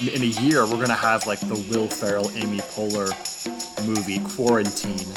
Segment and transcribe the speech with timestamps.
[0.00, 3.10] In a year, we're gonna have like the Will Ferrell, Amy Poehler
[3.84, 5.12] movie Quarantine,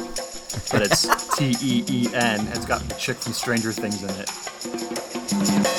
[0.72, 2.48] but it's T E E N.
[2.48, 5.71] It's got the chick from Stranger Things in it.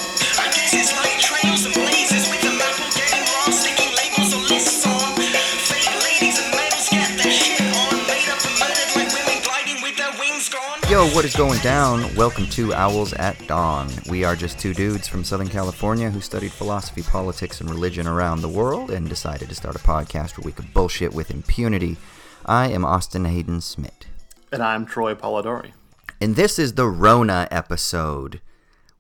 [11.13, 12.15] What is going down?
[12.15, 13.91] Welcome to Owls at Dawn.
[14.09, 18.41] We are just two dudes from Southern California who studied philosophy, politics, and religion around
[18.41, 21.99] the world and decided to start a podcast where we could bullshit with impunity.
[22.47, 24.07] I am Austin Hayden Smith.
[24.53, 25.73] And I'm Troy Polidori.
[26.19, 28.41] And this is the Rona episode.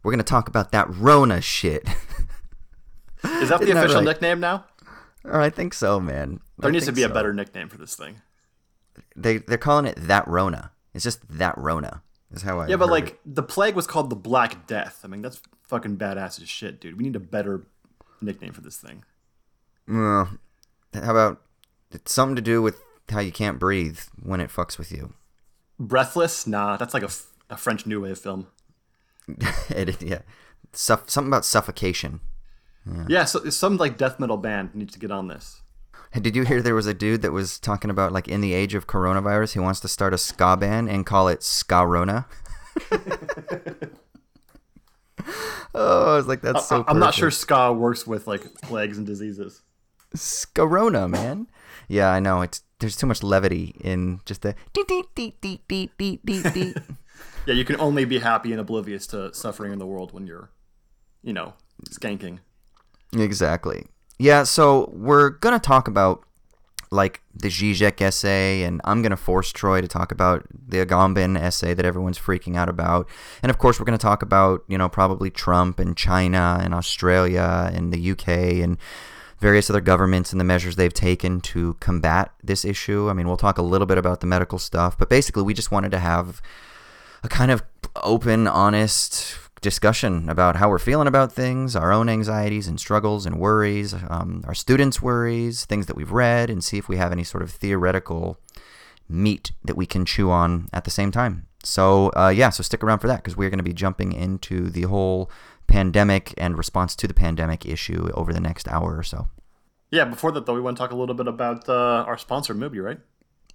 [0.02, 1.88] We're going to talk about that Rona shit.
[3.24, 4.66] Is that the Isn't that official nickname now?
[5.24, 6.40] or I think so, man.
[6.58, 8.20] There I needs to be a better nickname for this thing.
[9.16, 10.72] They, they're calling it that Rona.
[10.94, 12.02] It's just that Rona.
[12.32, 13.20] Is how I Yeah, but like it.
[13.26, 15.00] the plague was called the Black Death.
[15.04, 16.96] I mean, that's fucking badass as shit, dude.
[16.96, 17.66] We need a better
[18.20, 19.04] nickname for this thing.
[19.88, 20.26] Uh,
[20.94, 21.42] how about
[21.90, 25.12] it's something to do with how you can't breathe when it fucks with you?
[25.78, 26.46] Breathless?
[26.46, 27.02] Nah, that's like
[27.50, 28.46] a French New Wave film.
[29.70, 30.20] it, yeah,
[30.72, 32.20] Suff- something about suffocation.
[33.08, 35.61] Yeah, so some like death metal band needs to get on this.
[36.20, 38.74] Did you hear there was a dude that was talking about like in the age
[38.74, 42.26] of coronavirus, he wants to start a ska band and call it Scarona?
[45.74, 46.84] oh, I was like, that's so.
[46.86, 49.62] I'm not sure ska works with like plagues and diseases.
[50.14, 51.46] Scarona, man.
[51.88, 52.42] Yeah, I know.
[52.42, 54.54] It's there's too much levity in just the.
[57.46, 60.50] yeah, you can only be happy and oblivious to suffering in the world when you're,
[61.22, 61.54] you know,
[61.88, 62.40] skanking.
[63.14, 63.86] Exactly.
[64.22, 66.22] Yeah, so we're going to talk about
[66.92, 71.36] like the Zizek essay, and I'm going to force Troy to talk about the Agamben
[71.36, 73.08] essay that everyone's freaking out about.
[73.42, 76.72] And of course, we're going to talk about, you know, probably Trump and China and
[76.72, 78.28] Australia and the UK
[78.62, 78.78] and
[79.40, 83.10] various other governments and the measures they've taken to combat this issue.
[83.10, 85.72] I mean, we'll talk a little bit about the medical stuff, but basically, we just
[85.72, 86.40] wanted to have
[87.24, 87.64] a kind of
[87.96, 93.38] open, honest discussion about how we're feeling about things, our own anxieties and struggles and
[93.38, 97.24] worries, um, our students' worries, things that we've read, and see if we have any
[97.24, 98.38] sort of theoretical
[99.08, 101.46] meat that we can chew on at the same time.
[101.64, 104.68] So, uh, yeah, so stick around for that because we're going to be jumping into
[104.68, 105.30] the whole
[105.66, 109.28] pandemic and response to the pandemic issue over the next hour or so.
[109.90, 112.54] Yeah, before that though, we want to talk a little bit about uh, our sponsor,
[112.54, 112.98] Mubi, right?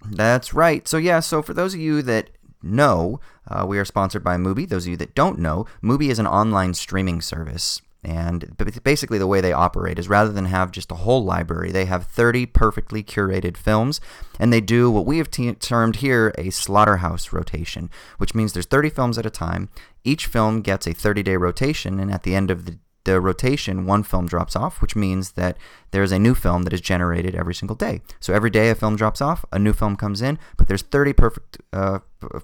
[0.05, 0.87] That's right.
[0.87, 2.29] So yeah, so for those of you that
[2.67, 4.67] know, uh, we are sponsored by Mubi.
[4.67, 7.81] Those of you that don't know, Mubi is an online streaming service.
[8.03, 11.85] And basically, the way they operate is rather than have just a whole library, they
[11.85, 13.99] have 30 perfectly curated films,
[14.39, 18.65] and they do what we have te- termed here a slaughterhouse rotation, which means there's
[18.67, 19.69] 30 films at a time.
[20.03, 22.77] Each film gets a 30 day rotation, and at the end of the
[23.07, 25.57] the rotation, one film drops off, which means that
[25.91, 28.01] there is a new film that is generated every single day.
[28.19, 31.13] So every day a film drops off, a new film comes in, but there's 30
[31.13, 31.99] perfect, uh,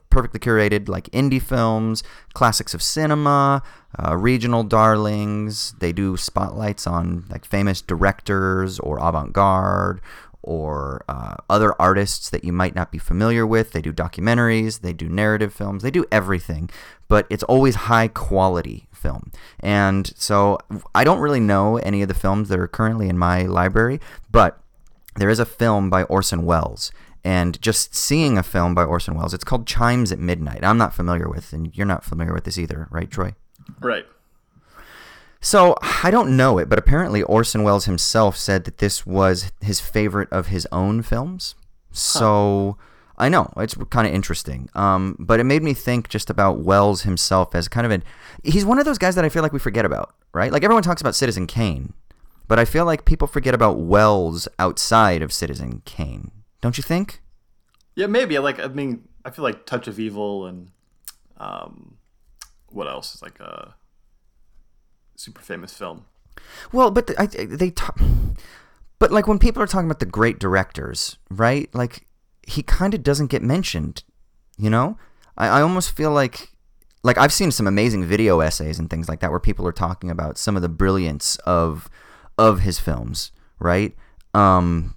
[0.10, 2.02] perfectly curated like indie films,
[2.34, 3.62] classics of cinema,
[4.00, 5.74] uh, regional darlings.
[5.80, 10.00] They do spotlights on like famous directors or avant-garde
[10.44, 13.74] or uh, other artists that you might not be familiar with.
[13.74, 16.70] They do documentaries, they do narrative films, they do everything,
[17.10, 19.32] but it's always high quality film.
[19.60, 20.58] And so
[20.96, 24.00] I don't really know any of the films that are currently in my library,
[24.32, 24.60] but
[25.16, 26.92] there is a film by Orson Welles.
[27.24, 30.64] And just seeing a film by Orson Welles, it's called Chimes at Midnight.
[30.64, 33.36] I'm not familiar with, and you're not familiar with this either, right, Troy?
[33.80, 34.06] Right.
[35.40, 39.80] So I don't know it, but apparently Orson Welles himself said that this was his
[39.80, 41.56] favorite of his own films.
[41.92, 42.78] So
[43.18, 47.04] I know it's kind of interesting, um, but it made me think just about Welles
[47.04, 48.04] himself as kind of an.
[48.44, 50.52] He's one of those guys that I feel like we forget about, right?
[50.52, 51.94] Like everyone talks about Citizen Kane,
[52.48, 56.32] but I feel like people forget about Welles outside of Citizen Kane.
[56.62, 57.22] Don't you think?
[57.96, 58.40] Yeah, maybe.
[58.40, 60.70] Like, I mean, I feel like Touch of Evil and
[61.38, 61.98] um,
[62.70, 63.76] what else is like a
[65.16, 66.06] super famous film.
[66.72, 68.00] Well, but the, I, they talk,
[68.98, 71.74] but like when people are talking about the great directors, right?
[71.76, 72.08] Like
[72.48, 74.04] he kind of doesn't get mentioned,
[74.58, 74.98] you know.
[75.38, 76.52] I, I almost feel like,
[77.04, 80.10] like I've seen some amazing video essays and things like that where people are talking
[80.10, 81.90] about some of the brilliance of
[82.38, 83.96] of his films, right?
[84.34, 84.96] Um,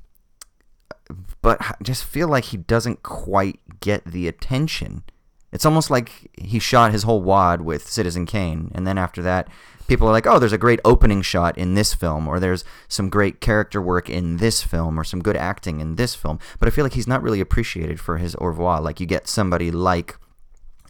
[1.42, 5.04] but I just feel like he doesn't quite get the attention.
[5.52, 9.48] It's almost like he shot his whole wad with Citizen Kane, and then after that,
[9.86, 13.08] people are like, "Oh, there's a great opening shot in this film, or there's some
[13.08, 16.70] great character work in this film, or some good acting in this film." But I
[16.70, 18.80] feel like he's not really appreciated for his au revoir.
[18.80, 20.16] Like you get somebody like,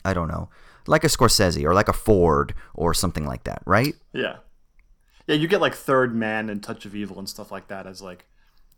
[0.05, 0.49] I don't know,
[0.87, 3.95] like a Scorsese or like a Ford or something like that, right?
[4.13, 4.37] Yeah.
[5.27, 8.01] Yeah, you get like Third Man and Touch of Evil and stuff like that as
[8.01, 8.27] like,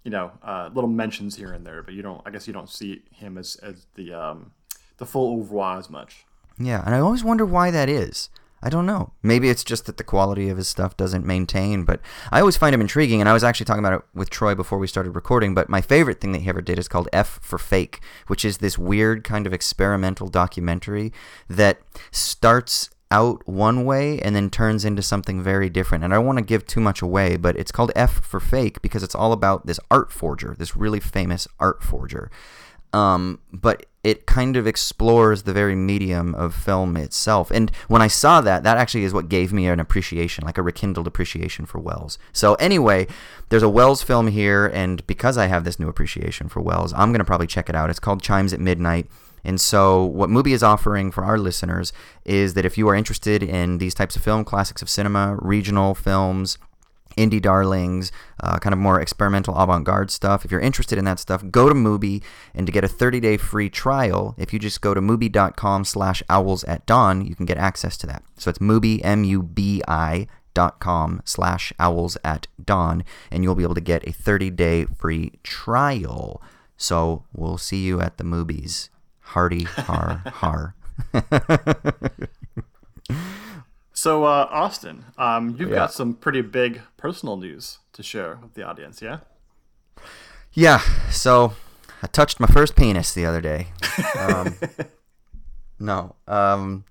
[0.03, 2.23] you know, uh, little mentions here and there, but you don't.
[2.25, 4.53] I guess you don't see him as as the um,
[4.97, 6.25] the full oeuvre as much.
[6.59, 8.31] Yeah, and I always wonder why that is.
[8.62, 9.12] I don't know.
[9.22, 12.00] Maybe it's just that the quality of his stuff doesn't maintain, but
[12.32, 13.20] I always find him intriguing.
[13.20, 15.55] And I was actually talking about it with Troy before we started recording.
[15.55, 18.58] But my favorite thing that he ever did is called F for Fake, which is
[18.58, 21.12] this weird kind of experimental documentary
[21.49, 21.78] that
[22.10, 26.05] starts out one way and then turns into something very different.
[26.05, 28.82] And I don't want to give too much away, but it's called F for Fake
[28.82, 32.31] because it's all about this art forger, this really famous art forger.
[32.93, 37.50] Um, but it kind of explores the very medium of film itself.
[37.50, 40.62] And when I saw that, that actually is what gave me an appreciation, like a
[40.62, 42.19] rekindled appreciation for Welles.
[42.32, 43.06] So anyway,
[43.50, 47.12] there's a Welles film here, and because I have this new appreciation for Welles, I'm
[47.12, 47.90] gonna probably check it out.
[47.90, 49.06] It's called Chimes at Midnight.
[49.44, 51.93] And so, what Mubi is offering for our listeners
[52.25, 55.94] is that if you are interested in these types of film, classics of cinema, regional
[55.94, 56.58] films,
[57.19, 60.44] indie darlings, uh, kind of more experimental avant garde stuff.
[60.44, 62.23] If you're interested in that stuff, go to Mubi
[62.55, 66.23] and to get a 30 day free trial, if you just go to mubi.com slash
[66.31, 68.23] owls at dawn, you can get access to that.
[68.37, 73.55] So it's Mubi, M U B I dot com slash owls at dawn, and you'll
[73.55, 76.41] be able to get a 30 day free trial.
[76.76, 78.91] So we'll see you at the movies.
[79.20, 80.75] Hardy, har, har.
[83.99, 85.75] So, uh, Austin, um, you've Yeah.
[85.75, 89.19] got some pretty big personal news to share with the audience, yeah?
[90.53, 90.79] Yeah,
[91.11, 91.55] so
[92.00, 93.73] I touched my first penis the other day.
[94.17, 94.55] Um,
[95.81, 96.85] no, um,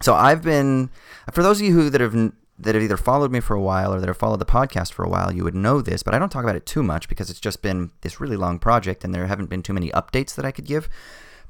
[0.00, 0.88] so I've been
[1.34, 2.14] for those of you who that have
[2.58, 5.04] that have either followed me for a while or that have followed the podcast for
[5.04, 7.28] a while, you would know this, but I don't talk about it too much because
[7.28, 10.46] it's just been this really long project and there haven't been too many updates that
[10.46, 10.88] I could give.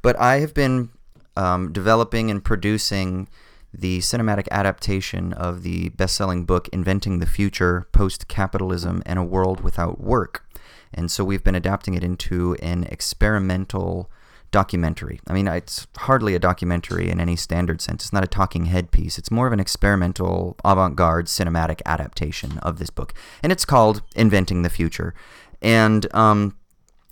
[0.03, 0.91] But I have been
[1.37, 3.29] um, developing and producing
[3.73, 10.00] the cinematic adaptation of the best-selling book "Inventing the Future: Post-Capitalism and a World Without
[10.00, 10.44] Work."
[10.93, 14.11] And so we've been adapting it into an experimental
[14.50, 15.20] documentary.
[15.26, 18.05] I mean, it's hardly a documentary in any standard sense.
[18.05, 19.19] It's not a talking head piece.
[19.19, 23.12] It's more of an experimental, avant garde cinematic adaptation of this book.
[23.43, 25.15] And it's called Inventing the Future.
[25.61, 26.56] And um,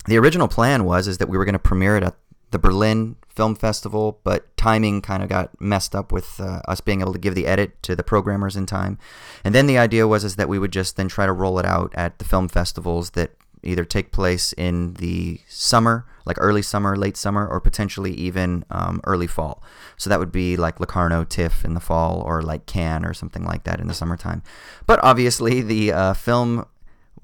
[0.07, 2.17] the original plan was is that we were going to premiere it at
[2.57, 7.03] the Berlin Film Festival, but timing kind of got messed up with uh, us being
[7.03, 8.97] able to give the edit to the programmers in time.
[9.45, 11.67] And then the idea was is that we would just then try to roll it
[11.67, 13.33] out at the film festivals that
[13.63, 19.03] either take place in the summer, like early summer, late summer, or potentially even um,
[19.05, 19.63] early fall.
[19.99, 23.45] So that would be like Locarno, TIFF in the fall, or like Cannes or something
[23.45, 24.43] like that in the summertime.
[24.87, 26.65] But obviously, the uh, film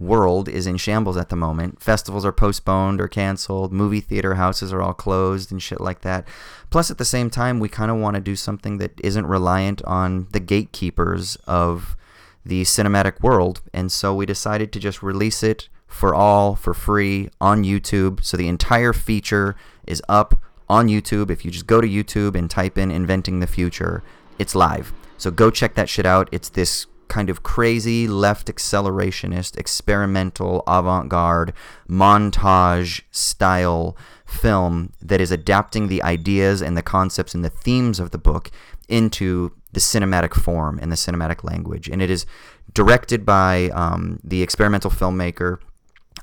[0.02, 1.80] world is in shambles at the moment.
[1.80, 3.72] Festivals are postponed or canceled.
[3.72, 6.26] Movie theater houses are all closed and shit like that.
[6.70, 9.82] Plus, at the same time, we kind of want to do something that isn't reliant
[9.84, 11.96] on the gatekeepers of
[12.44, 13.60] the cinematic world.
[13.72, 18.24] And so we decided to just release it for all for free on YouTube.
[18.24, 19.54] So the entire feature
[19.86, 21.30] is up on YouTube.
[21.30, 24.02] If you just go to YouTube and type in Inventing the Future,
[24.38, 24.92] it's live.
[25.18, 26.28] So go check that shit out.
[26.32, 31.52] It's this kind of crazy left accelerationist, experimental, avant garde,
[31.86, 33.94] montage style
[34.24, 38.50] film that is adapting the ideas and the concepts and the themes of the book
[38.88, 41.86] into the cinematic form and the cinematic language.
[41.86, 42.24] And it is
[42.72, 45.58] directed by um, the experimental filmmaker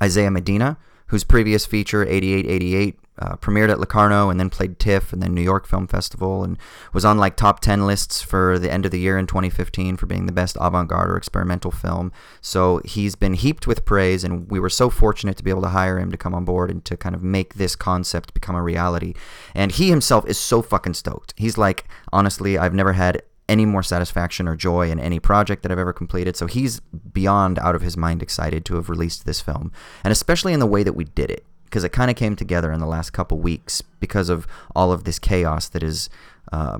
[0.01, 0.75] Isaiah Medina,
[1.07, 5.41] whose previous feature, 8888, uh, premiered at Locarno and then played TIFF and then New
[5.41, 6.57] York Film Festival and
[6.93, 10.05] was on like top 10 lists for the end of the year in 2015 for
[10.05, 12.11] being the best avant-garde or experimental film.
[12.41, 15.69] So he's been heaped with praise and we were so fortunate to be able to
[15.69, 18.63] hire him to come on board and to kind of make this concept become a
[18.63, 19.13] reality.
[19.53, 21.33] And he himself is so fucking stoked.
[21.37, 25.71] He's like, honestly, I've never had any more satisfaction or joy in any project that
[25.71, 26.37] I've ever completed.
[26.37, 29.71] So he's beyond out of his mind excited to have released this film,
[30.03, 32.71] and especially in the way that we did it, because it kind of came together
[32.71, 36.09] in the last couple weeks because of all of this chaos that is.
[36.51, 36.79] Uh,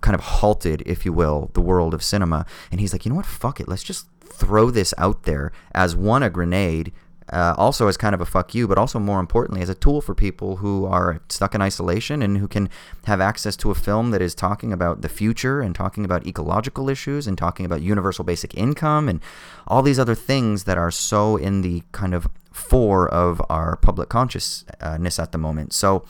[0.00, 2.46] kind of halted, if you will, the world of cinema.
[2.70, 3.26] And he's like, you know what?
[3.26, 3.68] Fuck it.
[3.68, 6.92] Let's just throw this out there as one, a grenade,
[7.32, 10.00] uh, also as kind of a fuck you, but also more importantly as a tool
[10.00, 12.68] for people who are stuck in isolation and who can
[13.04, 16.88] have access to a film that is talking about the future and talking about ecological
[16.88, 19.20] issues and talking about universal basic income and
[19.66, 24.08] all these other things that are so in the kind of fore of our public
[24.08, 25.72] consciousness at the moment.
[25.72, 26.04] So,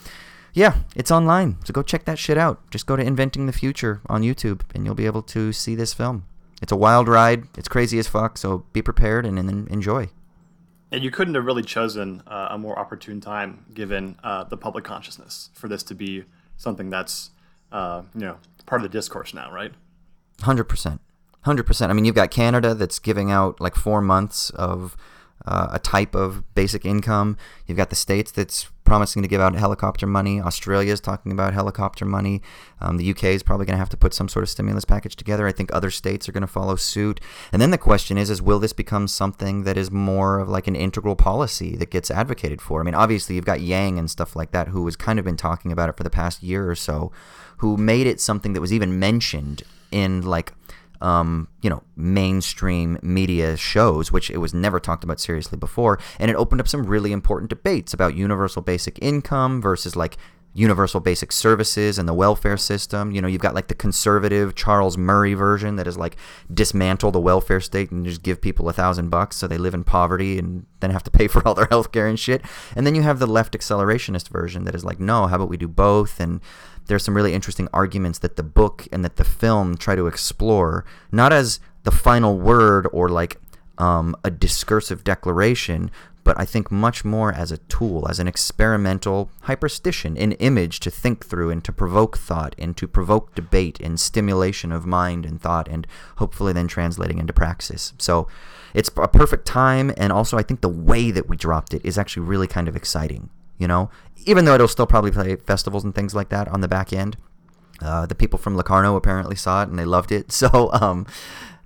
[0.53, 1.57] yeah, it's online.
[1.65, 2.59] So go check that shit out.
[2.71, 5.93] Just go to Inventing the Future on YouTube and you'll be able to see this
[5.93, 6.25] film.
[6.61, 7.43] It's a wild ride.
[7.57, 8.37] It's crazy as fuck.
[8.37, 10.09] So be prepared and, and enjoy.
[10.91, 14.85] And you couldn't have really chosen uh, a more opportune time, given uh, the public
[14.85, 16.23] consciousness, for this to be
[16.55, 17.31] something that's,
[17.71, 19.73] uh, you know, part of the discourse now, right?
[20.41, 21.01] Hundred percent,
[21.41, 21.91] hundred percent.
[21.91, 24.95] I mean, you've got Canada that's giving out like four months of
[25.47, 27.37] uh, a type of basic income.
[27.65, 30.41] You've got the states that's promising to give out helicopter money.
[30.41, 32.41] Australia is talking about helicopter money.
[32.79, 35.15] Um, the UK is probably going to have to put some sort of stimulus package
[35.15, 35.45] together.
[35.47, 37.19] I think other states are going to follow suit.
[37.51, 40.67] And then the question is: is will this become something that is more of like
[40.67, 42.81] an integral policy that gets advocated for?
[42.81, 45.37] I mean, obviously you've got Yang and stuff like that who has kind of been
[45.37, 47.11] talking about it for the past year or so,
[47.57, 50.53] who made it something that was even mentioned in like
[51.01, 55.99] um, you know, mainstream media shows, which it was never talked about seriously before.
[56.19, 60.17] And it opened up some really important debates about universal basic income versus like
[60.57, 63.11] universal basic services and the welfare system.
[63.11, 66.17] You know, you've got like the conservative Charles Murray version that is like
[66.51, 69.83] dismantle the welfare state and just give people a thousand bucks so they live in
[69.83, 72.41] poverty and then have to pay for all their health care and shit.
[72.75, 75.57] And then you have the left accelerationist version that is like, no, how about we
[75.57, 76.19] do both?
[76.19, 76.41] And
[76.87, 80.85] there's some really interesting arguments that the book and that the film try to explore,
[81.11, 83.37] not as the final word or like
[83.77, 85.91] um, a discursive declaration,
[86.23, 90.91] but I think much more as a tool, as an experimental hyperstition, an image to
[90.91, 95.41] think through and to provoke thought and to provoke debate and stimulation of mind and
[95.41, 97.93] thought and hopefully then translating into praxis.
[97.97, 98.27] So
[98.73, 101.97] it's a perfect time, and also I think the way that we dropped it is
[101.97, 103.89] actually really kind of exciting you know,
[104.27, 107.17] even though it'll still probably play festivals and things like that on the back end.
[107.81, 111.05] Uh, the people from Locarno apparently saw it and they loved it, so um,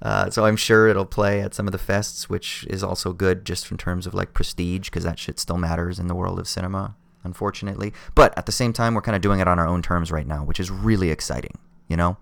[0.01, 3.45] uh, so I'm sure it'll play at some of the fests, which is also good
[3.45, 6.47] just in terms of like prestige because that shit still matters in the world of
[6.47, 7.93] cinema, unfortunately.
[8.15, 10.27] But at the same time, we're kind of doing it on our own terms right
[10.27, 12.17] now, which is really exciting, you know.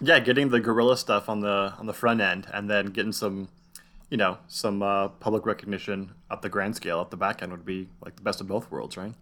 [0.00, 3.48] Yeah, getting the guerrilla stuff on the on the front end, and then getting some
[4.10, 7.66] you know, some uh, public recognition at the grand scale at the back end would
[7.66, 9.12] be like the best of both worlds, right?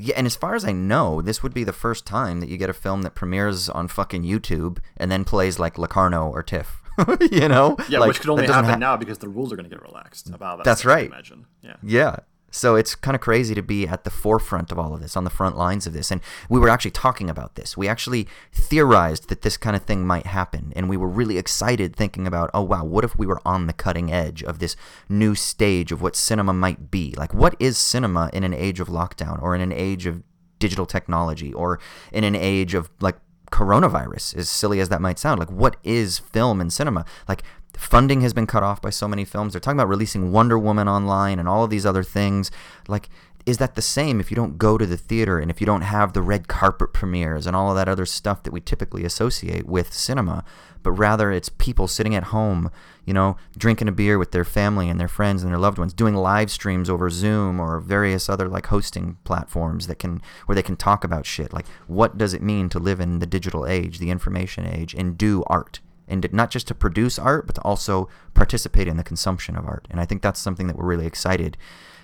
[0.00, 2.56] Yeah, and as far as I know, this would be the first time that you
[2.56, 6.82] get a film that premieres on fucking YouTube and then plays like Locarno or TIFF.
[7.30, 7.76] you know?
[7.88, 9.82] Yeah, like, which could only happen ha- now because the rules are going to get
[9.82, 10.64] relaxed about that.
[10.64, 11.06] That's right.
[11.06, 11.46] imagine.
[11.62, 11.76] Yeah.
[11.82, 12.16] Yeah.
[12.50, 15.24] So it's kind of crazy to be at the forefront of all of this, on
[15.24, 16.10] the front lines of this.
[16.10, 17.76] And we were actually talking about this.
[17.76, 20.72] We actually theorized that this kind of thing might happen.
[20.74, 23.72] And we were really excited thinking about, oh, wow, what if we were on the
[23.72, 24.76] cutting edge of this
[25.08, 27.14] new stage of what cinema might be?
[27.16, 30.22] Like, what is cinema in an age of lockdown or in an age of
[30.58, 31.78] digital technology or
[32.12, 33.16] in an age of like
[33.50, 35.38] coronavirus, as silly as that might sound?
[35.38, 37.04] Like, what is film and cinema?
[37.28, 37.42] Like,
[37.76, 39.52] funding has been cut off by so many films.
[39.52, 42.50] They're talking about releasing Wonder Woman online and all of these other things.
[42.88, 43.08] Like,
[43.46, 45.80] is that the same if you don't go to the theater and if you don't
[45.82, 49.66] have the red carpet premieres and all of that other stuff that we typically associate
[49.66, 50.44] with cinema?
[50.82, 52.70] But rather, it's people sitting at home,
[53.04, 55.92] you know, drinking a beer with their family and their friends and their loved ones,
[55.92, 60.62] doing live streams over Zoom or various other like hosting platforms that can where they
[60.62, 61.52] can talk about shit.
[61.52, 65.16] Like, what does it mean to live in the digital age, the information age, and
[65.18, 65.80] do art?
[66.10, 69.86] And not just to produce art, but to also participate in the consumption of art.
[69.90, 71.56] And I think that's something that we're really excited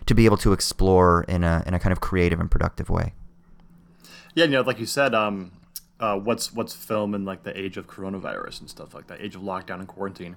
[0.07, 3.13] to be able to explore in a in a kind of creative and productive way.
[4.35, 5.53] Yeah, you know, like you said, um,
[5.99, 9.35] uh, what's what's film in like the age of coronavirus and stuff like that, age
[9.35, 10.37] of lockdown and quarantine.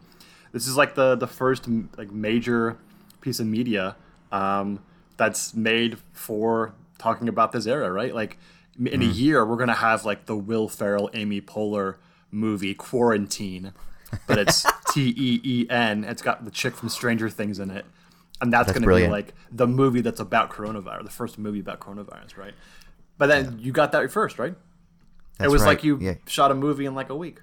[0.51, 2.77] This is like the the first like major
[3.21, 3.95] piece of media
[4.31, 4.79] um,
[5.17, 8.13] that's made for talking about this era, right?
[8.13, 8.37] Like
[8.77, 9.01] in mm.
[9.01, 11.95] a year, we're gonna have like the Will Ferrell, Amy Poehler
[12.31, 13.73] movie Quarantine,
[14.27, 16.03] but it's T E E N.
[16.03, 17.85] It's got the chick from Stranger Things in it,
[18.41, 21.59] and that's, that's going to be like the movie that's about coronavirus, the first movie
[21.59, 22.53] about coronavirus, right?
[23.17, 23.65] But then yeah.
[23.65, 24.55] you got that first, right?
[25.37, 25.69] That's it was right.
[25.69, 26.15] like you yeah.
[26.27, 27.39] shot a movie in like a week.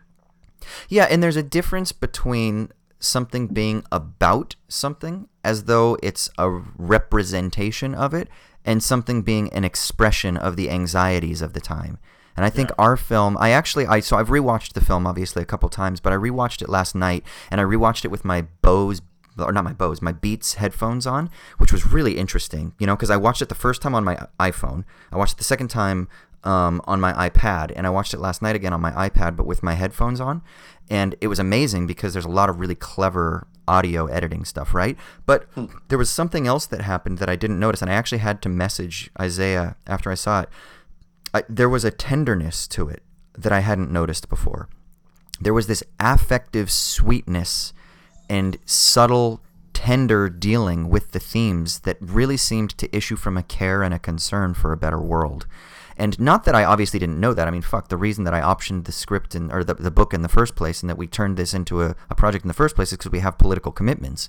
[0.89, 7.95] Yeah, and there's a difference between something being about something as though it's a representation
[7.95, 8.29] of it
[8.65, 11.99] and something being an expression of the anxieties of the time.
[12.37, 12.75] And I think yeah.
[12.79, 16.13] our film, I actually, I so I've rewatched the film obviously a couple times, but
[16.13, 19.01] I rewatched it last night, and I rewatched it with my Bose
[19.39, 23.11] or not my Bose, my Beats headphones on, which was really interesting, you know, because
[23.11, 26.09] I watched it the first time on my iPhone, I watched it the second time
[26.45, 29.47] um, on my iPad, and I watched it last night again on my iPad, but
[29.47, 30.43] with my headphones on,
[30.89, 34.97] and it was amazing because there's a lot of really clever audio editing stuff, right?
[35.27, 35.67] But hmm.
[35.89, 38.49] there was something else that happened that I didn't notice, and I actually had to
[38.49, 40.49] message Isaiah after I saw it.
[41.37, 43.03] I, there was a tenderness to it
[43.37, 44.69] that I hadn't noticed before.
[45.41, 47.73] There was this affective sweetness
[48.29, 49.41] and subtle,
[49.73, 53.99] tender dealing with the themes that really seemed to issue from a care and a
[53.99, 55.47] concern for a better world.
[55.99, 57.47] And not that I obviously didn't know that.
[57.47, 60.13] I mean, fuck, the reason that I optioned the script and or the, the book
[60.13, 62.55] in the first place and that we turned this into a, a project in the
[62.55, 64.29] first place is because we have political commitments.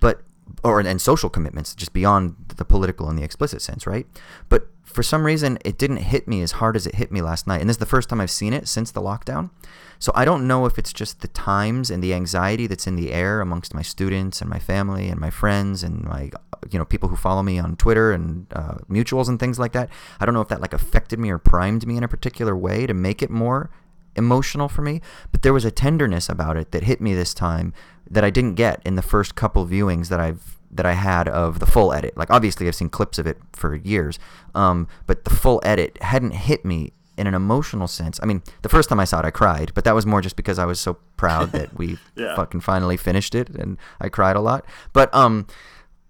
[0.00, 0.22] But
[0.62, 4.06] or and social commitments just beyond the political and the explicit sense, right?
[4.48, 7.46] But for some reason, it didn't hit me as hard as it hit me last
[7.46, 9.50] night, and this is the first time I've seen it since the lockdown.
[9.98, 13.12] So I don't know if it's just the times and the anxiety that's in the
[13.12, 16.30] air amongst my students and my family and my friends and my
[16.70, 19.90] you know people who follow me on Twitter and uh, mutuals and things like that.
[20.20, 22.86] I don't know if that like affected me or primed me in a particular way
[22.86, 23.70] to make it more
[24.18, 25.00] emotional for me,
[25.32, 27.72] but there was a tenderness about it that hit me this time
[28.10, 31.60] that I didn't get in the first couple viewings that I've that I had of
[31.60, 32.14] the full edit.
[32.16, 34.18] Like obviously I've seen clips of it for years,
[34.54, 38.20] um, but the full edit hadn't hit me in an emotional sense.
[38.22, 40.36] I mean, the first time I saw it, I cried, but that was more just
[40.36, 42.36] because I was so proud that we yeah.
[42.36, 44.64] fucking finally finished it, and I cried a lot.
[44.92, 45.46] But um,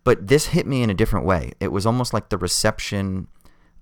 [0.04, 1.52] but this hit me in a different way.
[1.60, 3.28] It was almost like the reception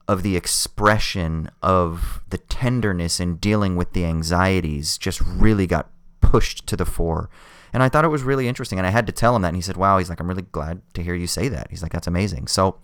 [0.08, 6.66] of the expression of the tenderness in dealing with the anxieties just really got pushed
[6.66, 7.28] to the fore.
[7.72, 8.78] And I thought it was really interesting.
[8.78, 9.48] And I had to tell him that.
[9.48, 11.68] And he said, Wow, he's like, I'm really glad to hear you say that.
[11.70, 12.46] He's like, That's amazing.
[12.46, 12.78] So,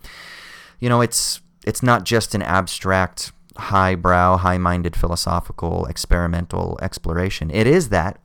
[0.79, 7.49] you know, it's it's not just an abstract, highbrow, high minded philosophical, experimental exploration.
[7.49, 8.19] It is that,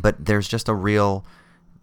[0.00, 1.24] but there's just a real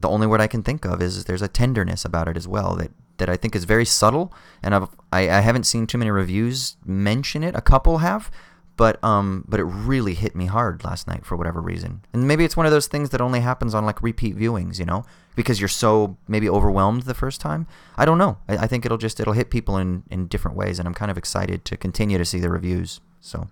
[0.02, 2.76] the only word I can think of is there's a tenderness about it as well
[2.76, 4.34] that that I think is very subtle,
[4.64, 7.56] and I've, I I haven't seen too many reviews mention it.
[7.56, 8.32] A couple have,
[8.80, 12.02] but um, but it really hit me hard last night for whatever reason.
[12.14, 14.86] And maybe it's one of those things that only happens on like repeat viewings, you
[14.86, 15.04] know,
[15.36, 17.68] because you're so maybe overwhelmed the first time.
[17.98, 18.38] I don't know.
[18.48, 21.12] I, I think it'll just it'll hit people in in different ways, and I'm kind
[21.12, 23.02] of excited to continue to see the reviews.
[23.20, 23.50] So,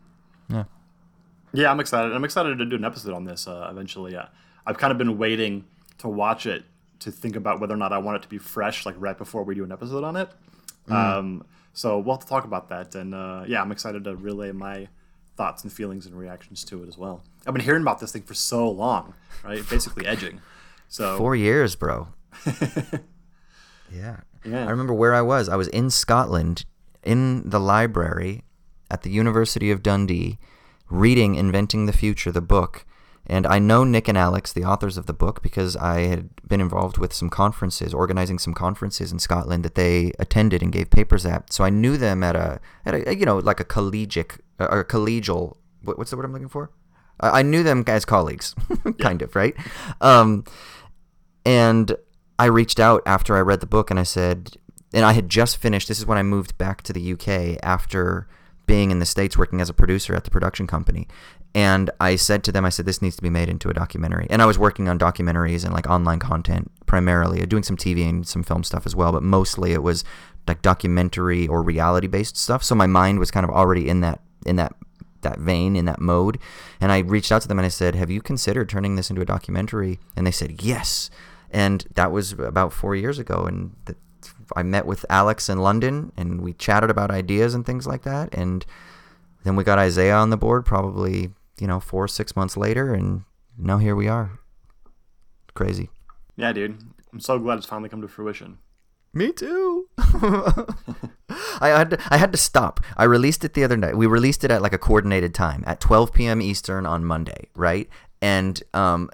[0.49, 0.63] yeah.
[1.53, 2.13] Yeah, I'm excited.
[2.13, 4.13] I'm excited to do an episode on this uh, eventually.
[4.13, 4.27] Yeah,
[4.65, 5.65] I've kind of been waiting
[5.97, 6.63] to watch it
[6.99, 9.43] to think about whether or not I want it to be fresh, like right before
[9.43, 10.29] we do an episode on it.
[10.87, 10.93] Mm.
[10.93, 12.95] Um, so we'll have to talk about that.
[12.95, 14.87] And uh, yeah, I'm excited to relay my
[15.35, 17.23] thoughts and feelings and reactions to it as well.
[17.45, 19.13] I've been hearing about this thing for so long,
[19.43, 19.67] right?
[19.69, 20.41] Basically edging.
[20.89, 22.07] So four years, bro.
[23.91, 24.21] yeah.
[24.43, 24.65] yeah.
[24.65, 25.49] I remember where I was.
[25.49, 26.65] I was in Scotland
[27.03, 28.43] in the library
[28.89, 30.39] at the University of Dundee
[30.89, 32.85] reading Inventing the Future, the book
[33.27, 36.61] and I know Nick and Alex, the authors of the book, because I had been
[36.61, 41.25] involved with some conferences, organizing some conferences in Scotland that they attended and gave papers
[41.25, 41.51] at.
[41.51, 45.57] So I knew them at a, at a you know, like a collegiate or collegial.
[45.83, 46.71] What's the word I'm looking for?
[47.19, 48.55] I knew them as colleagues,
[48.99, 49.55] kind of, right?
[50.01, 50.45] Um,
[51.45, 51.95] and
[52.39, 54.55] I reached out after I read the book and I said,
[54.93, 55.87] and I had just finished.
[55.87, 58.27] This is when I moved back to the UK after
[58.67, 61.07] being in the States working as a producer at the production company.
[61.55, 64.27] And I said to them, I said, this needs to be made into a documentary.
[64.29, 68.27] And I was working on documentaries and like online content primarily, doing some TV and
[68.27, 70.03] some film stuff as well, but mostly it was
[70.47, 72.63] like documentary or reality based stuff.
[72.63, 74.73] So my mind was kind of already in that in that
[75.21, 76.37] that vein in that mode
[76.79, 79.21] and i reached out to them and i said have you considered turning this into
[79.21, 81.09] a documentary and they said yes
[81.49, 83.95] and that was about four years ago and the,
[84.55, 88.33] I met with Alex in London and we chatted about ideas and things like that.
[88.33, 88.65] And
[89.47, 92.93] then we got Isaiah on the board probably, you know, four six months later.
[92.93, 93.23] And
[93.57, 94.39] now here we are.
[95.53, 95.89] Crazy.
[96.35, 96.77] Yeah, dude.
[97.13, 98.59] I'm so glad it's finally come to fruition.
[99.13, 99.87] Me too.
[99.97, 102.81] I had to, I had to stop.
[102.97, 103.97] I released it the other night.
[103.97, 106.41] We released it at like a coordinated time at 12 p.m.
[106.41, 107.89] Eastern on Monday, right?
[108.21, 109.09] And um,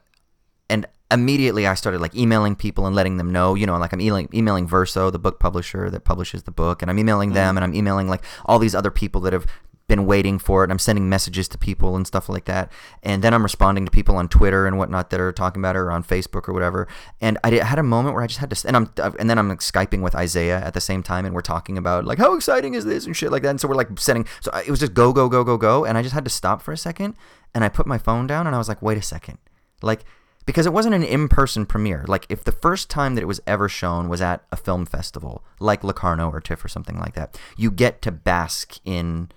[0.70, 4.02] and immediately I started like emailing people and letting them know, you know, like I'm
[4.02, 7.36] emailing, emailing Verso, the book publisher that publishes the book, and I'm emailing mm-hmm.
[7.36, 9.46] them and I'm emailing like all these other people that have
[9.88, 10.72] been waiting for it.
[10.72, 12.72] I'm sending messages to people and stuff like that.
[13.02, 15.80] And then I'm responding to people on Twitter and whatnot that are talking about it
[15.80, 16.88] or on Facebook or whatever.
[17.20, 19.38] And I had a moment where I just had to, and I'm, uh, and then
[19.38, 22.34] I'm like Skyping with Isaiah at the same time and we're talking about like, how
[22.34, 23.50] exciting is this and shit like that.
[23.50, 25.86] And so we're like sending, so it was just go, go, go, go, go.
[25.86, 27.16] And I just had to stop for a second
[27.54, 29.38] and I put my phone down and I was like, wait a second.
[29.82, 30.06] Like,
[30.46, 32.06] because it wasn't an in-person premiere.
[32.08, 35.44] Like if the first time that it was ever shown was at a film festival,
[35.60, 39.30] like Locarno or TIFF or something like that, you get to bask in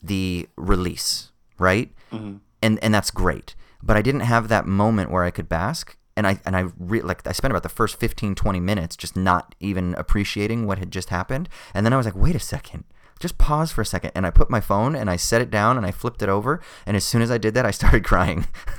[0.00, 1.90] the release, right?
[2.12, 2.36] Mm-hmm.
[2.62, 3.54] And and that's great.
[3.82, 7.02] But I didn't have that moment where I could bask, and I and I re-
[7.02, 10.90] like I spent about the first 15 20 minutes just not even appreciating what had
[10.90, 11.48] just happened.
[11.74, 12.84] And then I was like, "Wait a second
[13.18, 15.76] just pause for a second and i put my phone and i set it down
[15.76, 18.46] and i flipped it over and as soon as i did that i started crying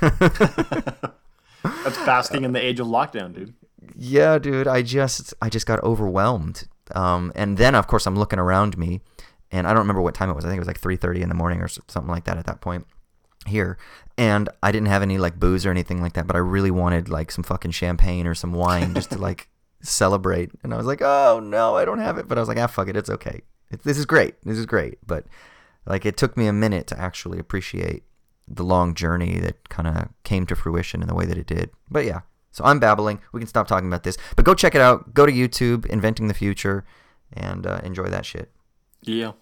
[1.62, 3.54] That's basking in the age of lockdown, dude.
[3.96, 4.66] Yeah, dude.
[4.66, 6.68] I just I just got overwhelmed.
[6.94, 9.00] Um, and then of course I'm looking around me,
[9.52, 10.44] and I don't remember what time it was.
[10.44, 12.60] I think it was like 3:30 in the morning or something like that at that
[12.60, 12.86] point
[13.46, 13.78] here.
[14.18, 17.08] And I didn't have any like booze or anything like that, but I really wanted
[17.08, 19.48] like some fucking champagne or some wine just to like
[19.82, 20.50] celebrate.
[20.62, 22.28] And I was like, oh no, I don't have it.
[22.28, 23.42] But I was like, ah, fuck it, it's okay.
[23.70, 24.34] It, this is great.
[24.42, 24.98] This is great.
[25.06, 25.26] But
[25.86, 28.04] like it took me a minute to actually appreciate
[28.48, 31.70] the long journey that kind of came to fruition in the way that it did.
[31.90, 33.20] But yeah, So I'm babbling.
[33.32, 34.16] We can stop talking about this.
[34.36, 35.14] But go check it out.
[35.14, 36.84] Go to YouTube, Inventing the Future,
[37.32, 38.50] and uh, enjoy that shit.
[39.02, 39.32] Yeah.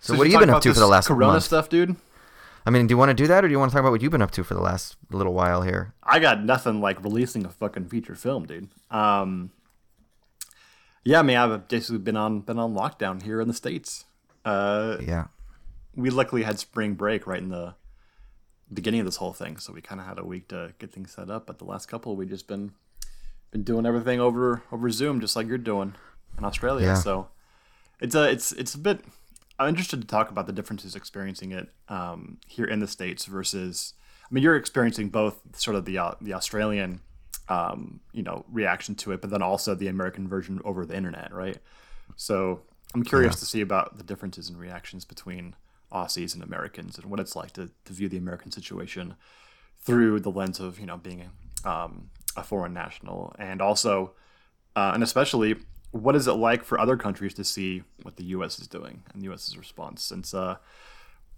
[0.00, 1.44] So, what have you been up to for the last Corona month?
[1.44, 1.96] stuff, dude?
[2.66, 3.90] I mean, do you want to do that, or do you want to talk about
[3.92, 5.94] what you've been up to for the last little while here?
[6.02, 8.68] I got nothing like releasing a fucking feature film, dude.
[8.90, 9.50] Um,
[11.04, 14.04] yeah, I mean, I've basically been on been on lockdown here in the states.
[14.44, 15.26] Uh, Yeah.
[15.96, 17.74] we luckily had spring break right in the
[18.72, 21.12] beginning of this whole thing, so we kind of had a week to get things
[21.12, 21.46] set up.
[21.46, 22.72] But the last couple, we just been
[23.50, 25.94] been doing everything over over Zoom, just like you're doing
[26.38, 26.86] in Australia.
[26.86, 26.94] Yeah.
[26.94, 27.28] So
[28.02, 29.00] it's a it's it's a bit.
[29.58, 33.94] I'm interested to talk about the differences experiencing it um, here in the states versus.
[34.24, 37.00] I mean, you're experiencing both sort of the uh, the Australian,
[37.48, 41.32] um, you know, reaction to it, but then also the American version over the internet,
[41.32, 41.58] right?
[42.16, 42.62] So
[42.94, 45.54] I'm curious to see about the differences in reactions between
[45.92, 49.14] Aussies and Americans and what it's like to, to view the American situation
[49.80, 51.28] through the lens of you know being
[51.64, 54.12] a, um, a foreign national, and also
[54.74, 55.56] uh, and especially
[55.92, 58.58] what is it like for other countries to see what the U.S.
[58.58, 60.34] is doing and the U.S.'s response since.
[60.34, 60.56] Uh,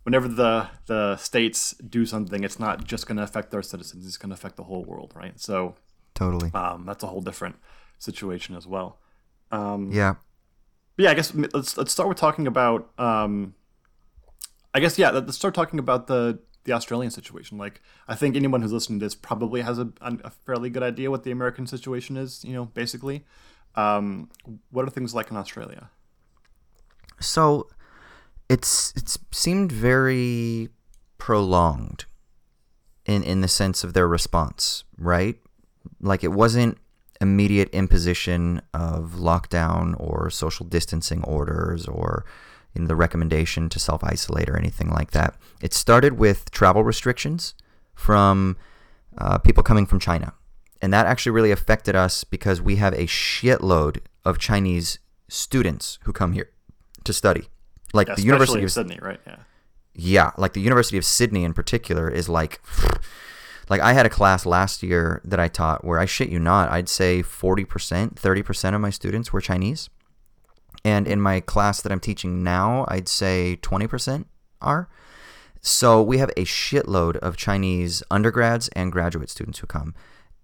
[0.05, 4.19] Whenever the the states do something, it's not just going to affect their citizens; it's
[4.19, 5.41] going to affect the whole world, right?
[5.41, 5.77] So
[6.13, 6.51] Totally.
[6.53, 7.57] um, that's a whole different
[7.99, 8.99] situation as well.
[9.51, 10.17] Um, Yeah.
[10.97, 12.91] but yeah, I guess let's let's start with talking about.
[12.99, 13.55] Um,
[14.75, 17.57] I guess yeah, let's start talking about the the Australian situation.
[17.57, 21.11] Like, I think anyone who's listening to this probably has a, a fairly good idea
[21.11, 22.45] what the American situation is.
[22.45, 23.25] You know, basically,
[23.77, 24.31] um,
[24.71, 25.91] what are things like in Australia?
[27.21, 27.69] So
[28.49, 30.69] it's it's seemed very
[31.19, 32.05] prolonged
[33.07, 35.37] in in the sense of their response, right?
[36.01, 36.79] Like it wasn't
[37.21, 42.25] immediate imposition of lockdown or social distancing orders or
[42.75, 45.37] the recommendation to self isolate or anything like that.
[45.61, 47.55] It started with travel restrictions
[47.95, 48.57] from
[49.17, 50.35] uh, people coming from China.
[50.85, 56.13] And that actually really affected us because we have a shitload of Chinese students who
[56.13, 56.51] come here
[57.05, 57.49] to study.
[57.95, 59.19] Like the Especially University of Sydney, right?
[59.27, 59.37] Yeah.
[59.95, 62.61] yeah, like the University of Sydney in particular is like
[63.71, 66.71] like I had a class last year that I taught where I shit you not,
[66.71, 69.89] I'd say 40%, 30% of my students were Chinese.
[70.85, 74.27] And in my class that I'm teaching now, I'd say 20%
[74.61, 74.91] are.
[75.63, 79.95] So we have a shitload of Chinese undergrads and graduate students who come.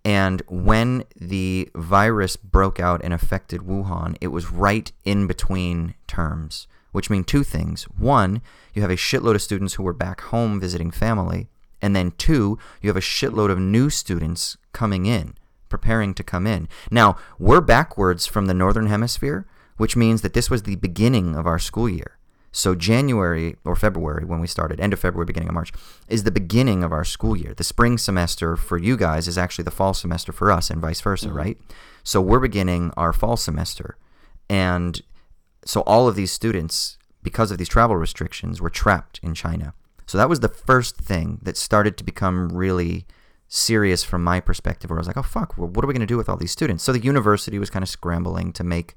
[0.04, 6.66] And when the virus broke out and affected Wuhan, it was right in between terms,
[6.92, 7.84] which mean two things.
[7.84, 8.40] One,
[8.72, 11.48] you have a shitload of students who were back home visiting family.
[11.82, 15.34] And then two, you have a shitload of new students coming in,
[15.68, 16.68] preparing to come in.
[16.90, 21.46] Now, we're backwards from the Northern Hemisphere, which means that this was the beginning of
[21.46, 22.18] our school year.
[22.52, 25.72] So January or February when we started, end of February, beginning of March,
[26.08, 27.54] is the beginning of our school year.
[27.54, 31.00] The spring semester for you guys is actually the fall semester for us and vice
[31.00, 31.36] versa, mm-hmm.
[31.36, 31.58] right?
[32.02, 33.96] So we're beginning our fall semester.
[34.48, 35.00] And
[35.64, 39.74] so all of these students, because of these travel restrictions, were trapped in China.
[40.06, 43.06] So that was the first thing that started to become really
[43.46, 46.00] serious from my perspective, where I was like, oh fuck, well, what are we going
[46.00, 46.82] to do with all these students?
[46.82, 48.94] So the university was kind of scrambling to make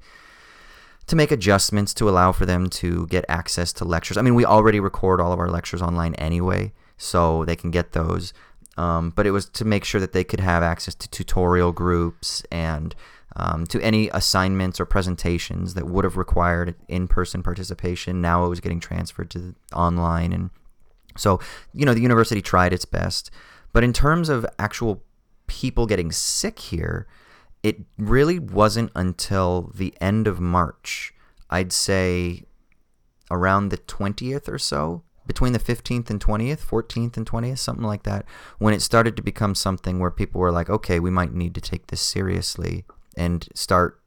[1.06, 4.16] to make adjustments to allow for them to get access to lectures.
[4.16, 7.92] I mean, we already record all of our lectures online anyway, so they can get
[7.92, 8.32] those.
[8.76, 12.42] Um, but it was to make sure that they could have access to tutorial groups
[12.50, 12.94] and
[13.36, 18.20] um, to any assignments or presentations that would have required in-person participation.
[18.20, 20.50] Now it was getting transferred to online, and
[21.16, 21.40] so
[21.72, 23.30] you know the university tried its best.
[23.72, 25.02] But in terms of actual
[25.46, 27.06] people getting sick here,
[27.64, 31.14] it really wasn't until the end of March,
[31.48, 32.44] I'd say
[33.30, 38.02] around the 20th or so, between the 15th and 20th, 14th and 20th, something like
[38.02, 38.26] that,
[38.58, 41.60] when it started to become something where people were like, okay, we might need to
[41.62, 42.84] take this seriously
[43.16, 43.98] and start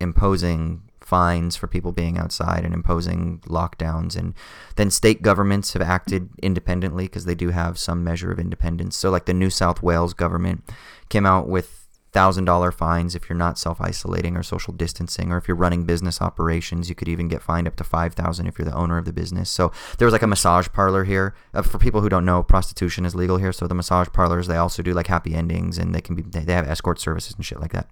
[0.00, 4.16] imposing fines for people being outside and imposing lockdowns.
[4.16, 4.34] And
[4.74, 8.96] then state governments have acted independently because they do have some measure of independence.
[8.96, 10.64] So like the new south wales government
[11.08, 11.81] came out with
[12.12, 15.84] thousand dollar fines if you're not self isolating or social distancing, or if you're running
[15.84, 18.98] business operations, you could even get fined up to five thousand if you're the owner
[18.98, 19.50] of the business.
[19.50, 21.34] So there was like a massage parlor here.
[21.54, 23.52] Uh, for people who don't know, prostitution is legal here.
[23.52, 26.40] So the massage parlors they also do like happy endings, and they can be they,
[26.40, 27.88] they have escort services and shit like that.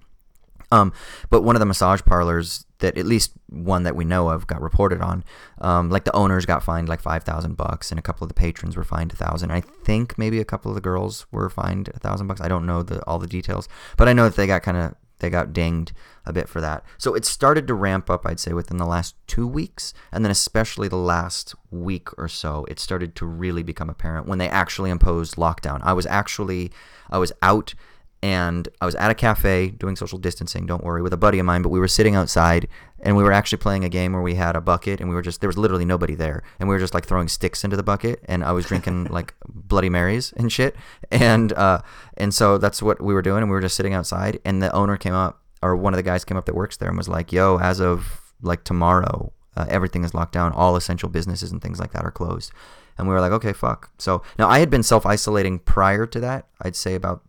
[0.73, 0.93] Um,
[1.31, 4.61] but one of the massage parlors that at least one that we know of got
[4.61, 5.25] reported on,
[5.61, 8.35] um, like the owners got fined like five thousand bucks, and a couple of the
[8.35, 9.51] patrons were fined a thousand.
[9.51, 12.40] I think maybe a couple of the girls were fined a thousand bucks.
[12.40, 14.95] I don't know the all the details, but I know that they got kind of
[15.21, 15.93] they got dinged
[16.27, 16.85] a bit for that.
[16.99, 20.31] So it started to ramp up, I'd say, within the last two weeks, and then
[20.31, 24.90] especially the last week or so, it started to really become apparent when they actually
[24.90, 25.81] imposed lockdown.
[25.83, 26.73] I was actually
[27.11, 27.75] I was out
[28.23, 30.67] and I was at a cafe doing social distancing.
[30.67, 31.63] Don't worry, with a buddy of mine.
[31.63, 32.69] But we were sitting outside,
[33.01, 35.23] and we were actually playing a game where we had a bucket, and we were
[35.23, 37.83] just there was literally nobody there, and we were just like throwing sticks into the
[37.83, 40.77] bucket, and I was drinking like Bloody Marys and shit,
[41.11, 41.81] and uh,
[42.17, 44.73] and so that's what we were doing, and we were just sitting outside, and the
[44.75, 47.09] owner came up, or one of the guys came up that works there, and was
[47.09, 50.53] like, "Yo, as of like tomorrow, uh, everything is locked down.
[50.53, 52.53] All essential businesses and things like that are closed."
[52.99, 53.91] And we were like, okay, fuck.
[53.97, 56.49] So now I had been self isolating prior to that.
[56.61, 57.23] I'd say about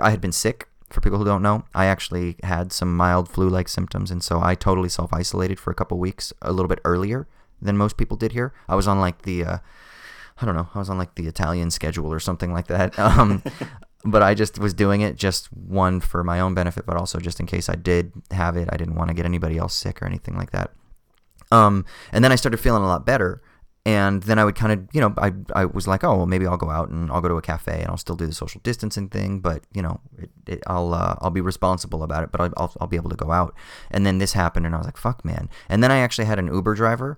[0.00, 0.68] I had been sick.
[0.88, 4.54] For people who don't know, I actually had some mild flu-like symptoms, and so I
[4.54, 7.26] totally self-isolated for a couple weeks, a little bit earlier
[7.60, 8.54] than most people did here.
[8.68, 9.58] I was on like the, uh,
[10.40, 12.96] I don't know, I was on like the Italian schedule or something like that.
[12.98, 13.42] Um,
[14.04, 17.40] but I just was doing it just one for my own benefit, but also just
[17.40, 20.06] in case I did have it, I didn't want to get anybody else sick or
[20.06, 20.70] anything like that.
[21.50, 23.42] Um, and then I started feeling a lot better
[23.86, 26.44] and then I would kind of, you know, I, I was like, oh, well, maybe
[26.44, 28.60] I'll go out and I'll go to a cafe and I'll still do the social
[28.64, 32.40] distancing thing, but you know, it, it, I'll uh, I'll be responsible about it, but
[32.40, 33.54] I'll, I'll, I'll be able to go out.
[33.92, 35.48] And then this happened, and I was like, fuck, man.
[35.68, 37.16] And then I actually had an Uber driver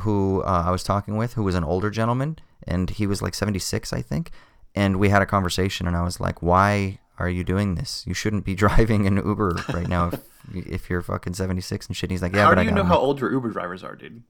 [0.00, 3.34] who uh, I was talking with, who was an older gentleman, and he was like
[3.34, 4.32] 76, I think.
[4.74, 8.02] And we had a conversation, and I was like, why are you doing this?
[8.08, 12.10] You shouldn't be driving an Uber right now if, if you're fucking 76 and shit.
[12.10, 13.30] And he's like, yeah, how but do I you got know him." how old your
[13.30, 14.24] Uber drivers are, dude?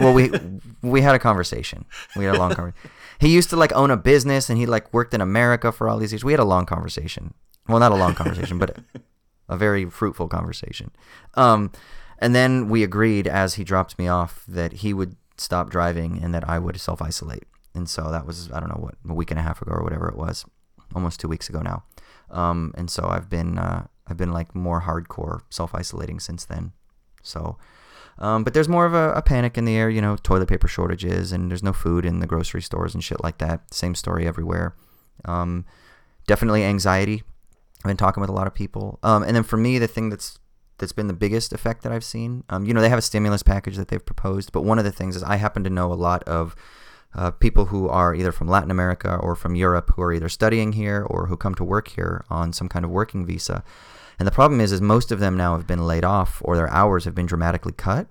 [0.00, 0.30] Well, we
[0.82, 1.84] we had a conversation.
[2.16, 2.90] We had a long conversation.
[3.20, 5.98] He used to like own a business, and he like worked in America for all
[5.98, 6.24] these years.
[6.24, 7.34] We had a long conversation.
[7.68, 8.78] Well, not a long conversation, but
[9.48, 10.90] a very fruitful conversation.
[11.34, 11.70] Um,
[12.18, 16.34] and then we agreed as he dropped me off that he would stop driving and
[16.34, 17.44] that I would self isolate.
[17.74, 19.82] And so that was I don't know what a week and a half ago or
[19.82, 20.44] whatever it was,
[20.94, 21.84] almost two weeks ago now.
[22.30, 26.72] Um, and so I've been uh, I've been like more hardcore self isolating since then.
[27.22, 27.58] So.
[28.18, 30.68] Um, but there's more of a, a, panic in the air, you know, toilet paper
[30.68, 33.72] shortages, and there's no food in the grocery stores and shit like that.
[33.74, 34.76] Same story everywhere.
[35.24, 35.64] Um,
[36.26, 37.22] definitely anxiety.
[37.78, 38.98] I've been talking with a lot of people.
[39.02, 40.38] Um, and then for me, the thing that's
[40.78, 43.42] that's been the biggest effect that I've seen, um, you know, they have a stimulus
[43.42, 45.94] package that they've proposed, but one of the things is I happen to know a
[45.94, 46.56] lot of
[47.14, 50.72] uh, people who are either from Latin America or from Europe who are either studying
[50.72, 53.62] here or who come to work here on some kind of working visa.
[54.22, 56.70] And the problem is, is most of them now have been laid off or their
[56.70, 58.06] hours have been dramatically cut,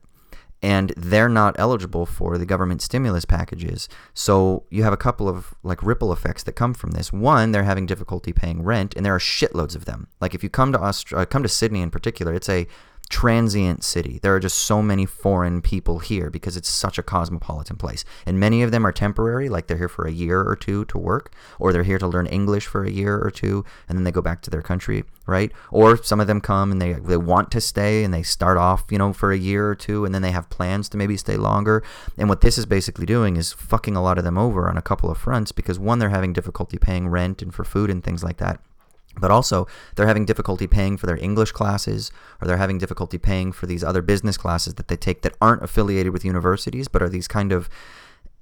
[0.62, 3.88] and they're not eligible for the government stimulus packages.
[4.14, 7.14] So you have a couple of like ripple effects that come from this.
[7.14, 10.10] One, they're having difficulty paying rent, and there are shitloads of them.
[10.20, 12.68] Like if you come to Aust- come to Sydney in particular, it's a
[13.10, 14.20] transient city.
[14.22, 18.06] There are just so many foreign people here because it's such a cosmopolitan place.
[18.26, 20.98] And many of them are temporary, like they're here for a year or two to
[20.98, 24.12] work, or they're here to learn English for a year or two, and then they
[24.12, 25.52] go back to their country, right?
[25.72, 28.86] Or some of them come and they, they want to stay and they start off,
[28.90, 31.38] you know, for a year or two, and then they have plans to maybe stay
[31.38, 31.84] longer.
[32.18, 34.82] And what this is basically doing is fucking a lot of them over on a
[34.82, 38.24] couple of fronts because one, they're having difficulty paying rent and for food and things
[38.24, 38.62] like that
[39.20, 43.52] but also they're having difficulty paying for their English classes or they're having difficulty paying
[43.52, 47.10] for these other business classes that they take that aren't affiliated with universities but are
[47.10, 47.70] these kind of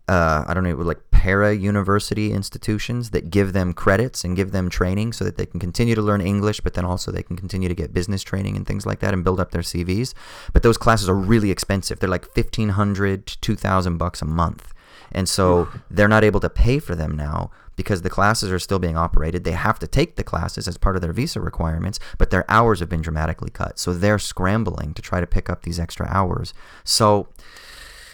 [0.10, 4.68] uh, I don't know, like para university institutions that give them credits and give them
[4.68, 7.70] training so that they can continue to learn English, but then also they can continue
[7.70, 10.16] to get business training and things like that and build up their CVs.
[10.52, 12.00] But those classes are really expensive.
[12.00, 14.74] They're like fifteen hundred to two thousand bucks a month,
[15.12, 18.78] and so they're not able to pay for them now because the classes are still
[18.78, 19.46] being operated.
[19.46, 22.82] They have to take the classes as part of their visa requirements, but their hours
[22.82, 23.80] have been dramatically cut.
[23.80, 26.54] So they're scrambling to try to pick up these extra hours.
[26.84, 27.30] So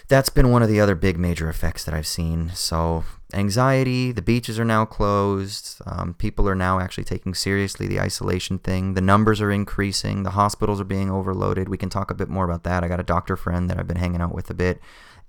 [0.08, 2.52] that's been one of the other big major effects that I've seen.
[2.54, 5.82] So anxiety, the beaches are now closed.
[5.88, 8.94] Um, people are now actually taking seriously the isolation thing.
[8.94, 10.22] The numbers are increasing.
[10.22, 11.70] The hospitals are being overloaded.
[11.70, 12.84] We can talk a bit more about that.
[12.84, 14.80] I got a doctor friend that I've been hanging out with a bit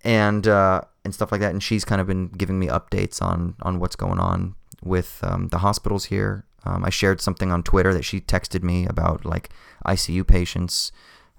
[0.05, 1.53] and uh, and stuff like that.
[1.53, 5.49] And she's kind of been giving me updates on on what's going on with um,
[5.49, 6.45] the hospitals here.
[6.65, 9.51] Um, I shared something on Twitter that she texted me about like
[9.87, 10.91] ICU patients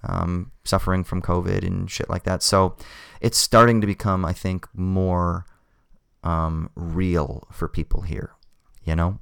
[0.03, 2.41] um, suffering from COVID and shit like that.
[2.41, 2.75] So
[3.19, 5.45] it's starting to become, I think, more
[6.23, 8.31] um, real for people here.
[8.83, 9.19] You know?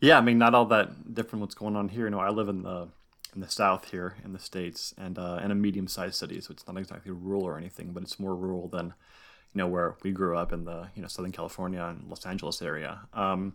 [0.00, 1.40] Yeah, I mean, not all that different.
[1.40, 2.04] What's going on here?
[2.04, 2.88] You know, I live in the
[3.34, 6.66] in the south here in the states and uh, in a medium-sized city so it's
[6.66, 10.36] not exactly rural or anything but it's more rural than you know where we grew
[10.36, 13.00] up in the you know southern california and los angeles area.
[13.12, 13.54] Um,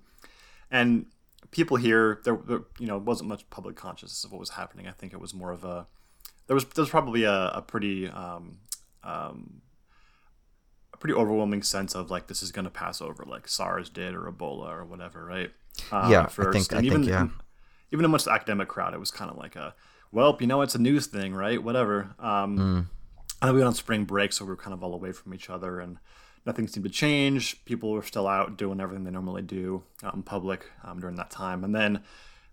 [0.72, 1.08] and
[1.52, 4.88] people here there, there, you know wasn't much public consciousness of what was happening.
[4.88, 5.88] I think it was more of a
[6.48, 8.60] there was there was probably a, a pretty um,
[9.04, 9.62] um,
[10.94, 14.14] a pretty overwhelming sense of like this is going to pass over like sars did
[14.16, 15.52] or ebola or whatever right?
[15.92, 16.50] Uh, yeah first.
[16.50, 17.28] i think, and I even, think yeah
[17.92, 19.74] even amongst the academic crowd, it was kind of like a,
[20.12, 21.64] well, you know, it's a news thing, right?
[21.64, 22.16] Whatever.
[22.20, 22.86] Um, mm.
[23.42, 25.50] And we went on spring break, so we were kind of all away from each
[25.50, 25.98] other, and
[26.46, 27.64] nothing seemed to change.
[27.66, 31.32] People were still out doing everything they normally do out in public um, during that
[31.32, 31.64] time.
[31.64, 32.04] And then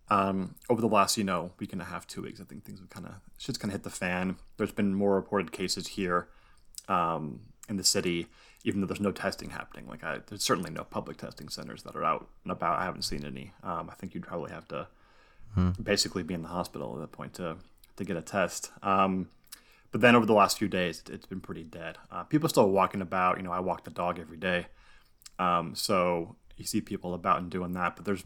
[0.08, 2.78] Um, over the last, you know, week and a half, two weeks, I think things
[2.78, 4.36] have kind of shit's kind of hit the fan.
[4.56, 6.28] There's been more reported cases here
[6.88, 8.28] um, in the city,
[8.62, 9.88] even though there's no testing happening.
[9.88, 12.78] Like, I, there's certainly no public testing centers that are out and about.
[12.78, 13.52] I haven't seen any.
[13.64, 14.86] Um, I think you'd probably have to
[15.82, 17.56] basically be in the hospital at that point to
[17.96, 18.70] to get a test.
[18.82, 19.28] Um,
[19.90, 21.96] but then over the last few days, it's been pretty dead.
[22.10, 23.38] Uh, people are still walking about.
[23.38, 24.66] You know, I walk the dog every day,
[25.38, 27.96] um, so you see people about and doing that.
[27.96, 28.24] But there's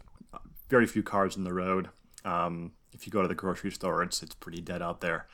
[0.69, 1.89] very few cars in the road.
[2.25, 5.27] Um, if you go to the grocery store, it's it's pretty dead out there.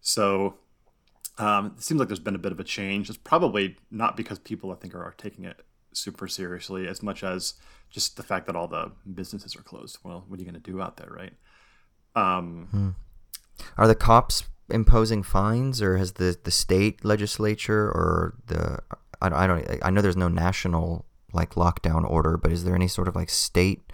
[0.00, 0.56] So
[1.38, 3.08] um, it seems like there's been a bit of a change.
[3.08, 5.60] It's probably not because people I think are, are taking it
[5.94, 7.54] super seriously as much as
[7.90, 9.98] just the fact that all the businesses are closed.
[10.02, 11.32] Well, what are you going to do out there, right?
[12.16, 12.88] Um, hmm.
[13.76, 18.78] Are the cops imposing fines, or has the the state legislature or the
[19.20, 22.88] I, I don't I know there's no national like lockdown order, but is there any
[22.88, 23.92] sort of like state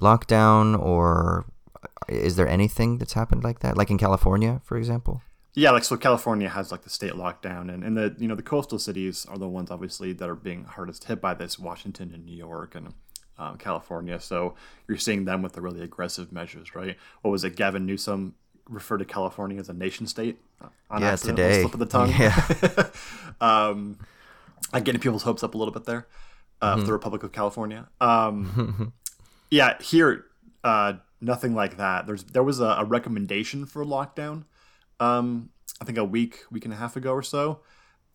[0.00, 1.46] lockdown or
[2.08, 5.22] is there anything that's happened like that, like in California, for example?
[5.54, 8.42] Yeah, like so California has like the state lockdown and, and the you know the
[8.42, 12.24] coastal cities are the ones obviously that are being hardest hit by this, Washington and
[12.24, 12.92] New York and
[13.38, 14.18] um, California.
[14.20, 14.54] So
[14.88, 16.96] you're seeing them with the really aggressive measures, right?
[17.22, 17.54] What was it?
[17.54, 18.34] Gavin Newsom
[18.68, 20.38] referred to California as a nation state.
[20.60, 21.60] Uh, on yeah, today.
[21.60, 22.10] Slip of the tongue.
[22.10, 22.90] Yeah.
[23.40, 23.98] um,
[24.72, 26.06] I'm getting people's hopes up a little bit there.
[26.60, 26.86] Uh, mm-hmm.
[26.86, 27.88] The Republic of California.
[28.00, 28.92] Um,
[29.50, 30.24] yeah, here
[30.64, 32.06] uh, nothing like that.
[32.06, 34.44] There's there was a, a recommendation for lockdown
[35.04, 37.60] um, I think a week, week and a half ago or so.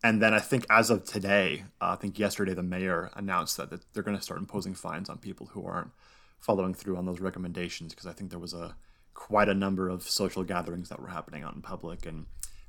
[0.02, 3.70] And then I think as of today, uh, I think yesterday the mayor announced that,
[3.70, 5.90] that they're going to start imposing fines on people who aren't
[6.38, 8.74] following through on those recommendations because I think there was a
[9.12, 12.24] quite a number of social gatherings that were happening out in public and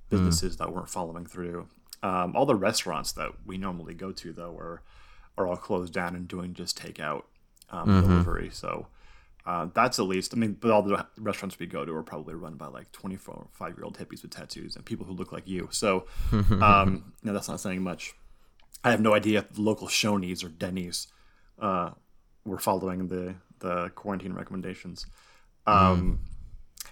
[0.09, 0.57] businesses mm.
[0.59, 1.67] that weren't following through.
[2.03, 4.81] Um, all the restaurants that we normally go to though are
[5.37, 7.23] are all closed down and doing just takeout
[7.69, 8.01] um, mm-hmm.
[8.01, 8.49] delivery.
[8.51, 8.87] So
[9.45, 12.35] uh, that's at least, I mean, but all the restaurants we go to are probably
[12.35, 15.47] run by like 24, five year old hippies with tattoos and people who look like
[15.47, 15.67] you.
[15.71, 18.13] So, um, you know, that's not saying much.
[18.83, 21.07] I have no idea if the local Shoney's or Denny's
[21.59, 21.91] uh,
[22.45, 25.05] were following the, the quarantine recommendations.
[25.65, 26.27] Um, mm.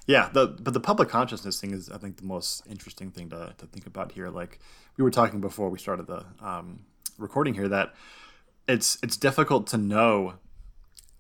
[0.05, 3.53] Yeah, the but the public consciousness thing is, I think, the most interesting thing to,
[3.57, 4.29] to think about here.
[4.29, 4.59] Like
[4.97, 6.79] we were talking before we started the um,
[7.17, 7.93] recording here, that
[8.67, 10.35] it's it's difficult to know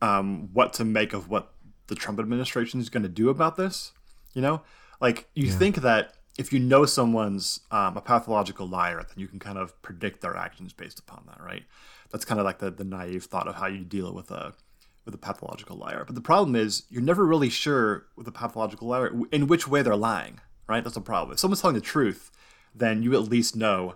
[0.01, 1.53] um, what to make of what
[1.87, 3.91] the Trump administration is going to do about this.
[4.33, 4.61] You know,
[5.01, 5.53] like you yeah.
[5.53, 9.79] think that if you know someone's um, a pathological liar, then you can kind of
[9.81, 11.63] predict their actions based upon that, right?
[12.11, 14.53] That's kind of like the, the naive thought of how you deal with a
[15.05, 16.03] with a pathological liar.
[16.05, 19.81] But the problem is you're never really sure with a pathological liar in which way
[19.81, 20.83] they're lying, right?
[20.83, 21.33] That's the problem.
[21.33, 22.31] If someone's telling the truth,
[22.75, 23.95] then you at least know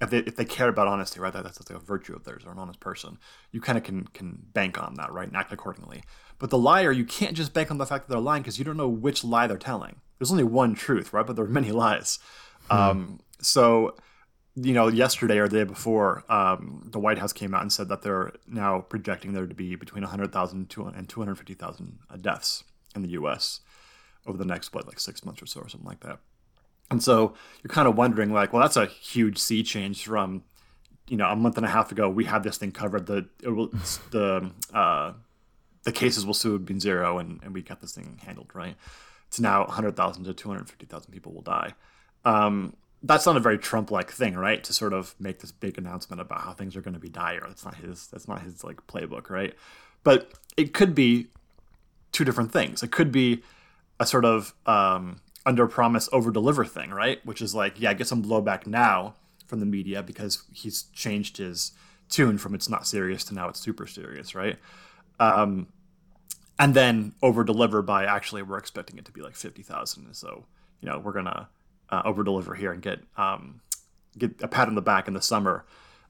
[0.00, 2.42] if they, if they care about honesty, right, that, that's like a virtue of theirs
[2.46, 3.18] or an honest person,
[3.52, 6.02] you kind of can can bank on that, right, and act accordingly.
[6.38, 8.64] But the liar, you can't just bank on the fact that they're lying because you
[8.64, 10.00] don't know which lie they're telling.
[10.18, 12.18] There's only one truth, right, but there are many lies.
[12.70, 12.76] Hmm.
[12.76, 13.94] Um, so,
[14.54, 17.88] you know, yesterday or the day before, um, the White House came out and said
[17.88, 23.60] that they're now projecting there to be between 100,000 and 250,000 deaths in the U.S.
[24.26, 26.20] over the next, what, like six months or so, or something like that.
[26.90, 30.42] And so you're kind of wondering, like, well, that's a huge sea change from,
[31.08, 32.08] you know, a month and a half ago.
[32.08, 33.06] We had this thing covered.
[33.06, 33.68] The will,
[34.10, 35.12] the uh,
[35.84, 38.76] the cases will soon be zero, and, and we got this thing handled right.
[39.28, 41.74] It's now 100,000 to 250,000 people will die.
[42.24, 44.62] Um, that's not a very Trump-like thing, right?
[44.64, 47.44] To sort of make this big announcement about how things are going to be dire.
[47.46, 48.08] That's not his.
[48.08, 49.54] That's not his like playbook, right?
[50.02, 51.28] But it could be
[52.12, 52.82] two different things.
[52.82, 53.42] It could be
[53.98, 57.24] a sort of um, under promise over deliver thing, right?
[57.24, 59.14] Which is like, yeah, get some blowback now
[59.46, 61.72] from the media because he's changed his
[62.08, 64.58] tune from it's not serious to now it's super serious, right?
[65.18, 65.68] Um,
[66.58, 70.44] and then over deliver by actually we're expecting it to be like fifty thousand, so
[70.80, 71.48] you know we're gonna
[71.88, 73.60] uh, over deliver here and get um,
[74.18, 75.64] get a pat on the back in the summer,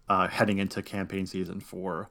[0.09, 2.11] uh, heading into campaign season for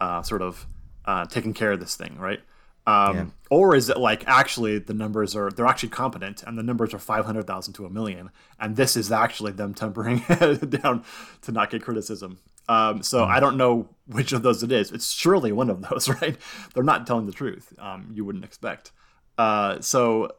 [0.00, 0.66] uh, sort of
[1.04, 2.40] uh, taking care of this thing, right?
[2.90, 3.26] Um, yeah.
[3.50, 6.98] Or is it like actually the numbers are they're actually competent and the numbers are
[6.98, 10.18] five hundred thousand to a million, and this is actually them tempering
[10.82, 11.04] down
[11.42, 12.38] to not get criticism.
[12.68, 14.92] Um, so mm I don't know which of those it is.
[14.92, 16.36] It's surely one of those, right?
[16.74, 17.72] They're not telling the truth.
[17.78, 18.92] Um, you wouldn't expect.
[19.38, 20.32] Uh, so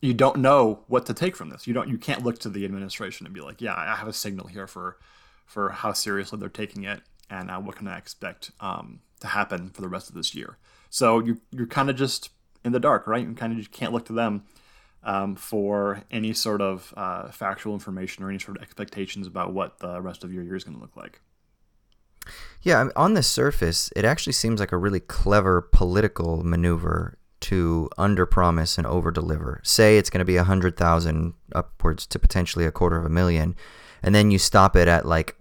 [0.00, 1.66] you don't know what to take from this.
[1.66, 1.88] You don't.
[1.88, 4.66] You can't look to the administration and be like, "Yeah, I have a signal here
[4.66, 4.98] for
[5.44, 7.00] for how seriously they're taking it,
[7.30, 10.58] and uh, what can I expect um, to happen for the rest of this year."
[10.96, 12.30] So you you're kind of just
[12.64, 13.22] in the dark, right?
[13.22, 14.44] You kind of just can't look to them
[15.02, 19.78] um, for any sort of uh, factual information or any sort of expectations about what
[19.80, 21.20] the rest of your year is going to look like.
[22.62, 28.78] Yeah, on the surface, it actually seems like a really clever political maneuver to underpromise
[28.78, 29.58] and overdeliver.
[29.66, 33.10] Say it's going to be a hundred thousand upwards to potentially a quarter of a
[33.10, 33.54] million,
[34.02, 35.36] and then you stop it at like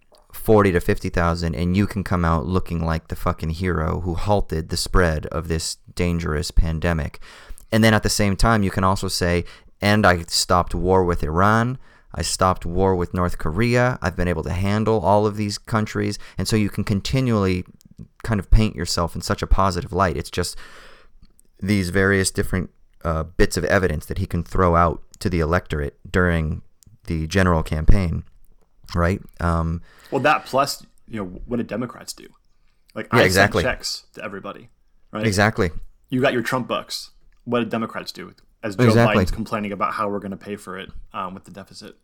[0.46, 4.14] forty to fifty thousand, and you can come out looking like the fucking hero who
[4.14, 7.20] halted the spread of this dangerous pandemic.
[7.72, 9.44] And then at the same time, you can also say,
[9.82, 11.78] and I stopped war with Iran.
[12.14, 13.98] I stopped war with North Korea.
[14.02, 16.18] I've been able to handle all of these countries.
[16.38, 17.66] And so you can continually
[18.24, 20.16] kind of paint yourself in such a positive light.
[20.16, 20.56] It's just
[21.60, 22.70] these various different
[23.04, 26.62] uh, bits of evidence that he can throw out to the electorate during
[27.08, 28.24] the general campaign,
[28.94, 29.22] right?
[29.40, 29.82] Um,
[30.12, 32.28] well, that plus, you know, what did Democrats do?
[32.94, 33.64] Like, yeah, I exactly.
[33.64, 34.70] sent checks to everybody,
[35.12, 35.26] right?
[35.26, 35.72] Exactly.
[36.10, 37.12] You got your Trump bucks.
[37.44, 38.34] What did Democrats do?
[38.64, 39.24] As Joe Exactly.
[39.24, 41.98] Biden's complaining about how we're going to pay for it um, with the deficit.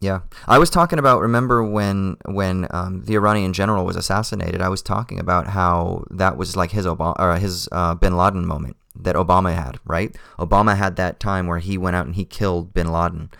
[0.00, 1.20] Yeah, I was talking about.
[1.20, 4.62] Remember when when um, the Iranian general was assassinated?
[4.62, 8.46] I was talking about how that was like his Obama or his uh, Bin Laden
[8.46, 9.78] moment that Obama had.
[9.84, 10.16] Right?
[10.38, 13.30] Obama had that time where he went out and he killed Bin Laden,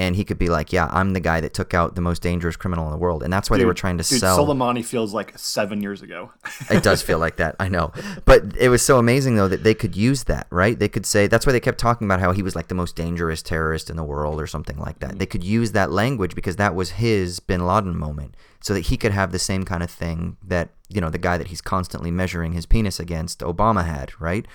[0.00, 2.56] and he could be like, "Yeah, I'm the guy that took out the most dangerous
[2.56, 4.38] criminal in the world," and that's why they were trying to dude, sell.
[4.38, 6.32] Soleimani feels like seven years ago.
[6.70, 7.54] it does feel like that.
[7.60, 7.92] I know.
[8.24, 10.78] But it was so amazing though that they could use that, right?
[10.78, 12.96] They could say that's why they kept talking about how he was like the most
[12.96, 15.18] dangerous terrorist in the world or something like that.
[15.18, 18.34] They could use that language because that was his bin Laden moment.
[18.62, 21.38] So that he could have the same kind of thing that, you know, the guy
[21.38, 24.46] that he's constantly measuring his penis against Obama had, right?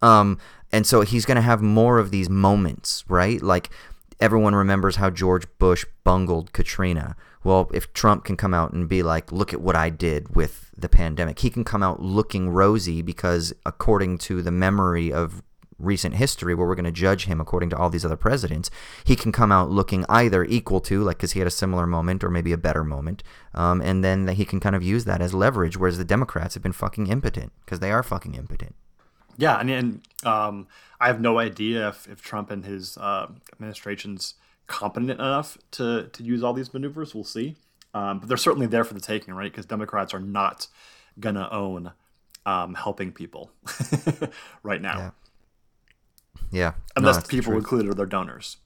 [0.00, 0.38] Um
[0.72, 3.42] and so he's going to have more of these moments, right?
[3.42, 3.68] Like
[4.22, 7.16] everyone remembers how George Bush bungled Katrina.
[7.42, 10.70] Well, if Trump can come out and be like, look at what I did with
[10.76, 15.42] the pandemic, he can come out looking rosy because, according to the memory of
[15.76, 18.70] recent history, where we're going to judge him according to all these other presidents,
[19.02, 22.22] he can come out looking either equal to, like, because he had a similar moment
[22.22, 23.24] or maybe a better moment.
[23.54, 26.62] Um, and then he can kind of use that as leverage, whereas the Democrats have
[26.62, 28.76] been fucking impotent because they are fucking impotent.
[29.38, 30.66] Yeah, and, and um,
[31.00, 34.34] I have no idea if, if Trump and his uh, administration's
[34.66, 37.14] competent enough to to use all these maneuvers.
[37.14, 37.56] We'll see,
[37.94, 39.50] um, but they're certainly there for the taking, right?
[39.50, 40.66] Because Democrats are not
[41.18, 41.92] gonna own
[42.46, 43.50] um, helping people
[44.62, 45.10] right now, Yeah.
[46.50, 46.72] Yeah.
[46.96, 48.58] unless the people included are their donors.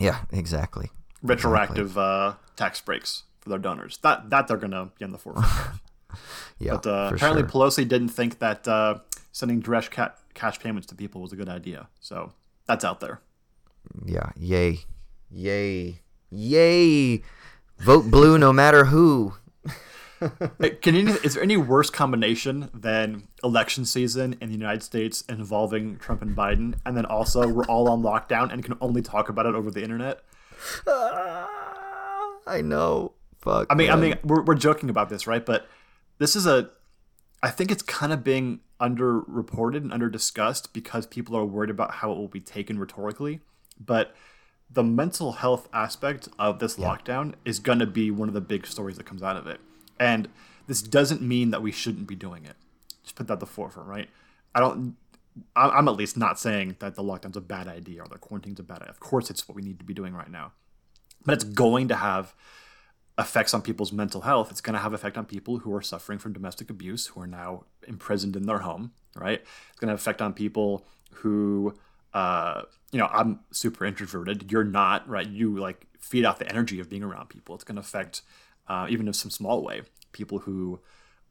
[0.00, 0.90] Yeah, exactly.
[1.22, 3.98] Retroactive uh, tax breaks for their donors.
[4.02, 5.48] That that they're gonna be on the forefront.
[6.60, 6.74] Yeah.
[6.74, 7.48] But uh, apparently sure.
[7.50, 8.98] Pelosi didn't think that uh,
[9.34, 11.88] sending direct ca- cash payments to people was a good idea.
[11.98, 12.32] So
[12.66, 13.20] that's out there.
[14.06, 14.30] Yeah.
[14.36, 14.78] Yay.
[15.28, 16.00] Yay.
[16.30, 17.22] Yay.
[17.78, 19.34] Vote blue no matter who.
[20.80, 25.98] Can you, is there any worse combination than election season in the United States involving
[25.98, 29.46] Trump and Biden, and then also we're all on lockdown and can only talk about
[29.46, 30.20] it over the internet?
[30.86, 31.48] Ah,
[32.46, 33.12] I know.
[33.38, 33.66] Fuck.
[33.68, 35.44] I mean, I mean, we're, we're joking about this, right?
[35.44, 35.66] But
[36.18, 36.70] this is a,
[37.44, 41.96] I think it's kind of being underreported and under discussed because people are worried about
[41.96, 43.40] how it will be taken rhetorically.
[43.78, 44.16] But
[44.70, 48.66] the mental health aspect of this lockdown is going to be one of the big
[48.66, 49.60] stories that comes out of it.
[50.00, 50.30] And
[50.68, 52.56] this doesn't mean that we shouldn't be doing it.
[53.02, 54.08] Just put that at the forefront, right?
[54.54, 54.96] I don't.
[55.54, 58.62] I'm at least not saying that the lockdown's a bad idea or the quarantine's a
[58.62, 58.90] bad idea.
[58.90, 60.52] Of course, it's what we need to be doing right now,
[61.26, 62.34] but it's going to have
[63.18, 64.50] effects on people's mental health.
[64.50, 67.26] It's going to have effect on people who are suffering from domestic abuse, who are
[67.26, 69.40] now imprisoned in their home, right?
[69.70, 71.74] It's going to have effect on people who,
[72.12, 74.50] uh, you know, I'm super introverted.
[74.50, 75.28] You're not, right?
[75.28, 77.54] You like feed off the energy of being around people.
[77.54, 78.22] It's going to affect,
[78.68, 80.80] uh, even in some small way, people who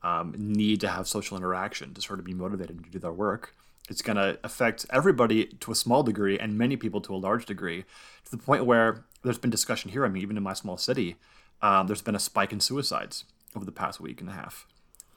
[0.04, 3.56] um, need to have social interaction to sort of be motivated to do their work.
[3.90, 7.46] It's going to affect everybody to a small degree and many people to a large
[7.46, 7.84] degree,
[8.24, 10.06] to the point where there's been discussion here.
[10.06, 11.18] I mean, even in my small city,
[11.62, 13.26] um, there's been a spike in suicides
[13.56, 14.66] over the past week and a half.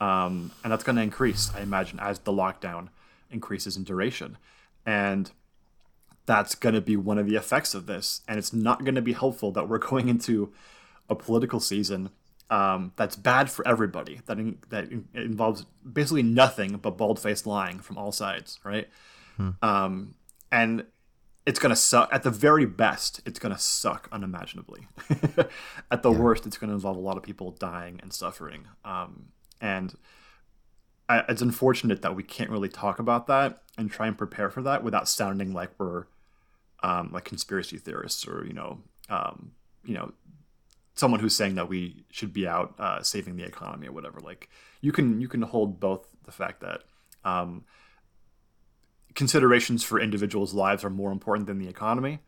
[0.00, 2.88] Um, and that's going to increase, I imagine, as the lockdown
[3.30, 4.36] increases in duration.
[4.84, 5.30] And
[6.26, 8.20] that's going to be one of the effects of this.
[8.28, 10.52] And it's not going to be helpful that we're going into
[11.08, 12.10] a political season
[12.50, 17.46] um, that's bad for everybody, that, in, that in, involves basically nothing but bald faced
[17.46, 18.88] lying from all sides, right?
[19.62, 20.14] Um,
[20.52, 20.84] and
[21.46, 22.08] it's going to suck.
[22.12, 24.88] At the very best, it's going to suck unimaginably.
[25.90, 28.66] At the worst, it's going to involve a lot of people dying and suffering.
[28.84, 29.26] Um,
[29.60, 29.94] and
[31.08, 34.60] I, it's unfortunate that we can't really talk about that and try and prepare for
[34.62, 36.06] that without sounding like we're
[36.82, 39.52] um, like conspiracy theorists or you know um,
[39.84, 40.12] you know
[40.94, 44.18] someone who's saying that we should be out uh, saving the economy or whatever.
[44.20, 44.48] Like
[44.80, 46.82] you can you can hold both the fact that
[47.24, 47.64] um,
[49.16, 52.20] considerations for individuals' lives are more important than the economy,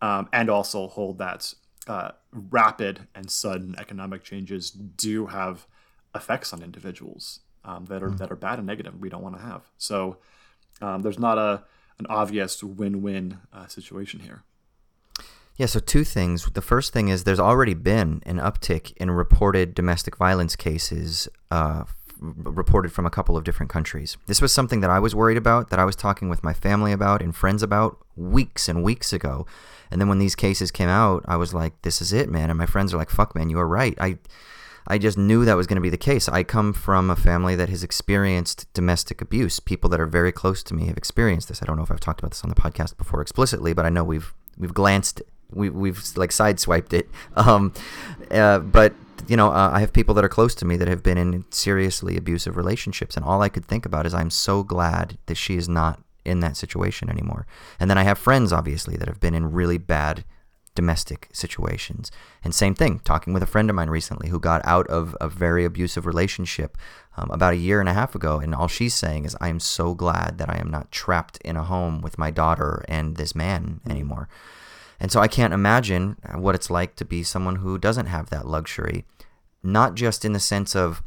[0.00, 1.52] um, and also hold that
[1.86, 5.66] uh, rapid and sudden economic changes do have
[6.14, 8.98] effects on individuals um, that are that are bad and negative.
[8.98, 10.16] We don't want to have so.
[10.80, 11.64] um, there's not a
[11.98, 14.44] an obvious win-win uh, situation here.
[15.56, 16.48] Yeah, so two things.
[16.54, 21.82] The first thing is there's already been an uptick in reported domestic violence cases uh,
[22.20, 24.16] reported from a couple of different countries.
[24.26, 26.92] This was something that I was worried about, that I was talking with my family
[26.92, 29.46] about and friends about weeks and weeks ago.
[29.90, 32.50] And then when these cases came out, I was like, this is it, man.
[32.50, 33.96] And my friends are like, fuck, man, you are right.
[34.00, 34.18] I.
[34.90, 36.30] I just knew that was going to be the case.
[36.30, 39.60] I come from a family that has experienced domestic abuse.
[39.60, 41.62] People that are very close to me have experienced this.
[41.62, 43.90] I don't know if I've talked about this on the podcast before explicitly, but I
[43.90, 47.08] know we've we've glanced we, we've like sideswiped it.
[47.36, 47.72] Um,
[48.30, 48.94] uh, but
[49.28, 51.44] you know, uh, I have people that are close to me that have been in
[51.50, 55.56] seriously abusive relationships, and all I could think about is I'm so glad that she
[55.56, 57.46] is not in that situation anymore.
[57.78, 60.24] And then I have friends, obviously, that have been in really bad
[60.74, 62.10] domestic situations.
[62.44, 65.28] And same thing, talking with a friend of mine recently who got out of a
[65.28, 66.78] very abusive relationship
[67.16, 68.38] um, about a year and a half ago.
[68.38, 71.56] And all she's saying is, I am so glad that I am not trapped in
[71.56, 74.28] a home with my daughter and this man anymore.
[75.00, 78.46] And so I can't imagine what it's like to be someone who doesn't have that
[78.46, 79.04] luxury,
[79.62, 81.02] not just in the sense of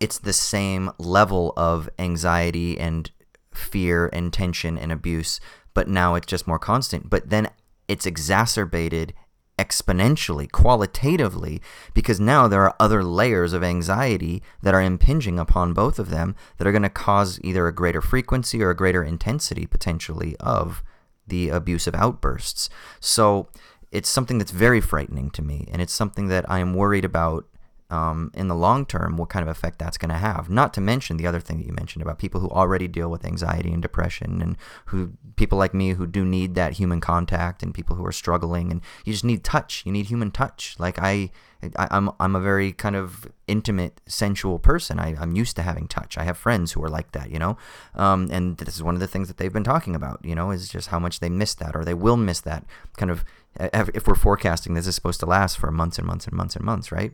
[0.00, 3.10] it's the same level of anxiety and
[3.52, 5.40] fear and tension and abuse,
[5.74, 7.10] but now it's just more constant.
[7.10, 7.50] But then
[7.88, 9.12] it's exacerbated
[9.58, 11.60] exponentially, qualitatively,
[11.92, 16.34] because now there are other layers of anxiety that are impinging upon both of them
[16.56, 20.82] that are going to cause either a greater frequency or a greater intensity potentially of
[21.26, 22.70] the abusive outbursts.
[23.00, 23.48] So
[23.92, 27.46] it's something that's very frightening to me, and it's something that I am worried about
[27.90, 30.48] um, in the long term what kind of effect that's going to have.
[30.48, 33.24] Not to mention the other thing that you mentioned about people who already deal with
[33.24, 37.74] anxiety and depression, and who people like me who do need that human contact, and
[37.74, 39.82] people who are struggling, and you just need touch.
[39.84, 40.76] You need human touch.
[40.78, 41.30] Like I,
[41.76, 45.00] I am I'm, I'm a very kind of intimate, sensual person.
[45.00, 46.16] I, I'm used to having touch.
[46.16, 47.56] I have friends who are like that, you know,
[47.94, 50.24] um, and this is one of the things that they've been talking about.
[50.24, 52.64] You know, is just how much they miss that, or they will miss that
[52.96, 53.24] kind of.
[53.58, 56.64] If we're forecasting this is supposed to last for months and months and months and
[56.64, 57.12] months, right?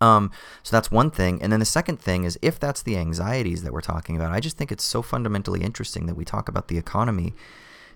[0.00, 0.30] Um,
[0.62, 1.42] so that's one thing.
[1.42, 4.40] And then the second thing is if that's the anxieties that we're talking about, I
[4.40, 7.34] just think it's so fundamentally interesting that we talk about the economy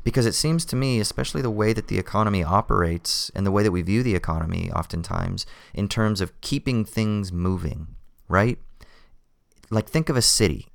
[0.04, 3.62] because it seems to me, especially the way that the economy operates and the way
[3.62, 7.88] that we view the economy oftentimes in terms of keeping things moving,
[8.28, 8.58] right?
[9.70, 10.68] Like think of a city.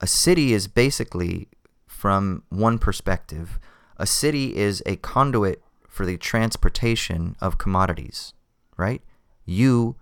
[0.00, 1.48] A city is basically
[1.86, 3.58] from one perspective,
[3.96, 8.32] a city is a conduit for the transportation of commodities,
[8.76, 9.02] right?
[9.44, 9.96] You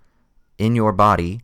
[0.61, 1.41] in your body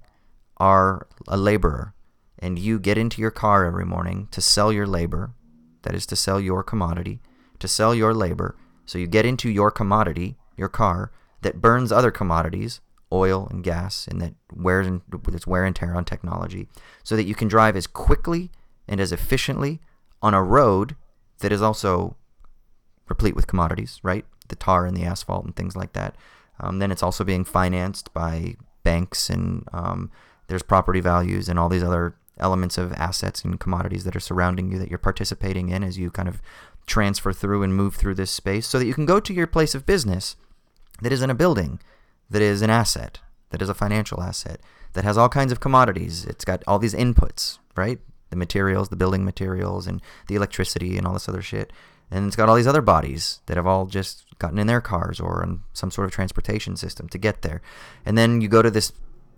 [0.58, 1.94] are a laborer
[2.38, 5.32] and you get into your car every morning to sell your labor,
[5.82, 7.20] that is to sell your commodity,
[7.58, 8.56] to sell your labor.
[8.84, 14.06] So you get into your commodity, your car, that burns other commodities, oil and gas,
[14.06, 16.68] and that wears and its wear and tear on technology,
[17.02, 18.50] so that you can drive as quickly
[18.86, 19.80] and as efficiently
[20.20, 20.94] on a road
[21.38, 22.16] that is also
[23.08, 24.26] replete with commodities, right?
[24.48, 26.16] The tar and the asphalt and things like that.
[26.60, 28.56] Um, then it's also being financed by
[28.86, 30.10] banks and um,
[30.46, 34.70] there's property values and all these other elements of assets and commodities that are surrounding
[34.70, 36.40] you that you're participating in as you kind of
[36.86, 39.74] transfer through and move through this space so that you can go to your place
[39.74, 40.36] of business
[41.02, 41.80] that is in a building
[42.30, 43.18] that is an asset
[43.50, 44.60] that is a financial asset
[44.92, 46.24] that has all kinds of commodities.
[46.24, 47.98] It's got all these inputs right?
[48.30, 51.72] The materials the building materials and the electricity and all this other shit
[52.10, 55.18] and it's got all these other bodies that have all just gotten in their cars
[55.18, 57.62] or in some sort of transportation system to get there.
[58.04, 58.92] And then you go to this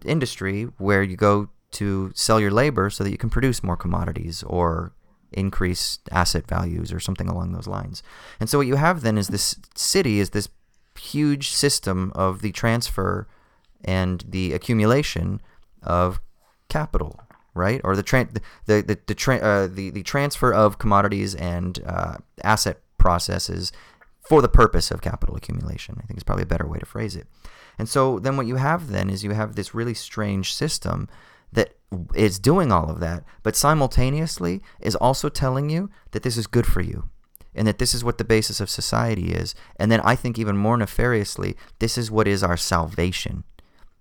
[0.05, 4.43] industry where you go to sell your labor so that you can produce more commodities
[4.43, 4.93] or
[5.33, 8.03] increase asset values or something along those lines.
[8.41, 10.49] And so what you have then is this city is this
[10.99, 13.29] huge system of the transfer
[13.85, 15.41] and the accumulation
[15.83, 16.21] of
[16.69, 17.21] capital
[17.59, 17.81] right?
[17.85, 22.17] Or the tra- the the the, tra- uh, the, the transfer of commodities and uh,
[22.43, 23.73] asset processes
[24.21, 25.97] for the purpose of capital accumulation.
[26.03, 27.27] I think is probably a better way to phrase it.
[27.79, 31.09] And so then what you have then is you have this really strange system
[31.53, 31.75] that
[32.15, 36.67] is doing all of that, but simultaneously is also telling you that this is good
[36.67, 37.09] for you
[37.55, 39.55] and that this is what the basis of society is.
[39.77, 43.45] And then I think even more nefariously, this is what is our salvation.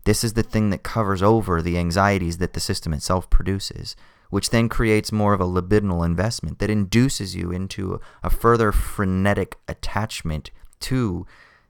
[0.08, 3.98] This is the thing that covers over the anxieties that the system itself produces,
[4.30, 9.58] which then creates more of a libidinal investment that induces you into a further frenetic
[9.68, 10.50] attachment
[10.80, 11.28] to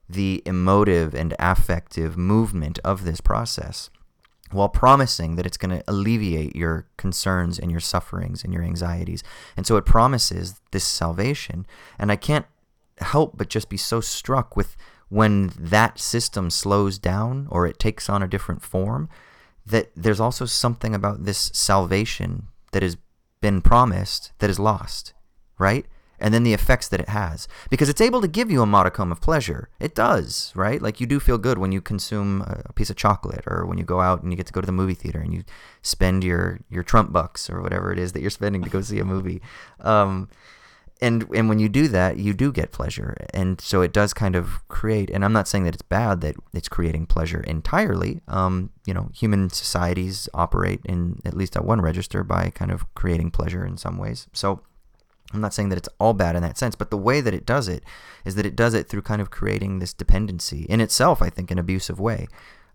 [0.07, 3.89] the emotive and affective movement of this process
[4.51, 9.23] while promising that it's going to alleviate your concerns and your sufferings and your anxieties.
[9.57, 11.65] And so it promises this salvation.
[11.97, 12.45] And I can't
[12.99, 14.77] help but just be so struck with
[15.10, 19.10] when that system slows down or it takes on a different form,
[19.66, 22.97] that there's also something about this salvation that has
[23.41, 25.14] been promised that is lost.
[25.60, 25.86] right?
[26.20, 27.47] And then the effects that it has.
[27.70, 29.70] Because it's able to give you a modicum of pleasure.
[29.80, 30.82] It does, right?
[30.82, 33.84] Like you do feel good when you consume a piece of chocolate or when you
[33.84, 35.43] go out and you get to go to the movie theater and you
[35.84, 38.97] spend your, your Trump bucks or whatever it is that you're spending to go see
[38.99, 39.41] a movie.
[39.80, 40.30] Um,
[41.01, 44.35] and and when you do that, you do get pleasure, and so it does kind
[44.35, 45.09] of create.
[45.09, 48.21] And I'm not saying that it's bad that it's creating pleasure entirely.
[48.27, 52.91] Um, you know, human societies operate in at least at one register by kind of
[52.95, 54.27] creating pleasure in some ways.
[54.33, 54.61] So
[55.33, 57.45] I'm not saying that it's all bad in that sense, but the way that it
[57.45, 57.83] does it
[58.25, 61.21] is that it does it through kind of creating this dependency in itself.
[61.21, 62.27] I think an abusive way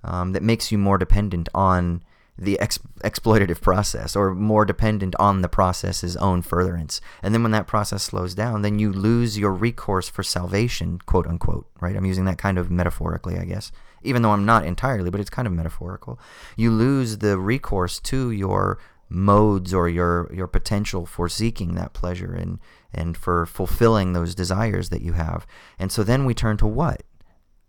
[0.04, 2.02] um, that makes you more dependent on
[2.38, 7.00] the ex- exploitative process or more dependent on the process's own furtherance.
[7.22, 11.26] And then when that process slows down, then you lose your recourse for salvation, quote
[11.26, 11.96] unquote, right?
[11.96, 13.70] I'm using that kind of metaphorically, I guess,
[14.02, 16.18] even though I'm not entirely, but it's kind of metaphorical.
[16.56, 18.78] You lose the recourse to your
[19.12, 22.58] modes or your your potential for seeking that pleasure and
[22.94, 25.46] and for fulfilling those desires that you have.
[25.78, 27.02] And so then we turn to what?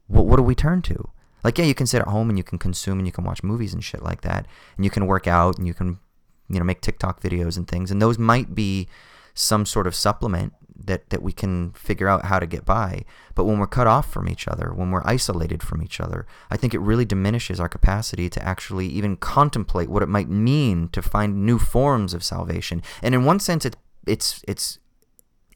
[0.08, 1.10] What what do we turn to?
[1.44, 3.44] Like, yeah, you can sit at home and you can consume and you can watch
[3.44, 4.48] movies and shit like that.
[4.78, 6.00] And you can work out and you can,
[6.50, 7.92] you know, make TikTok videos and things.
[7.92, 8.88] And those might be
[9.34, 10.54] some sort of supplement
[10.86, 13.06] that, that we can figure out how to get by.
[13.36, 16.58] But when we're cut off from each other, when we're isolated from each other, I
[16.58, 21.02] think it really diminishes our capacity to actually even contemplate what it might mean to
[21.02, 22.82] find new forms of salvation.
[23.02, 24.80] And in one sense, it's it's it's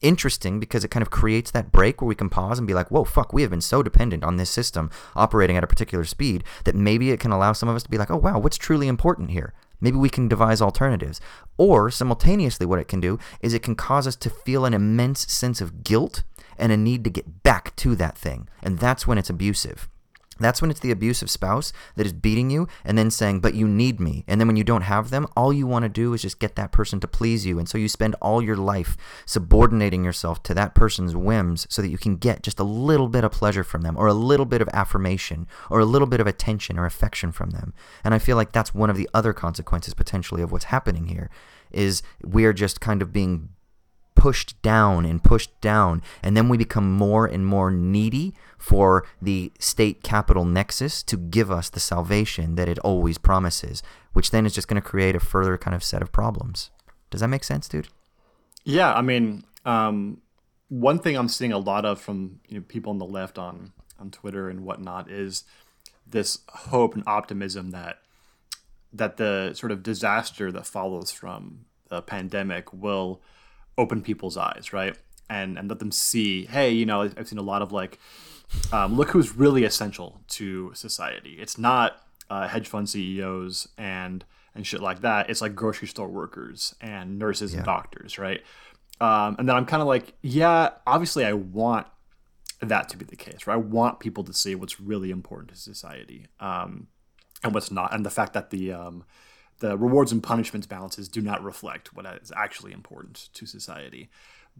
[0.02, 2.90] interesting because it kind of creates that break where we can pause and be like,
[2.90, 6.44] whoa, fuck, we have been so dependent on this system operating at a particular speed
[6.64, 8.88] that maybe it can allow some of us to be like, oh, wow, what's truly
[8.88, 9.54] important here?
[9.80, 11.20] Maybe we can devise alternatives.
[11.56, 15.30] Or simultaneously, what it can do is it can cause us to feel an immense
[15.32, 16.24] sense of guilt
[16.58, 18.48] and a need to get back to that thing.
[18.62, 19.88] And that's when it's abusive.
[20.38, 23.66] That's when it's the abusive spouse that is beating you and then saying, but you
[23.66, 24.24] need me.
[24.26, 26.56] And then when you don't have them, all you want to do is just get
[26.56, 27.58] that person to please you.
[27.58, 31.90] And so you spend all your life subordinating yourself to that person's whims so that
[31.90, 34.62] you can get just a little bit of pleasure from them or a little bit
[34.62, 37.74] of affirmation or a little bit of attention or affection from them.
[38.04, 41.30] And I feel like that's one of the other consequences potentially of what's happening here
[41.70, 43.50] is we're just kind of being
[44.18, 46.02] pushed down and pushed down.
[46.22, 51.50] And then we become more and more needy for the state capital nexus to give
[51.50, 55.20] us the salvation that it always promises, which then is just going to create a
[55.20, 56.70] further kind of set of problems.
[57.10, 57.88] Does that make sense, dude?
[58.64, 60.20] Yeah, I mean, um,
[60.68, 63.72] one thing I'm seeing a lot of from you know, people on the left on
[64.00, 65.44] on Twitter and whatnot is
[66.06, 67.98] this hope and optimism that
[68.92, 73.20] that the sort of disaster that follows from the pandemic will
[73.78, 74.96] open people's eyes, right?
[75.30, 77.98] And and let them see, hey, you know, I've seen a lot of like,
[78.72, 81.38] um, look who's really essential to society.
[81.40, 84.24] It's not uh, hedge fund CEOs and
[84.54, 85.30] and shit like that.
[85.30, 87.58] It's like grocery store workers and nurses yeah.
[87.58, 88.42] and doctors, right?
[89.00, 91.86] Um, and then I'm kind of like, yeah, obviously I want
[92.60, 93.54] that to be the case, right?
[93.54, 96.88] I want people to see what's really important to society um,
[97.44, 99.04] and what's not, and the fact that the um,
[99.60, 104.10] the rewards and punishments balances do not reflect what is actually important to society.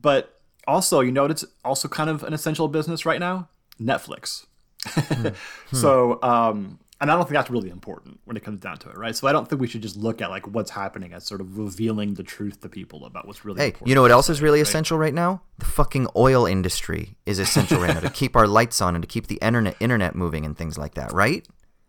[0.00, 3.48] But also, you know, it's also kind of an essential business right now
[3.80, 4.46] Netflix.
[4.86, 5.28] hmm.
[5.72, 8.98] So, um, and I don't think that's really important when it comes down to it,
[8.98, 9.14] right?
[9.14, 11.56] So I don't think we should just look at like what's happening as sort of
[11.56, 13.60] revealing the truth to people about what's really.
[13.60, 14.66] Hey, you know what else is really right?
[14.66, 15.42] essential right now?
[15.58, 19.06] The fucking oil industry is essential right now to keep our lights on and to
[19.06, 21.46] keep the internet internet moving and things like that, right?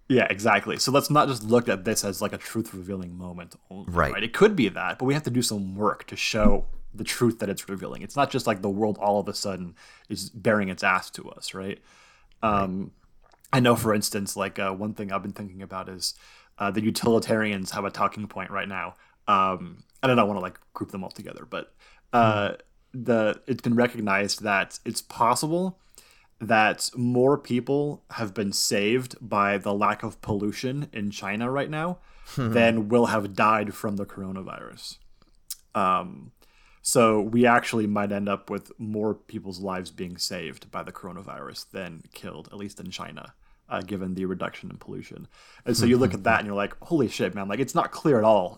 [0.09, 0.77] Yeah, exactly.
[0.77, 4.11] So let's not just look at this as like a truth revealing moment only, right.
[4.11, 4.23] right?
[4.23, 7.39] It could be that, but we have to do some work to show the truth
[7.39, 8.01] that it's revealing.
[8.01, 9.75] It's not just like the world all of a sudden
[10.09, 11.79] is bearing its ass to us, right?
[12.43, 12.91] Um.
[13.51, 16.13] I know, for instance, like uh, one thing I've been thinking about is
[16.59, 18.95] uh, the utilitarians have a talking point right now.
[19.27, 21.73] Um, and I don't want to like group them all together, but
[22.13, 23.03] uh, hmm.
[23.03, 25.79] the it's been recognized that it's possible
[26.39, 31.97] that more people have been saved by the lack of pollution in China right now
[32.37, 34.97] than will have died from the coronavirus.
[35.75, 36.31] Um,
[36.81, 41.69] so we actually might end up with more people's lives being saved by the coronavirus
[41.71, 43.33] than killed, at least in China,
[43.67, 45.27] uh, given the reduction in pollution.
[45.65, 47.47] And so you look at that and you're like, holy shit, man!
[47.47, 48.57] Like it's not clear at all.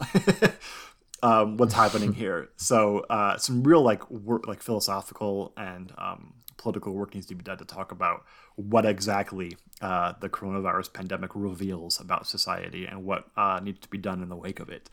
[1.24, 2.50] um, what's happening here?
[2.58, 7.44] So uh, some real like work, like philosophical and um, political work needs to be
[7.44, 8.24] done to talk about
[8.56, 13.98] what exactly uh, the coronavirus pandemic reveals about society and what uh, needs to be
[13.98, 14.90] done in the wake of it,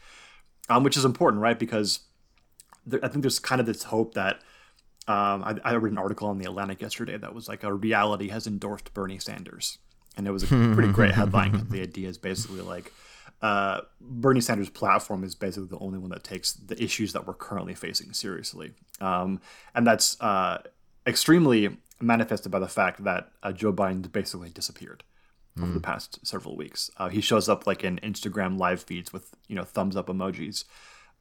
[0.70, 1.58] um, which is important, right?
[1.58, 2.00] Because
[2.86, 4.36] there, I think there's kind of this hope that
[5.06, 8.28] um, I, I, read an article on the Atlantic yesterday that was like a reality
[8.28, 9.78] has endorsed Bernie Sanders,
[10.16, 11.66] and it was a pretty great headline.
[11.70, 12.92] the idea is basically like
[13.40, 17.34] uh, Bernie Sanders' platform is basically the only one that takes the issues that we're
[17.34, 19.40] currently facing seriously, um,
[19.74, 20.58] and that's uh,
[21.08, 25.02] extremely manifested by the fact that uh, Joe Biden basically disappeared
[25.56, 25.64] mm.
[25.64, 26.90] over the past several weeks.
[26.98, 30.64] Uh, he shows up like in Instagram live feeds with you know thumbs up emojis,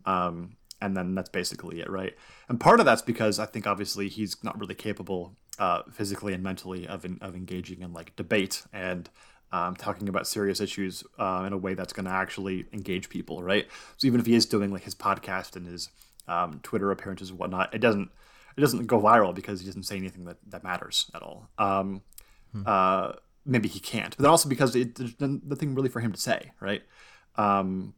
[0.06, 2.16] um, and then that's basically it, right?
[2.50, 6.44] And part of that's because I think obviously he's not really capable uh, physically and
[6.44, 9.10] mentally of of engaging in like debate and
[9.52, 13.42] um, talking about serious issues uh, in a way that's going to actually engage people,
[13.42, 13.66] right?
[13.96, 15.90] So even if he is doing like his podcast and his
[16.28, 18.10] um, Twitter appearances and whatnot, it doesn't
[18.58, 21.48] it doesn't go viral because he doesn't say anything that, that matters at all.
[21.58, 22.02] Um,
[22.52, 22.64] hmm.
[22.66, 23.14] uh,
[23.46, 26.52] maybe he can't, but then also because it, there's nothing really for him to say,
[26.60, 26.82] right?
[27.36, 27.94] Um,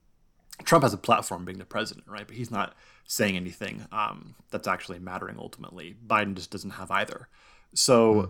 [0.64, 2.28] Trump has a platform being the president, right?
[2.28, 5.95] But he's not saying anything um, that's actually mattering ultimately.
[6.05, 7.28] Biden just doesn't have either.
[7.74, 8.14] So.
[8.14, 8.30] Hmm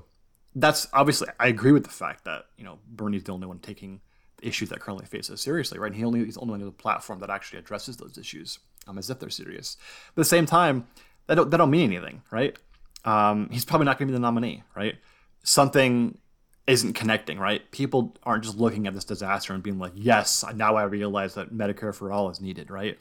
[0.55, 4.01] that's obviously I agree with the fact that you know Bernie's the only one taking
[4.37, 5.93] the issues that currently faces seriously, right?
[5.93, 8.97] He only he's the only one with a platform that actually addresses those issues, um,
[8.97, 9.77] as if they're serious.
[10.15, 10.87] But at the same time,
[11.29, 12.57] that don't that don't mean anything, right?
[13.05, 14.95] Um, he's probably not going to be the nominee, right?
[15.43, 16.17] Something
[16.65, 17.69] isn't connecting, right?
[17.71, 21.53] People aren't just looking at this disaster and being like, "Yes, now I realize that
[21.53, 22.97] Medicare for all is needed," right?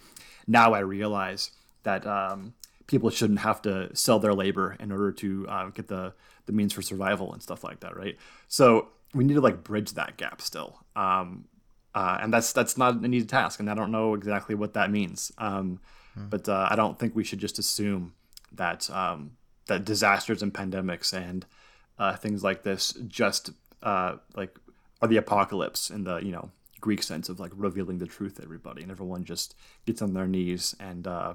[0.47, 1.53] Now I realize
[1.85, 2.53] that um,
[2.87, 6.13] people shouldn't have to sell their labor in order to uh, get the
[6.45, 8.19] the means for survival and stuff like that, right?
[8.47, 11.47] So we need to like bridge that gap still, um,
[11.95, 14.91] uh, and that's that's not an easy task, and I don't know exactly what that
[14.91, 15.33] means.
[15.39, 15.81] Um,
[16.19, 16.29] hmm.
[16.29, 18.15] But uh, I don't think we should just assume
[18.53, 19.33] that um,
[19.67, 21.47] that disasters and pandemics and
[21.99, 23.51] uh, things like this just
[23.83, 24.57] uh, like
[25.01, 26.51] are the apocalypse in the you know
[26.81, 29.55] Greek sense of like revealing the truth to everybody, and everyone just
[29.87, 31.35] gets on their knees and uh,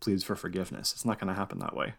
[0.00, 0.92] pleads for forgiveness.
[0.92, 1.94] It's not going to happen that way.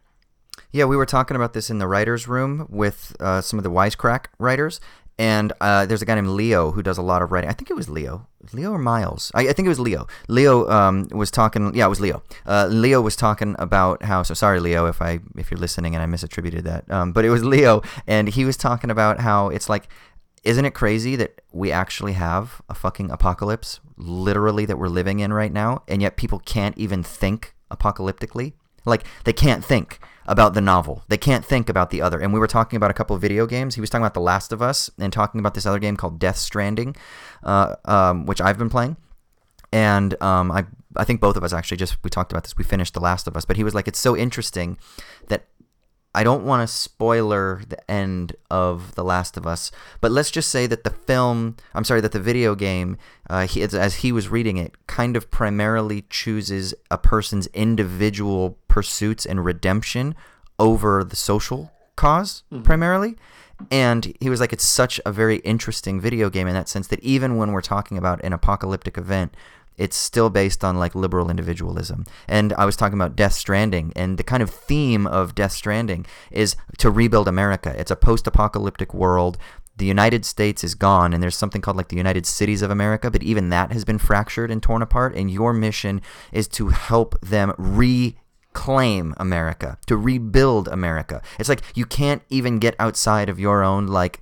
[0.71, 3.71] Yeah, we were talking about this in the writers' room with uh, some of the
[3.71, 4.79] Wisecrack writers,
[5.17, 7.49] and uh, there's a guy named Leo who does a lot of writing.
[7.49, 9.31] I think it was Leo, Leo or Miles.
[9.33, 10.07] I, I think it was Leo.
[10.27, 11.73] Leo um, was talking.
[11.73, 12.21] Yeah, it was Leo.
[12.45, 14.23] Uh, Leo was talking about how.
[14.23, 16.89] So sorry, Leo, if I if you're listening and I misattributed that.
[16.91, 19.87] Um, but it was Leo, and he was talking about how it's like.
[20.43, 25.33] Isn't it crazy that we actually have a fucking apocalypse, literally, that we're living in
[25.33, 28.53] right now, and yet people can't even think apocalyptically?
[28.85, 31.03] Like, they can't think about the novel.
[31.07, 32.19] They can't think about the other.
[32.19, 33.75] And we were talking about a couple of video games.
[33.75, 36.19] He was talking about The Last of Us and talking about this other game called
[36.19, 36.95] Death Stranding,
[37.43, 38.97] uh, um, which I've been playing.
[39.71, 40.65] And um, I,
[40.95, 42.57] I think both of us actually just we talked about this.
[42.57, 44.77] We finished The Last of Us, but he was like, it's so interesting
[45.27, 45.45] that
[46.15, 50.49] I don't want to spoiler the end of The Last of Us, but let's just
[50.49, 52.97] say that the film, I'm sorry, that the video game,
[53.29, 59.25] uh, he, as he was reading it, kind of primarily chooses a person's individual pursuits
[59.25, 60.15] and redemption
[60.57, 62.63] over the social because mm-hmm.
[62.63, 63.15] primarily.
[63.69, 66.99] And he was like, it's such a very interesting video game in that sense that
[67.01, 69.33] even when we're talking about an apocalyptic event,
[69.77, 72.05] it's still based on like liberal individualism.
[72.27, 76.05] And I was talking about Death Stranding, and the kind of theme of Death Stranding
[76.31, 77.73] is to rebuild America.
[77.77, 79.37] It's a post apocalyptic world.
[79.77, 83.11] The United States is gone, and there's something called like the United Cities of America,
[83.11, 85.15] but even that has been fractured and torn apart.
[85.15, 86.01] And your mission
[86.31, 91.21] is to help them reclaim America, to rebuild America.
[91.37, 94.21] It's like you can't even get outside of your own like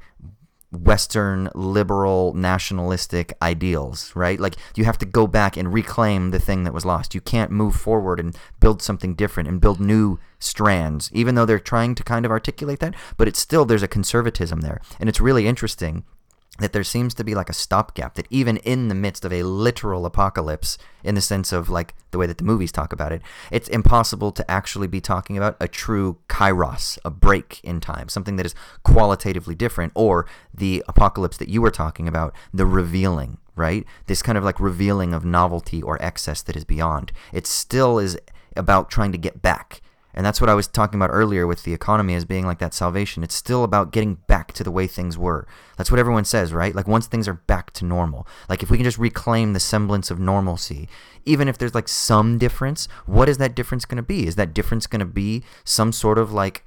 [0.76, 4.40] Western liberal nationalistic ideals, right?
[4.40, 7.16] Like you have to go back and reclaim the thing that was lost.
[7.16, 11.60] You can't move forward and build something different and build new strands, even though they're
[11.60, 12.96] trying to kind of articulate that.
[13.18, 14.82] But it's still, there's a conservatism there.
[15.00, 16.04] And it's really interesting
[16.60, 19.44] that there seems to be like a stopgap that even in the midst of a
[19.44, 23.22] literal apocalypse in the sense of like the way that the movies talk about it
[23.50, 28.36] it's impossible to actually be talking about a true kairos a break in time something
[28.36, 33.86] that is qualitatively different or the apocalypse that you were talking about the revealing right?
[34.08, 37.12] This kind of like revealing of novelty or excess that is beyond.
[37.32, 38.18] It still is
[38.56, 39.82] about trying to get back
[40.14, 42.74] and that's what I was talking about earlier with the economy as being like that
[42.74, 43.24] salvation.
[43.24, 45.48] It's still about getting back to the way things were.
[45.78, 46.76] That's what everyone says, right?
[46.76, 48.28] Like once things are back to normal.
[48.48, 50.88] Like if we can just reclaim the semblance of normalcy,
[51.26, 54.28] even if there's like some difference, what is that difference going to be?
[54.28, 56.64] Is that difference going to be some sort of like,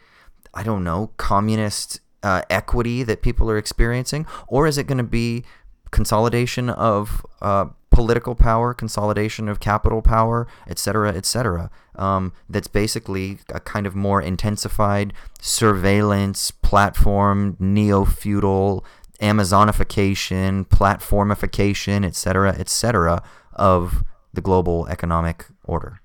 [0.53, 4.27] I don't know, communist uh, equity that people are experiencing?
[4.49, 5.45] Or is it going to be
[5.93, 7.67] consolidation of uh,
[7.97, 11.71] political power, consolidation of capital power, etc., etc.
[11.95, 18.85] Um, that's basically a kind of more intensified surveillance platform, neo feudal
[19.23, 23.23] Amazonification, platformification, etc., etc.,
[23.55, 26.03] of the global economic order.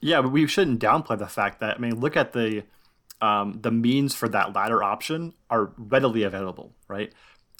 [0.00, 2.62] Yeah, but we shouldn't downplay the fact that I mean, look at the
[3.20, 7.12] um, the means for that latter option are readily available, right?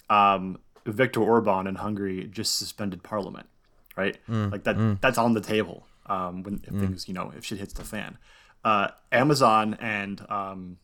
[0.09, 3.49] Um, Viktor Orban in Hungary just suspended parliament,
[3.97, 4.17] right?
[4.51, 7.73] like that that's on the table um, when if things you know if shit hits
[7.75, 8.19] the fan.
[8.65, 10.79] Uh, Amazon and um,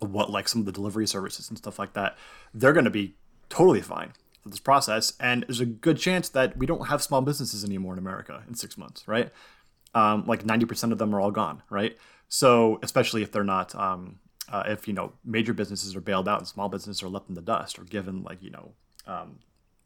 [0.00, 2.16] what like some of the delivery services and stuff like that,
[2.54, 3.14] they're going to be
[3.48, 4.12] totally fine
[4.42, 5.14] for this process.
[5.18, 8.54] And there's a good chance that we don't have small businesses anymore in America in
[8.54, 9.30] six months, right?
[9.94, 11.96] Um, like 90% of them are all gone, right?
[12.28, 14.18] So especially if they're not, um,
[14.52, 17.34] uh, if you know major businesses are bailed out and small businesses are left in
[17.34, 18.72] the dust or given like you know
[19.08, 19.38] um,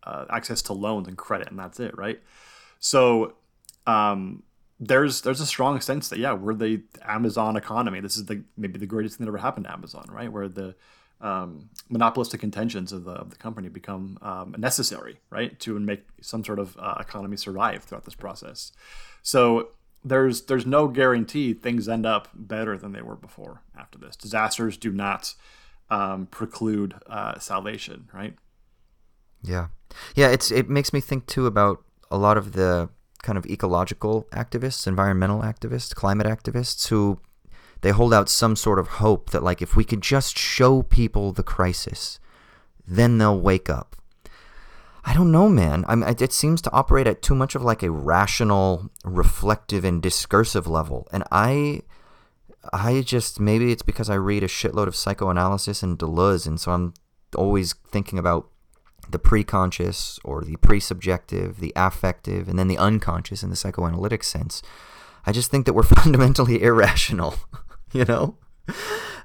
[0.02, 2.20] uh, access to loans and credit and that's it, right?
[2.78, 3.34] So
[3.86, 4.42] um,
[4.78, 8.00] there's there's a strong sense that yeah we're the Amazon economy.
[8.00, 10.30] This is the maybe the greatest thing that ever happened to Amazon, right?
[10.30, 10.74] Where the
[11.20, 16.44] um, monopolistic intentions of the, of the company become um, necessary, right, to make some
[16.44, 18.72] sort of uh, economy survive throughout this process.
[19.22, 19.68] So
[20.04, 24.16] there's there's no guarantee things end up better than they were before after this.
[24.16, 25.34] Disasters do not
[25.90, 28.34] um, preclude uh, salvation, right?
[29.42, 29.68] Yeah,
[30.14, 30.28] yeah.
[30.28, 32.88] It's it makes me think too about a lot of the
[33.22, 37.18] kind of ecological activists, environmental activists, climate activists who
[37.82, 41.32] they hold out some sort of hope that like if we could just show people
[41.32, 42.18] the crisis,
[42.86, 43.96] then they'll wake up.
[45.04, 45.84] I don't know, man.
[45.88, 50.00] I mean, it seems to operate at too much of like a rational, reflective, and
[50.00, 51.82] discursive level, and I,
[52.72, 56.70] I just maybe it's because I read a shitload of psychoanalysis and Deleuze, and so
[56.70, 56.94] I'm
[57.34, 58.48] always thinking about
[59.12, 64.62] the preconscious or the presubjective, the affective, and then the unconscious in the psychoanalytic sense.
[65.24, 67.36] I just think that we're fundamentally irrational,
[67.92, 68.36] you know?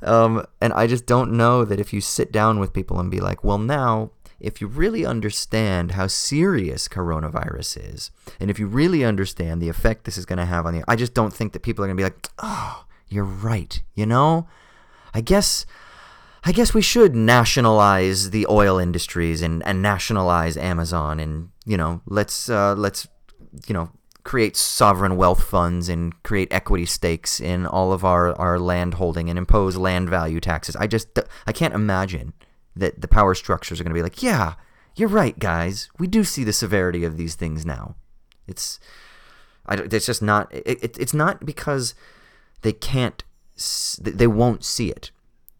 [0.01, 3.19] Um, and I just don't know that if you sit down with people and be
[3.19, 9.03] like, well, now, if you really understand how serious coronavirus is, and if you really
[9.03, 11.63] understand the effect this is going to have on you, I just don't think that
[11.63, 14.47] people are going to be like, oh, you're right, you know?
[15.13, 15.65] I guess
[16.43, 22.01] I guess we should nationalize the oil industries and, and nationalize Amazon and you know
[22.05, 23.07] let's uh, let's
[23.67, 23.91] you know
[24.27, 29.29] create sovereign wealth funds and create equity stakes in all of our, our land holding
[29.29, 30.75] and impose land value taxes.
[30.75, 31.17] I just
[31.47, 32.33] I can't imagine
[32.75, 34.55] that the power structures are going to be like, yeah,
[34.97, 35.89] you're right, guys.
[35.97, 37.95] We do see the severity of these things now.
[38.47, 38.81] It's
[39.65, 41.95] I, it's just not it, it, it's not because
[42.63, 43.23] they can't
[44.01, 45.11] they won't see it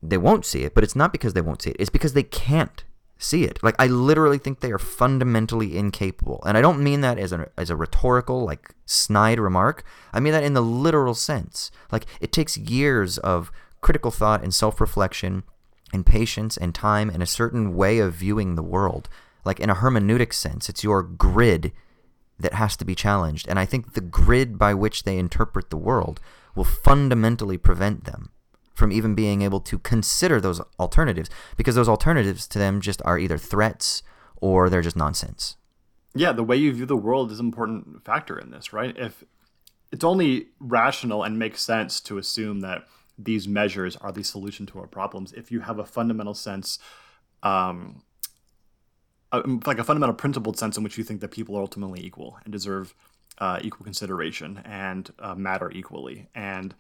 [0.10, 1.78] they won't see it, but it's not because they won't see it.
[1.80, 2.84] It's because they can't
[3.18, 3.62] see it.
[3.64, 6.44] Like I literally think they are fundamentally incapable.
[6.46, 9.84] And I don't mean that as a as a rhetorical like snide remark.
[10.14, 11.72] I mean that in the literal sense.
[11.92, 13.52] Like it takes years of
[13.82, 15.44] critical thought and self-reflection
[15.94, 19.10] and patience and time and a certain way of viewing the world.
[19.46, 21.72] Like in a hermeneutic sense, it's your grid
[22.40, 23.48] that has to be challenged.
[23.48, 26.20] And I think the grid by which they interpret the world
[26.56, 28.32] will fundamentally prevent them
[28.78, 33.18] from even being able to consider those alternatives because those alternatives to them just are
[33.18, 34.04] either threats
[34.36, 35.58] or they're just nonsense.
[36.14, 38.96] Yeah, the way you view the world is an important factor in this, right?
[38.96, 39.24] If
[39.92, 42.86] it's only rational and makes sense to assume that
[43.18, 46.78] these measures are the solution to our problems if you have a fundamental sense
[47.42, 48.04] um,
[49.66, 52.52] like a fundamental principled sense in which you think that people are ultimately equal and
[52.52, 52.94] deserve
[53.40, 56.76] uh, equal consideration and uh, matter equally and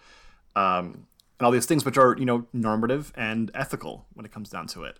[0.55, 1.07] um,
[1.39, 4.67] and all these things which are you know normative and ethical when it comes down
[4.67, 4.99] to it.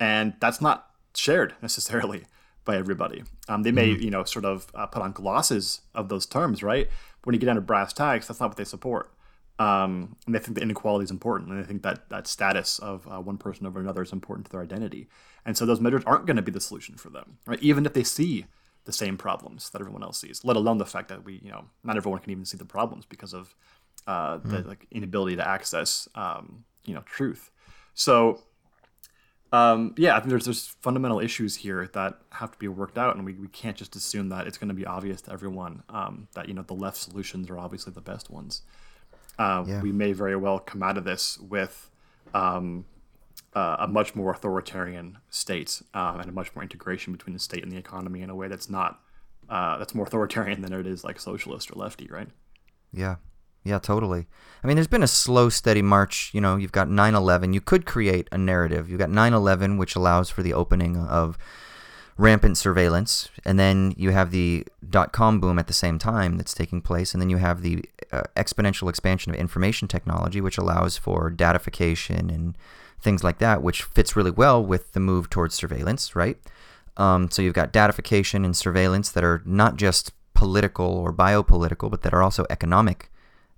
[0.00, 2.24] And that's not shared necessarily
[2.64, 3.24] by everybody.
[3.48, 4.02] Um, they may mm-hmm.
[4.02, 6.88] you know sort of uh, put on glosses of those terms right?
[7.20, 9.12] But when you get down to brass tacks that's not what they support.
[9.60, 13.08] Um, and they think that inequality is important and they think that that status of
[13.08, 15.08] uh, one person over another is important to their identity.
[15.44, 17.60] And so those measures aren't going to be the solution for them right?
[17.60, 18.46] Even if they see
[18.88, 21.66] the same problems that everyone else sees let alone the fact that we you know
[21.84, 23.54] not everyone can even see the problems because of
[24.08, 24.68] uh, the hmm.
[24.68, 27.50] like inability to access um, you know truth.
[27.94, 28.42] So
[29.52, 33.16] um, yeah, I think there's there's fundamental issues here that have to be worked out,
[33.16, 36.28] and we, we can't just assume that it's going to be obvious to everyone um,
[36.34, 38.62] that you know the left solutions are obviously the best ones.
[39.38, 39.82] Uh, yeah.
[39.82, 41.90] We may very well come out of this with
[42.34, 42.86] um,
[43.54, 47.62] uh, a much more authoritarian state uh, and a much more integration between the state
[47.62, 49.00] and the economy in a way that's not
[49.48, 52.28] uh, that's more authoritarian than it is like socialist or lefty, right?
[52.92, 53.16] Yeah,
[53.68, 54.26] yeah, totally.
[54.62, 56.30] I mean, there's been a slow, steady march.
[56.32, 57.52] You know, you've got 9 11.
[57.52, 58.90] You could create a narrative.
[58.90, 61.38] You've got 9 11, which allows for the opening of
[62.16, 63.28] rampant surveillance.
[63.44, 67.12] And then you have the dot com boom at the same time that's taking place.
[67.12, 72.30] And then you have the uh, exponential expansion of information technology, which allows for datification
[72.30, 72.56] and
[73.00, 76.36] things like that, which fits really well with the move towards surveillance, right?
[76.96, 82.02] Um, so you've got datification and surveillance that are not just political or biopolitical, but
[82.02, 83.10] that are also economic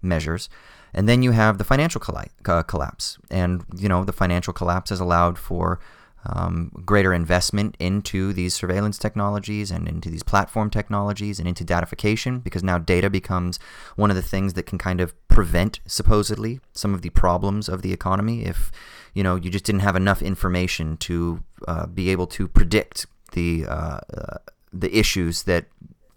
[0.03, 0.49] measures.
[0.93, 2.03] And then you have the financial
[2.47, 3.19] uh, collapse.
[3.31, 5.79] And, you know, the financial collapse has allowed for
[6.25, 12.41] um, greater investment into these surveillance technologies and into these platform technologies and into datification
[12.41, 13.59] because now data becomes
[13.97, 17.81] one of the things that can kind of prevent supposedly some of the problems of
[17.81, 18.71] the economy if
[19.15, 23.65] you know you just didn't have enough information to uh, be able to predict the
[23.67, 24.39] uh, uh,
[24.73, 25.67] the issues that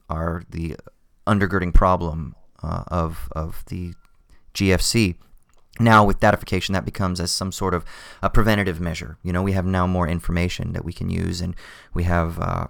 [0.10, 0.76] are the
[1.26, 3.94] undergirding problem uh, of of the
[4.54, 5.16] GFC
[5.80, 7.84] now with datification that becomes as some sort of
[8.22, 9.18] a preventative measure.
[9.24, 11.56] You know we have now more information that we can use and
[11.94, 12.68] we have uh,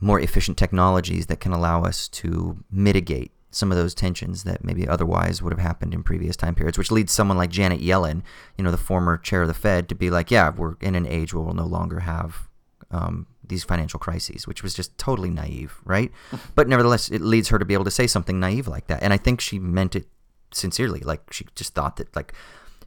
[0.00, 4.86] more efficient technologies that can allow us to mitigate some of those tensions that maybe
[4.86, 8.20] otherwise would have happened in previous time periods which leads someone like janet yellen
[8.58, 11.06] you know the former chair of the fed to be like yeah we're in an
[11.06, 12.48] age where we'll no longer have
[12.90, 16.10] um, these financial crises, which was just totally naive, right?
[16.54, 19.02] but nevertheless, it leads her to be able to say something naive like that.
[19.02, 20.06] And I think she meant it
[20.52, 21.00] sincerely.
[21.00, 22.32] Like she just thought that like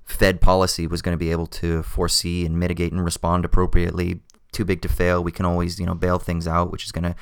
[0.04, 4.22] Fed policy was going to be able to foresee and mitigate and respond appropriately.
[4.54, 5.22] Too big to fail.
[5.22, 7.16] We can always, you know, bail things out, which is going to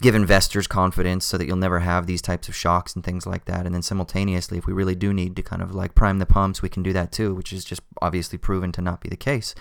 [0.00, 3.44] give investors confidence so that you'll never have these types of shocks and things like
[3.44, 3.66] that.
[3.66, 6.62] And then simultaneously, if we really do need to kind of like prime the pumps,
[6.62, 9.54] we can do that too, which is just obviously proven to not be the case.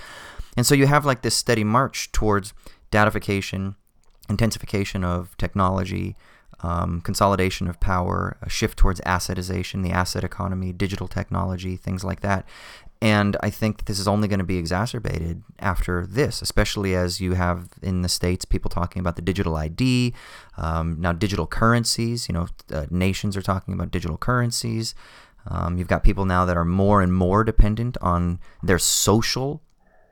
[0.55, 2.53] And so you have like this steady march towards
[2.92, 3.76] datification,
[4.30, 6.16] intensification of technology,
[6.62, 12.20] um, consolidation of power, a shift towards assetization, the asset economy, digital technology, things like
[12.22, 12.46] that.
[13.02, 17.34] And I think this is only going to be exacerbated after this, especially as you
[17.34, 20.14] have in the States people talking about the digital ID,
[20.58, 22.28] um, now digital currencies.
[22.28, 24.96] You know, uh, nations are talking about digital currencies.
[25.48, 29.62] Um, you've got people now that are more and more dependent on their social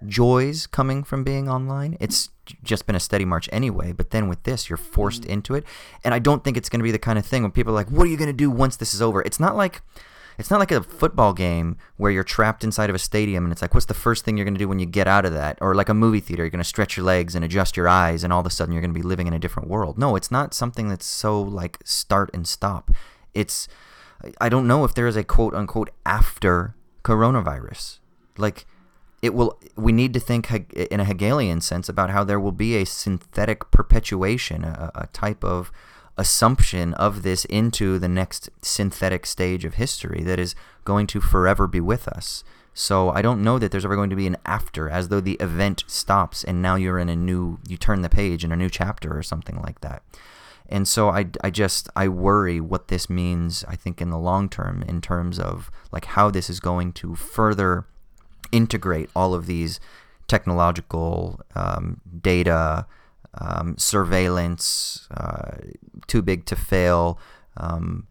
[0.05, 1.97] joys coming from being online.
[1.99, 2.29] It's
[2.63, 3.91] just been a steady march anyway.
[3.91, 5.31] But then with this, you're forced mm-hmm.
[5.31, 5.63] into it,
[6.03, 7.75] and I don't think it's going to be the kind of thing when people are
[7.75, 9.81] like, "What are you going to do once this is over?" It's not like
[10.37, 13.61] it's not like a football game where you're trapped inside of a stadium and it's
[13.61, 15.57] like, what's the first thing you're going to do when you get out of that?
[15.61, 18.23] Or like a movie theater, you're going to stretch your legs and adjust your eyes,
[18.23, 19.97] and all of a sudden you're going to be living in a different world.
[19.97, 22.91] No, it's not something that's so like start and stop.
[23.33, 23.67] It's,
[24.39, 27.99] I don't know if there is a quote unquote after coronavirus.
[28.37, 28.67] Like,
[29.21, 32.75] it will we need to think in a hegelian sense about how there will be
[32.75, 35.71] a synthetic perpetuation a, a, type of
[36.17, 41.67] assumption of this into the next synthetic stage of history that is going to forever
[41.67, 42.43] be with us.
[42.73, 45.37] So i don't know that there's ever going to be an after as though the
[45.39, 48.69] event stops and now you're in a new you turn the page in a new
[48.69, 50.03] chapter or something like that.
[50.69, 54.47] And so I, I just i worry what this means i think in the long
[54.47, 57.85] term in terms of like how this is going to further
[58.51, 59.79] integrate all of these
[60.27, 62.85] technological um, data,
[63.33, 65.57] um, surveillance, uh,
[66.07, 67.19] too big to fail.
[67.55, 68.07] Um,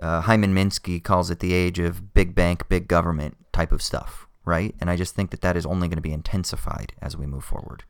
[0.00, 4.26] uh, Hyman Minsky calls it the age of big bank, big government type of stuff,
[4.44, 4.74] right?
[4.80, 7.44] And I just think that that is only going to be intensified as we move
[7.44, 7.84] forward.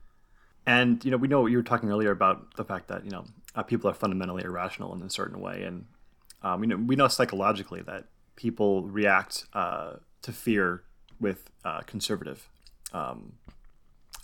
[0.67, 3.25] And you know, we know you were talking earlier about the fact that you know
[3.55, 5.87] uh, people are fundamentally irrational in a certain way, and
[6.43, 8.05] um, you know we know psychologically that
[8.37, 10.83] people react uh, to fear
[11.21, 12.49] with uh, conservative
[12.93, 13.35] um,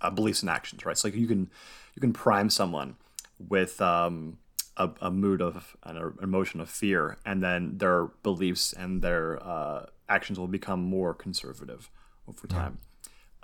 [0.01, 0.97] uh, beliefs and actions, right?
[0.97, 1.51] So like you can
[1.95, 2.97] you can prime someone
[3.39, 4.39] with um,
[4.77, 9.87] a, a, mood of an emotion of fear, and then their beliefs and their uh,
[10.09, 11.91] actions will become more conservative
[12.29, 12.79] over time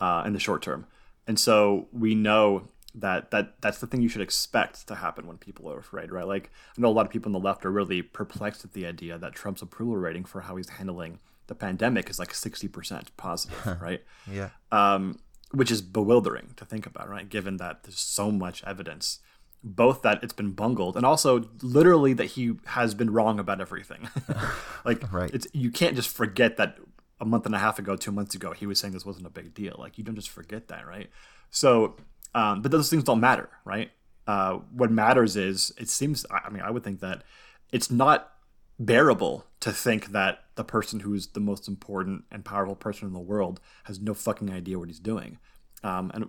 [0.01, 0.20] yeah.
[0.20, 0.86] Uh, in the short term.
[1.26, 5.38] And so we know that that that's the thing you should expect to happen when
[5.38, 6.26] people are afraid, right?
[6.26, 8.86] Like I know a lot of people on the left are really perplexed at the
[8.86, 11.20] idea that Trump's approval rating for how he's handling
[11.51, 14.03] the pandemic is like 60% positive, right?
[14.30, 14.51] yeah.
[14.70, 15.18] Um,
[15.51, 17.28] which is bewildering to think about, right?
[17.28, 19.18] Given that there's so much evidence,
[19.64, 24.09] both that it's been bungled and also literally that he has been wrong about everything.
[24.84, 25.28] like, right.
[25.34, 26.78] it's you can't just forget that
[27.20, 29.30] a month and a half ago, two months ago, he was saying this wasn't a
[29.30, 29.74] big deal.
[29.76, 31.11] Like, you don't just forget that, right?
[31.51, 31.96] So,
[32.32, 33.90] um, but those things don't matter, right?
[34.28, 36.24] Uh, what matters is it seems.
[36.30, 37.24] I mean, I would think that
[37.72, 38.30] it's not
[38.78, 43.19] bearable to think that the person who's the most important and powerful person in the
[43.19, 45.39] world has no fucking idea what he's doing.
[45.83, 46.29] Um, and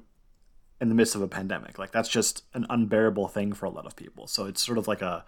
[0.80, 3.86] in the midst of a pandemic, like that's just an unbearable thing for a lot
[3.86, 4.28] of people.
[4.28, 5.26] So it's sort of like a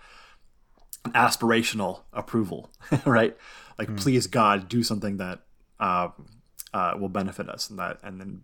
[1.04, 2.72] an aspirational approval,
[3.06, 3.36] right?
[3.78, 3.99] Like, mm.
[3.99, 5.41] please God, do something that
[5.82, 6.08] uh,
[6.74, 8.43] uh, will benefit us, and that, and then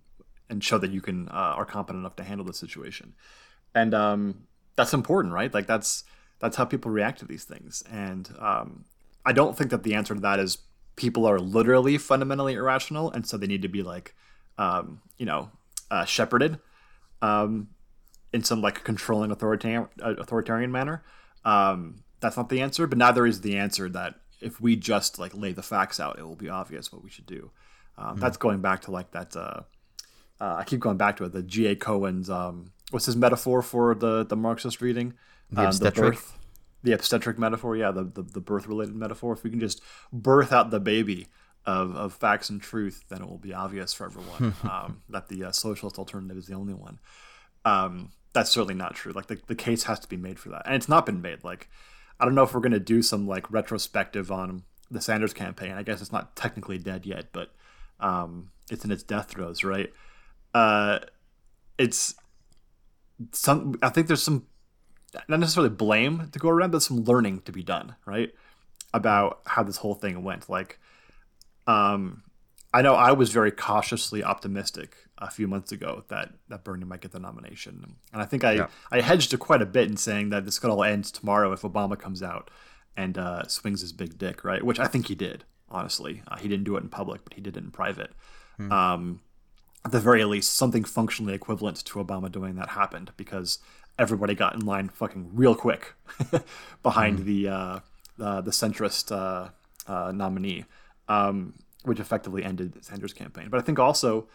[0.49, 3.13] and show that you can uh, are competent enough to handle the situation.
[3.73, 4.43] And um,
[4.75, 5.53] that's important, right?
[5.53, 6.03] Like that's
[6.39, 7.81] that's how people react to these things.
[7.89, 8.83] And um,
[9.25, 10.59] I don't think that the answer to that is
[10.95, 14.15] people are literally fundamentally irrational, and so they need to be like,
[14.57, 15.49] um, you know,
[15.91, 16.59] uh, shepherded
[17.21, 17.69] um,
[18.33, 21.03] in some like controlling authoritarian uh, authoritarian manner.
[21.45, 25.33] Um, that's not the answer, but neither is the answer that if we just like
[25.35, 27.51] lay the facts out, it will be obvious what we should do.
[27.97, 28.19] Um, mm-hmm.
[28.19, 29.61] That's going back to like that uh,
[30.41, 31.33] uh, I keep going back to it.
[31.33, 31.67] The G.
[31.67, 31.75] A.
[31.75, 35.13] Cohen's um, what's his metaphor for the the Marxist reading?
[35.51, 36.13] The Um, obstetric?
[36.13, 36.37] birth,
[36.83, 37.75] the obstetric metaphor.
[37.75, 39.33] Yeah, the the, the birth related metaphor.
[39.33, 41.27] If we can just birth out the baby
[41.65, 45.45] of, of facts and truth, then it will be obvious for everyone um, that the
[45.45, 46.99] uh, socialist alternative is the only one.
[47.65, 49.11] Um, that's certainly not true.
[49.11, 51.43] Like the, the case has to be made for that, and it's not been made.
[51.43, 51.69] Like
[52.19, 55.71] I don't know if we're going to do some like retrospective on the Sanders campaign.
[55.71, 57.51] I guess it's not technically dead yet, but
[57.99, 59.91] um, it's in its death throes, right?
[60.53, 60.99] Uh,
[61.77, 62.15] it's
[63.31, 63.75] some.
[63.81, 64.47] I think there's some
[65.27, 68.31] not necessarily blame to go around, but some learning to be done, right?
[68.93, 70.49] About how this whole thing went.
[70.49, 70.79] Like,
[71.67, 72.23] um,
[72.73, 77.01] I know I was very cautiously optimistic a few months ago that that Bernie might
[77.01, 78.67] get the nomination, and I think I Yeah.
[78.91, 81.61] I hedged it quite a bit in saying that this could all end tomorrow if
[81.61, 82.49] Obama comes out
[82.95, 84.63] and uh, swings his big dick, right?
[84.63, 85.45] Which I think he did.
[85.69, 88.11] Honestly, uh, he didn't do it in public, but he did it in private.
[88.71, 89.21] Um,
[89.85, 93.59] at the very least, something functionally equivalent to Obama doing that happened because
[93.99, 95.93] everybody got in line fucking real quick
[96.83, 97.79] behind the uh,
[98.19, 99.49] uh, the centrist uh,
[99.91, 100.65] uh, nominee,
[101.07, 103.49] um, which effectively ended Sanders' campaign.
[103.49, 104.27] But I think also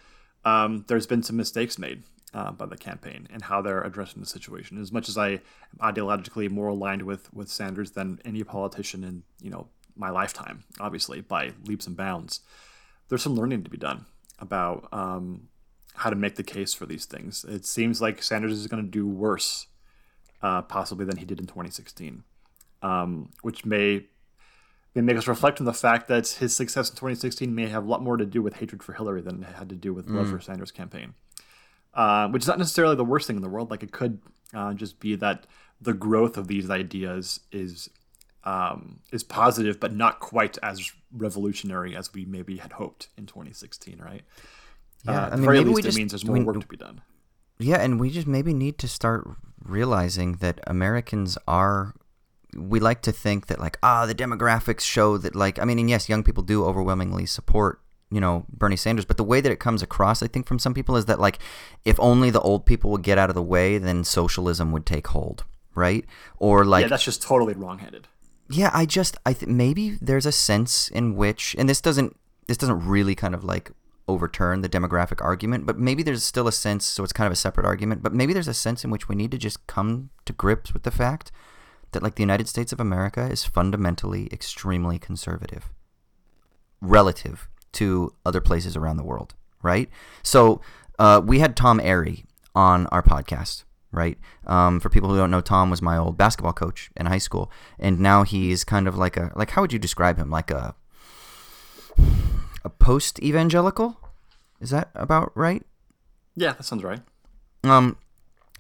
[0.45, 2.03] um, there's been some mistakes made
[2.35, 4.81] uh, by the campaign and how they're addressing the situation.
[4.81, 5.41] As much as I am
[5.81, 11.21] ideologically more aligned with with Sanders than any politician in you know my lifetime, obviously
[11.21, 12.41] by leaps and bounds,
[13.09, 14.05] there's some learning to be done
[14.39, 15.49] about um,
[15.95, 17.45] how to make the case for these things.
[17.45, 19.67] It seems like Sanders is going to do worse,
[20.43, 22.25] uh, possibly than he did in 2016,
[22.83, 24.07] um, which may
[24.95, 27.89] may make us reflect on the fact that his success in 2016 may have a
[27.89, 30.31] lot more to do with hatred for Hillary than it had to do with love
[30.31, 31.15] for Sanders' campaign.
[31.95, 33.71] Uh, which is not necessarily the worst thing in the world.
[33.71, 34.21] Like it could
[34.53, 35.47] uh, just be that
[35.81, 37.89] the growth of these ideas is
[38.43, 44.01] um, is positive, but not quite as revolutionary as we maybe had hoped in 2016,
[44.01, 44.23] right?
[45.05, 46.67] Yeah, uh, I mean, maybe least, we it just- means there's more we- work to
[46.67, 47.01] be done.
[47.59, 49.29] Yeah, and we just maybe need to start
[49.65, 51.95] realizing that Americans are.
[52.57, 55.91] We like to think that like ah the demographics show that like I mean and
[55.91, 57.81] yes young people do overwhelmingly support
[58.13, 60.73] you know Bernie Sanders but the way that it comes across I think from some
[60.73, 61.41] people is that like
[61.85, 65.09] if only the old people would get out of the way then socialism would take
[65.09, 65.43] hold
[65.75, 66.05] right
[66.37, 68.07] or like yeah, that's just totally wrongheaded.
[68.49, 72.57] yeah i just i th- maybe there's a sense in which and this doesn't this
[72.57, 73.73] doesn't really kind of like
[74.07, 77.37] overturn the demographic argument but maybe there's still a sense so it's kind of a
[77.37, 80.33] separate argument but maybe there's a sense in which we need to just come to
[80.33, 81.33] grips with the fact
[81.93, 85.71] that like the united states of america is fundamentally extremely conservative
[86.81, 89.89] relative to other places around the world right
[90.23, 90.61] so
[90.99, 92.25] uh, we had tom airy
[92.55, 94.19] on our podcast right?
[94.47, 97.51] Um, for people who don't know, Tom was my old basketball coach in high school,
[97.79, 100.31] and now he's kind of like a like how would you describe him?
[100.31, 100.75] Like a
[102.65, 103.99] a post evangelical?
[104.61, 105.63] Is that about right?
[106.37, 107.01] Yeah, that sounds right.
[107.63, 107.97] Um,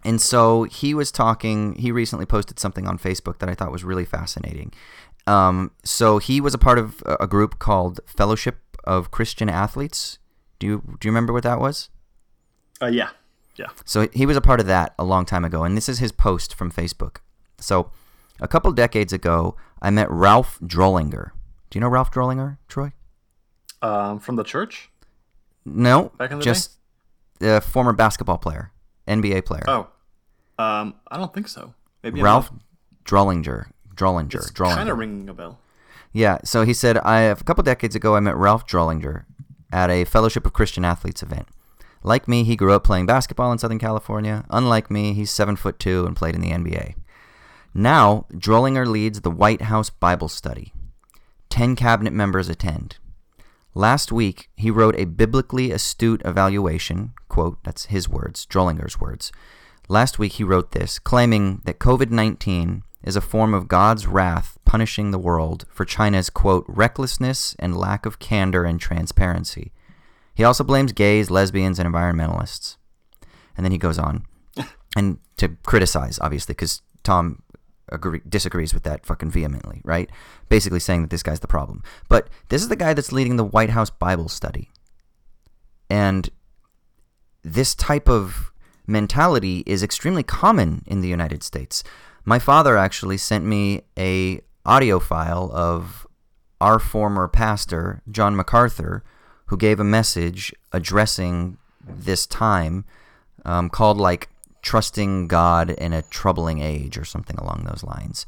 [0.04, 1.74] and so he was talking.
[1.76, 4.72] He recently posted something on Facebook that I thought was really fascinating.
[5.26, 10.18] Um, so he was a part of a group called Fellowship of Christian Athletes.
[10.58, 11.88] Do you do you remember what that was?
[12.82, 13.10] Uh, yeah,
[13.56, 13.68] yeah.
[13.84, 16.12] So he was a part of that a long time ago, and this is his
[16.12, 17.18] post from Facebook.
[17.58, 17.90] So
[18.40, 21.30] a couple decades ago, I met Ralph Drollinger.
[21.70, 22.92] Do you know Ralph Drollinger, Troy?
[23.84, 24.90] Um, from the church.
[25.66, 26.72] No, Back in the just
[27.40, 28.72] a former basketball player,
[29.06, 29.64] NBA player.
[29.66, 29.88] Oh,
[30.58, 31.74] um, I don't think so.
[32.02, 32.50] Maybe Ralph
[33.04, 33.66] Drollinger.
[33.94, 34.36] Drollinger.
[34.36, 34.74] It's Drollinger.
[34.74, 35.58] kind of ringing a bell.
[36.12, 39.24] Yeah, so he said, I a couple decades ago, I met Ralph Drollinger
[39.72, 41.48] at a Fellowship of Christian Athletes event.
[42.02, 44.44] Like me, he grew up playing basketball in Southern California.
[44.50, 46.94] Unlike me, he's seven foot two and played in the NBA.
[47.72, 50.72] Now, Drollinger leads the White House Bible study.
[51.50, 52.98] Ten cabinet members attend.
[53.74, 59.32] Last week, he wrote a biblically astute evaluation, quote, that's his words, Drollinger's words.
[59.88, 64.58] Last week, he wrote this, claiming that COVID 19 is a form of God's wrath
[64.64, 69.72] punishing the world for China's, quote, recklessness and lack of candor and transparency.
[70.34, 72.76] He also blames gays, lesbians, and environmentalists.
[73.56, 74.24] And then he goes on
[74.96, 77.42] and to criticize, obviously, because Tom
[77.88, 80.10] agree, disagrees with that fucking vehemently, right?
[80.48, 81.82] Basically saying that this guy's the problem.
[82.08, 84.70] But this is the guy that's leading the White House Bible study.
[85.90, 86.30] And
[87.42, 88.52] this type of
[88.86, 91.84] mentality is extremely common in the United States.
[92.24, 96.06] My father actually sent me a audio file of
[96.60, 99.04] our former pastor, John MacArthur,
[99.46, 102.84] who gave a message addressing this time
[103.44, 104.30] um, called like
[104.64, 108.26] trusting God in a troubling age or something along those lines.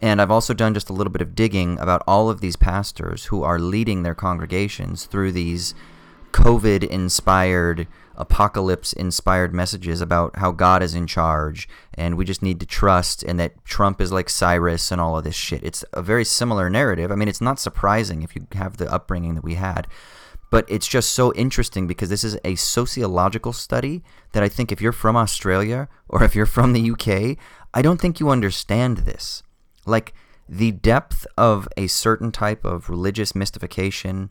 [0.00, 3.26] And I've also done just a little bit of digging about all of these pastors
[3.26, 5.74] who are leading their congregations through these
[6.32, 7.86] COVID inspired,
[8.16, 13.22] apocalypse inspired messages about how God is in charge and we just need to trust
[13.22, 15.62] and that Trump is like Cyrus and all of this shit.
[15.62, 17.12] It's a very similar narrative.
[17.12, 19.86] I mean, it's not surprising if you have the upbringing that we had.
[20.52, 24.02] But it's just so interesting because this is a sociological study
[24.32, 27.38] that I think if you're from Australia or if you're from the UK,
[27.72, 29.42] I don't think you understand this.
[29.86, 30.12] Like
[30.46, 34.28] the depth of a certain type of religious mystification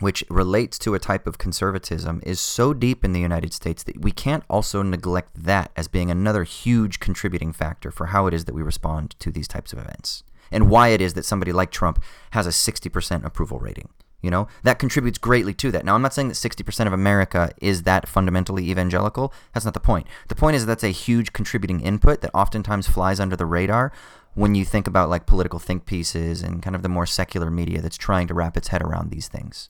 [0.00, 4.00] which relates to a type of conservatism is so deep in the United States that
[4.00, 8.46] we can't also neglect that as being another huge contributing factor for how it is
[8.46, 11.70] that we respond to these types of events and why it is that somebody like
[11.70, 13.90] Trump has a 60% approval rating.
[14.20, 15.84] You know, that contributes greatly to that.
[15.84, 19.32] Now, I'm not saying that 60% of America is that fundamentally evangelical.
[19.54, 20.08] That's not the point.
[20.26, 23.92] The point is that's a huge contributing input that oftentimes flies under the radar
[24.34, 27.80] when you think about like political think pieces and kind of the more secular media
[27.80, 29.68] that's trying to wrap its head around these things.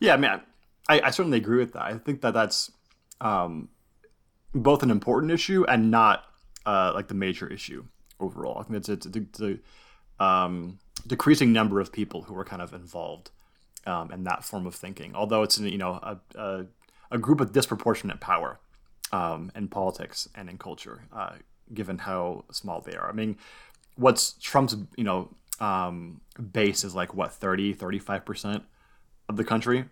[0.00, 0.30] Yeah, I mean,
[0.88, 1.82] I, I certainly agree with that.
[1.82, 2.70] I think that that's
[3.20, 3.68] um,
[4.54, 6.24] both an important issue and not
[6.66, 7.84] uh, like the major issue
[8.20, 8.58] overall.
[8.58, 9.58] I think it's, it's, it's a,
[10.22, 13.30] um, decreasing number of people who are kind of involved
[13.88, 15.14] um, in that form of thinking.
[15.14, 16.66] Although it's you know a, a,
[17.10, 18.60] a group of disproportionate power
[19.10, 21.36] um, in politics and in culture, uh,
[21.72, 23.08] given how small they are.
[23.08, 23.36] I mean,
[23.96, 26.20] what's Trump's you know um,
[26.52, 28.62] base is like what 30, 35 percent
[29.28, 29.86] of the country.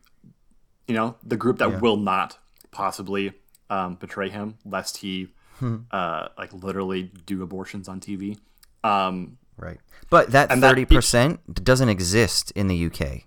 [0.86, 1.78] You know, the group that yeah.
[1.80, 2.38] will not
[2.70, 3.32] possibly
[3.70, 5.28] um, betray him, lest he
[5.58, 5.78] hmm.
[5.90, 8.38] uh, like literally do abortions on TV.
[8.84, 13.24] Um, right, but that thirty percent doesn't exist in the UK,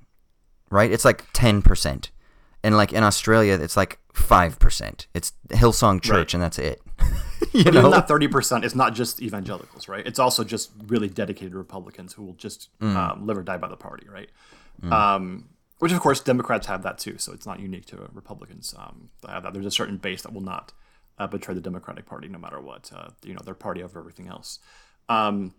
[0.69, 0.91] right?
[0.91, 2.11] It's like ten percent,
[2.63, 5.07] and like in Australia, it's like five percent.
[5.13, 6.33] It's Hillsong Church, right.
[6.35, 6.81] and that's it.
[7.53, 10.05] you but know, even that thirty percent is not just evangelicals, right?
[10.05, 12.95] It's also just really dedicated Republicans who will just mm.
[12.95, 14.29] um, live or die by the party, right?
[14.81, 14.91] Mm.
[14.91, 18.75] Um, which of course Democrats have that too, so it's not unique to Republicans.
[18.77, 19.53] Um, have that.
[19.53, 20.73] There's a certain base that will not
[21.17, 22.91] uh, betray the Democratic Party no matter what.
[22.93, 24.59] Uh, you know, their party over everything else.
[25.07, 25.53] Um,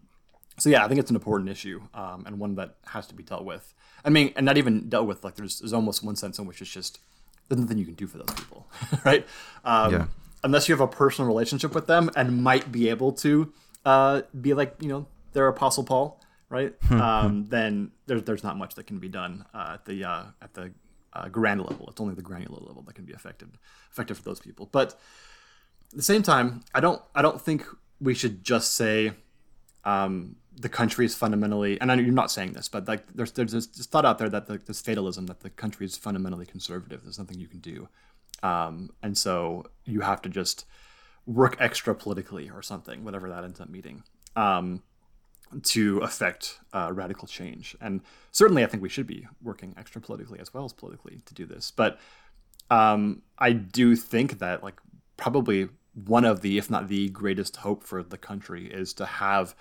[0.58, 3.22] so yeah, I think it's an important issue um, and one that has to be
[3.22, 3.72] dealt with.
[4.04, 5.24] I mean, and not even dealt with.
[5.24, 7.00] Like there's there's almost one sense in which it's just
[7.48, 8.68] there's nothing you can do for those people,
[9.04, 9.26] right?
[9.64, 10.06] Um, yeah.
[10.42, 13.52] Unless you have a personal relationship with them and might be able to
[13.84, 16.20] uh, be like you know their Apostle Paul
[16.50, 16.74] right?
[16.82, 17.48] Hmm, um, hmm.
[17.48, 20.72] then there's there's not much that can be done uh, at the uh, at the
[21.14, 21.88] uh, granular level.
[21.88, 23.48] It's only the granular level that can be effective
[23.90, 24.68] effective for those people.
[24.70, 24.98] But
[25.92, 27.64] at the same time, I don't I don't think
[28.00, 29.12] we should just say
[29.84, 31.80] um, the country is fundamentally.
[31.80, 34.28] And I know you're not saying this, but like there's there's this, thought out there
[34.28, 37.02] that the, this fatalism that the country is fundamentally conservative.
[37.02, 37.88] There's nothing you can do,
[38.42, 40.66] um, and so you have to just
[41.26, 44.02] work extra politically or something, whatever that ends up meaning.
[44.36, 44.82] Um,
[45.62, 47.76] to affect uh, radical change.
[47.80, 51.34] And certainly, I think we should be working extra politically as well as politically to
[51.34, 51.72] do this.
[51.72, 51.98] But
[52.70, 54.80] um, I do think that, like,
[55.16, 59.54] probably one of the, if not the greatest hope for the country is to have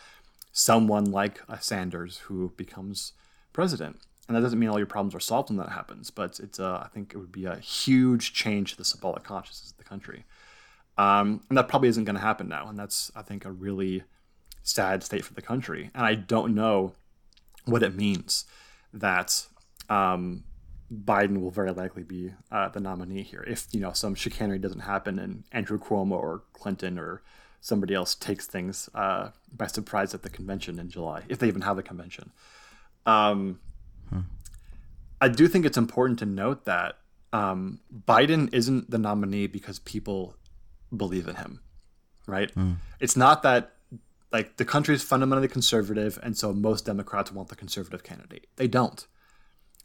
[0.51, 3.13] someone like a Sanders who becomes
[3.53, 3.99] president.
[4.27, 6.87] And that doesn't mean all your problems are solved when that happens, but it's I
[6.93, 10.25] think it would be a huge change to the symbolic consciousness of the country.
[10.99, 12.67] Um, and that probably isn't going to happen now.
[12.67, 14.03] And that's, I think, a really
[14.61, 15.89] sad state for the country.
[15.95, 16.93] And I don't know
[17.65, 18.45] what it means
[18.93, 19.45] that
[19.89, 20.43] um,
[20.91, 24.81] Biden will very likely be uh, the nominee here if you know some chicanery doesn't
[24.81, 27.21] happen and Andrew Cuomo or Clinton or
[27.61, 31.61] somebody else takes things uh, by surprise at the convention in July, if they even
[31.61, 32.31] have a convention.
[33.05, 33.59] Um,
[34.09, 34.21] hmm.
[35.21, 36.97] I do think it's important to note that
[37.33, 40.35] um, Biden isn't the nominee because people
[40.95, 41.61] believe in him,
[42.27, 42.49] right?
[42.51, 42.73] Hmm.
[42.99, 43.73] It's not that
[44.31, 48.47] like the country is fundamentally conservative, and so most Democrats want the conservative candidate.
[48.55, 49.05] They don't.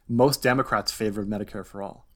[0.09, 2.07] Most Democrats favor Medicare for all.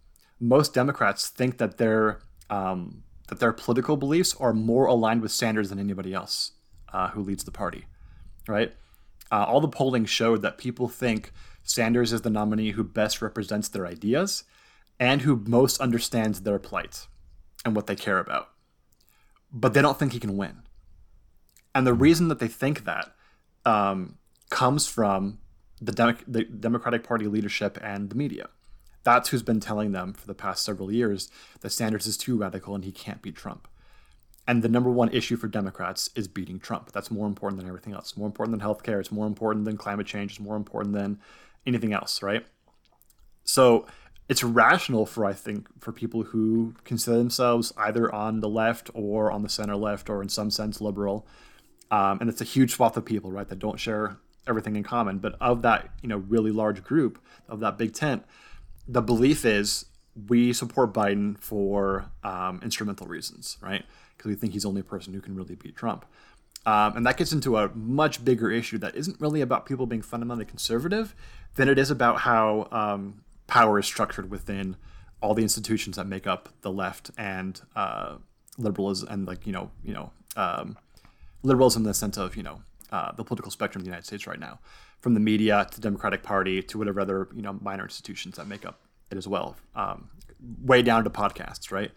[0.40, 2.20] Most Democrats think that their
[2.50, 6.52] um, that their political beliefs are more aligned with Sanders than anybody else
[6.92, 7.86] uh, who leads the party.
[8.46, 8.74] Right?
[9.30, 11.32] Uh, all the polling showed that people think
[11.62, 14.44] Sanders is the nominee who best represents their ideas
[14.98, 17.06] and who most understands their plight
[17.64, 18.50] and what they care about.
[19.52, 20.62] But they don't think he can win.
[21.74, 23.14] And the reason that they think that
[23.64, 24.16] um,
[24.50, 25.38] comes from
[25.80, 28.48] the, the Democratic Party leadership and the media.
[29.04, 31.30] That's who's been telling them for the past several years
[31.60, 33.68] that Sanders is too radical and he can't beat Trump.
[34.46, 36.92] And the number one issue for Democrats is beating Trump.
[36.92, 38.16] That's more important than everything else.
[38.16, 38.98] More important than healthcare.
[38.98, 40.32] It's more important than climate change.
[40.32, 41.20] It's more important than
[41.66, 42.46] anything else, right?
[43.44, 43.86] So
[44.28, 49.30] it's rational for I think for people who consider themselves either on the left or
[49.30, 51.26] on the center left or in some sense liberal
[51.90, 54.18] um, and it's a huge swath of people, right, that don't share
[54.48, 55.18] everything in common.
[55.18, 57.18] But of that, you know, really large group
[57.48, 58.24] of that big tent,
[58.86, 59.86] the belief is
[60.28, 63.84] we support Biden for um, instrumental reasons, right?
[64.16, 66.04] Because we think he's the only person who can really beat Trump.
[66.66, 70.02] Um, and that gets into a much bigger issue that isn't really about people being
[70.02, 71.14] fundamentally conservative
[71.54, 74.76] than it is about how um, power is structured within
[75.20, 78.16] all the institutions that make up the left and uh,
[78.56, 80.76] liberalism and like you know you know um,
[81.42, 84.26] liberalism in the sense of you know uh, the political spectrum of the United States
[84.26, 84.60] right now,
[85.00, 88.46] from the media to the Democratic Party to whatever other you know minor institutions that
[88.46, 90.10] make up it as well, um,
[90.62, 91.90] way down to podcasts, right?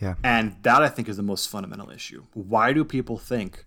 [0.00, 0.14] Yeah.
[0.22, 2.24] And that I think is the most fundamental issue.
[2.32, 3.66] Why do people think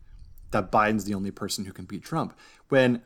[0.51, 2.37] that Biden's the only person who can beat Trump?
[2.69, 3.01] When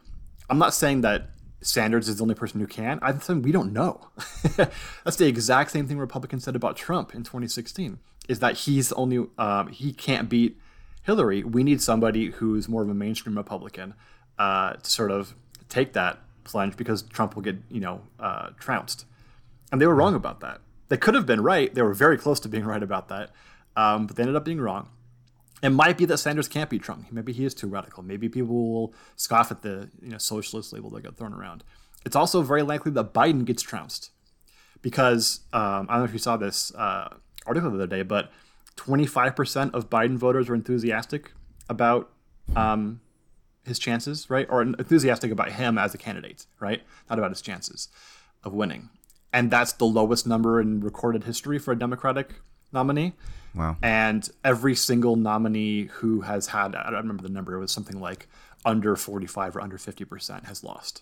[0.49, 1.29] I'm not saying that
[1.61, 2.99] Sanders is the only person who can.
[3.01, 4.09] I'm saying we don't know.
[5.03, 7.99] That's the exact same thing Republicans said about Trump in 2016.
[8.29, 10.59] Is that he's only um, he can't beat
[11.07, 11.41] Hillary.
[11.41, 13.93] We need somebody who's more of a mainstream Republican
[14.37, 15.33] uh, to sort of
[15.69, 19.05] take that plunge because Trump will get you know uh, trounced.
[19.71, 20.59] And they were wrong about that.
[20.89, 21.73] They could have been right.
[21.73, 23.31] They were very close to being right about that,
[23.77, 24.89] um, but they ended up being wrong.
[25.63, 27.09] It might be that Sanders can't beat Trump.
[27.09, 28.03] Maybe he is too radical.
[28.03, 31.63] Maybe people will scoff at the you know socialist label that got thrown around.
[32.05, 34.11] It's also very likely that Biden gets trounced
[34.81, 37.15] because um, I don't know if you saw this uh,
[37.45, 38.29] article the other day, but
[38.77, 41.33] 25% of Biden voters were enthusiastic
[41.69, 42.09] about
[42.55, 43.01] um,
[43.65, 44.47] his chances, right?
[44.49, 46.81] Or enthusiastic about him as a candidate, right?
[47.09, 47.89] Not about his chances
[48.43, 48.89] of winning.
[49.33, 52.35] And that's the lowest number in recorded history for a Democratic
[52.71, 53.13] nominee.
[53.53, 53.77] Wow.
[53.81, 57.99] And every single nominee who has had, I don't remember the number, it was something
[57.99, 58.27] like
[58.65, 61.01] under 45 or under 50% has lost.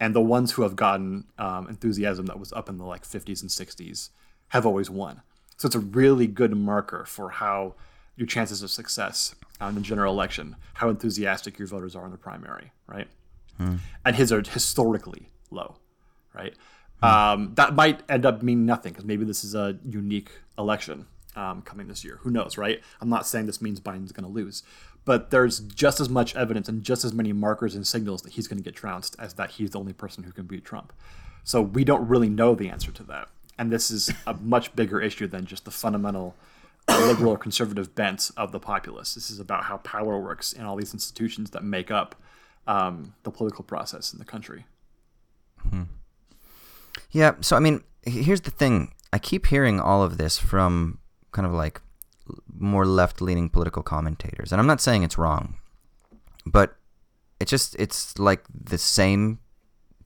[0.00, 3.42] And the ones who have gotten um, enthusiasm that was up in the like 50s
[3.42, 4.10] and 60s
[4.48, 5.22] have always won.
[5.62, 7.74] So it's a really good marker for how
[8.16, 12.18] your chances of success in the general election, how enthusiastic your voters are in the
[12.18, 13.06] primary, right?
[13.58, 13.76] Hmm.
[14.04, 15.76] And his are historically low,
[16.34, 16.52] right?
[16.98, 17.04] Hmm.
[17.04, 21.06] Um, that might end up meaning nothing because maybe this is a unique election
[21.36, 22.18] um, coming this year.
[22.22, 22.80] Who knows, right?
[23.00, 24.64] I'm not saying this means Biden's going to lose,
[25.04, 28.48] but there's just as much evidence and just as many markers and signals that he's
[28.48, 30.92] going to get trounced as that he's the only person who can beat Trump.
[31.44, 33.28] So we don't really know the answer to that.
[33.58, 36.34] And this is a much bigger issue than just the fundamental
[36.88, 39.14] liberal or conservative bent of the populace.
[39.14, 42.16] This is about how power works in all these institutions that make up
[42.66, 44.64] um, the political process in the country.
[45.70, 45.82] Hmm.
[47.10, 47.34] Yeah.
[47.40, 50.98] So, I mean, here's the thing I keep hearing all of this from
[51.30, 51.80] kind of like
[52.52, 54.52] more left leaning political commentators.
[54.52, 55.56] And I'm not saying it's wrong,
[56.46, 56.76] but
[57.38, 59.38] it's just, it's like the same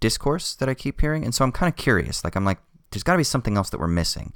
[0.00, 1.24] discourse that I keep hearing.
[1.24, 2.24] And so I'm kind of curious.
[2.24, 2.58] Like, I'm like,
[2.90, 4.32] there's got to be something else that we're missing.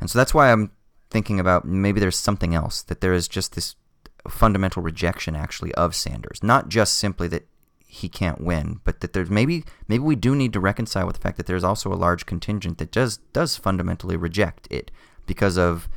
[0.00, 0.70] And so that's why I'm
[1.10, 3.74] thinking about maybe there's something else, that there is just this
[4.28, 6.42] fundamental rejection actually of Sanders.
[6.42, 7.46] Not just simply that
[7.86, 11.22] he can't win, but that there's maybe maybe we do need to reconcile with the
[11.22, 14.90] fact that there's also a large contingent that does does fundamentally reject it
[15.26, 15.88] because of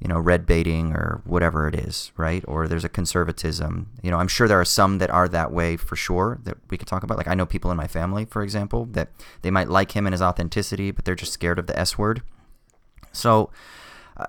[0.00, 2.44] you know, red baiting or whatever it is, right?
[2.46, 3.90] Or there's a conservatism.
[4.02, 6.78] You know, I'm sure there are some that are that way for sure that we
[6.78, 7.18] could talk about.
[7.18, 9.10] Like I know people in my family, for example, that
[9.42, 12.22] they might like him and his authenticity, but they're just scared of the S word.
[13.12, 13.50] So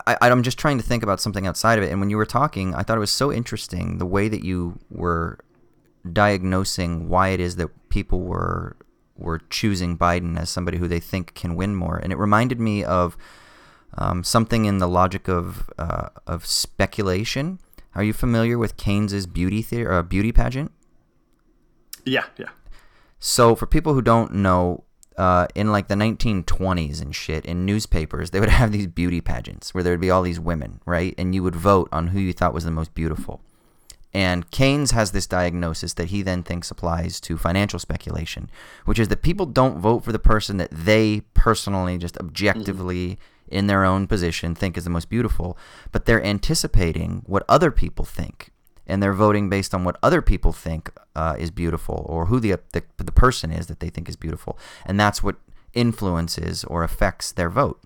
[0.07, 1.91] I, I'm just trying to think about something outside of it.
[1.91, 4.79] And when you were talking, I thought it was so interesting the way that you
[4.89, 5.39] were
[6.11, 8.75] diagnosing why it is that people were
[9.15, 11.97] were choosing Biden as somebody who they think can win more.
[11.97, 13.17] And it reminded me of
[13.98, 17.60] um, something in the logic of uh, of speculation.
[17.95, 20.72] Are you familiar with Keynes's beauty theory, uh, beauty pageant?
[22.06, 22.49] Yeah, yeah.
[23.20, 24.84] So for people who don't know,
[25.18, 29.74] uh, in like the 1920s and shit, in newspapers, they would have these beauty pageants
[29.74, 31.14] where there would be all these women, right?
[31.18, 33.41] And you would vote on who you thought was the most beautiful.
[34.11, 38.49] And Keynes has this diagnosis that he then thinks applies to financial speculation,
[38.86, 43.39] which is that people don't vote for the person that they personally, just objectively, mm-hmm
[43.51, 45.57] in their own position think is the most beautiful,
[45.91, 48.51] but they're anticipating what other people think.
[48.88, 52.59] And they're voting based on what other people think uh, is beautiful or who the,
[52.73, 54.57] the, the person is that they think is beautiful.
[54.84, 55.35] And that's what
[55.73, 57.80] influences or affects their vote.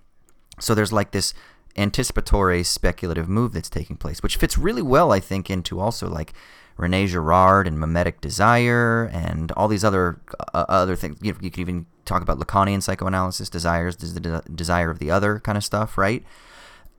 [0.58, 1.34] So there's like this
[1.76, 6.32] anticipatory speculative move that's taking place, which fits really well, I think, into also like
[6.76, 10.20] Rene Girard and mimetic desire and all these other
[10.54, 11.18] uh, other things.
[11.20, 15.40] You, you could even talk about Lacanian psychoanalysis, desires, the de- desire of the other
[15.40, 16.24] kind of stuff, right?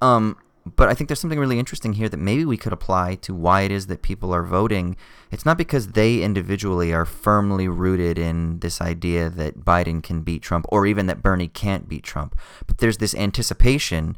[0.02, 3.36] Um, but I think there's something really interesting here that maybe we could apply to
[3.36, 4.98] why it is that people are voting.
[5.32, 10.42] It's not because they individually are firmly rooted in this idea that Biden can beat
[10.42, 14.18] Trump or even that Bernie can't beat Trump, but there's this anticipation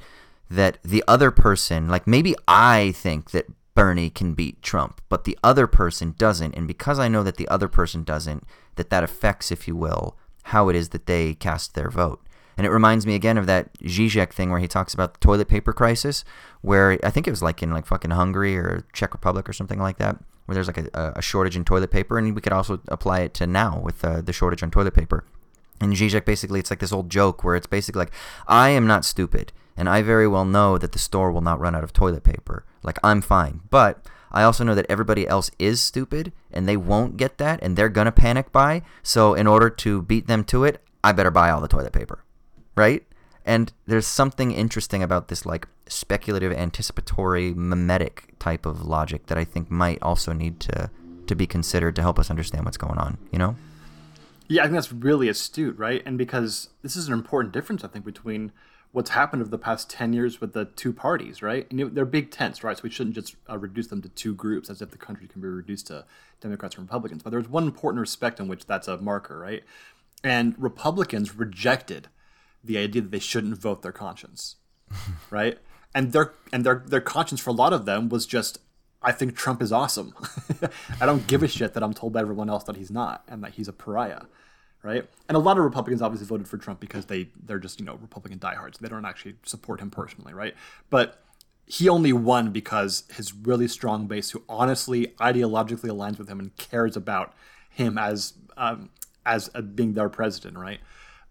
[0.50, 5.38] that the other person, like maybe I think that Bernie can beat Trump, but the
[5.44, 6.56] other person doesn't.
[6.56, 8.44] And because I know that the other person doesn't,
[8.76, 12.22] that that affects, if you will, how it is that they cast their vote.
[12.58, 15.48] And it reminds me again of that Zizek thing where he talks about the toilet
[15.48, 16.26] paper crisis,
[16.62, 19.80] where I think it was like in like fucking Hungary or Czech Republic or something
[19.80, 22.82] like that, where there's like a, a shortage in toilet paper, and we could also
[22.88, 25.24] apply it to now with uh, the shortage on toilet paper.
[25.80, 28.14] And Zizek basically, it's like this old joke where it's basically like,
[28.48, 31.76] I am not stupid, and I very well know that the store will not run
[31.76, 32.66] out of toilet paper.
[32.82, 33.62] Like, I'm fine.
[33.70, 37.76] But I also know that everybody else is stupid, and they won't get that, and
[37.76, 38.84] they're going to panic buy.
[39.04, 42.24] So, in order to beat them to it, I better buy all the toilet paper.
[42.76, 43.06] Right?
[43.46, 49.46] And there's something interesting about this, like, speculative, anticipatory, mimetic type of logic that I
[49.46, 50.90] think might also need to,
[51.28, 53.56] to be considered to help us understand what's going on, you know?
[54.50, 56.02] Yeah, I think that's really astute, right?
[56.06, 58.52] And because this is an important difference, I think, between
[58.92, 61.70] what's happened over the past 10 years with the two parties, right?
[61.70, 62.78] And they're big tents, right?
[62.78, 65.42] So we shouldn't just uh, reduce them to two groups as if the country can
[65.42, 66.06] be reduced to
[66.42, 67.24] Democrats and Republicans.
[67.24, 69.64] But there's one important respect in which that's a marker, right?
[70.24, 72.08] And Republicans rejected
[72.64, 74.56] the idea that they shouldn't vote their conscience,
[75.30, 75.60] right?
[75.94, 78.60] And their and their their conscience for a lot of them was just
[79.02, 80.14] I think Trump is awesome.
[81.02, 83.44] I don't give a shit that I'm told by everyone else that he's not and
[83.44, 84.24] that he's a pariah,
[84.88, 85.06] right?
[85.28, 87.96] And a lot of Republicans obviously voted for Trump because they they're just you know
[88.02, 88.80] Republican diehards.
[88.80, 90.56] They don't actually support him personally, right?
[90.90, 91.22] But
[91.66, 96.56] he only won because his really strong base, who honestly ideologically aligns with him and
[96.56, 97.34] cares about
[97.70, 98.90] him as um,
[99.26, 100.80] as being their president, right?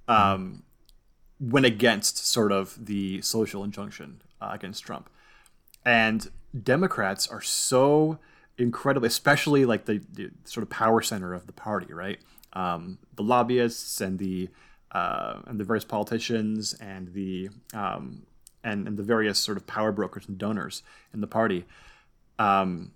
[0.07, 0.63] Um,
[1.41, 5.09] went against sort of the social injunction uh, against Trump,
[5.85, 6.29] and
[6.63, 8.19] Democrats are so
[8.59, 12.19] incredibly, especially like the, the sort of power center of the party, right?
[12.57, 14.49] Um, the lobbyists and the
[14.91, 18.23] uh, and the various politicians and the um,
[18.65, 21.67] and, and the various sort of power brokers and donors in the party.
[22.39, 22.93] Um,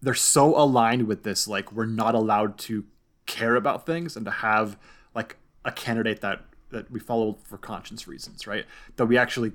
[0.00, 2.84] they're so aligned with this, like we're not allowed to
[3.26, 4.78] care about things and to have
[5.14, 8.66] like a candidate that that we follow for conscience reasons, right?
[8.96, 9.52] That we actually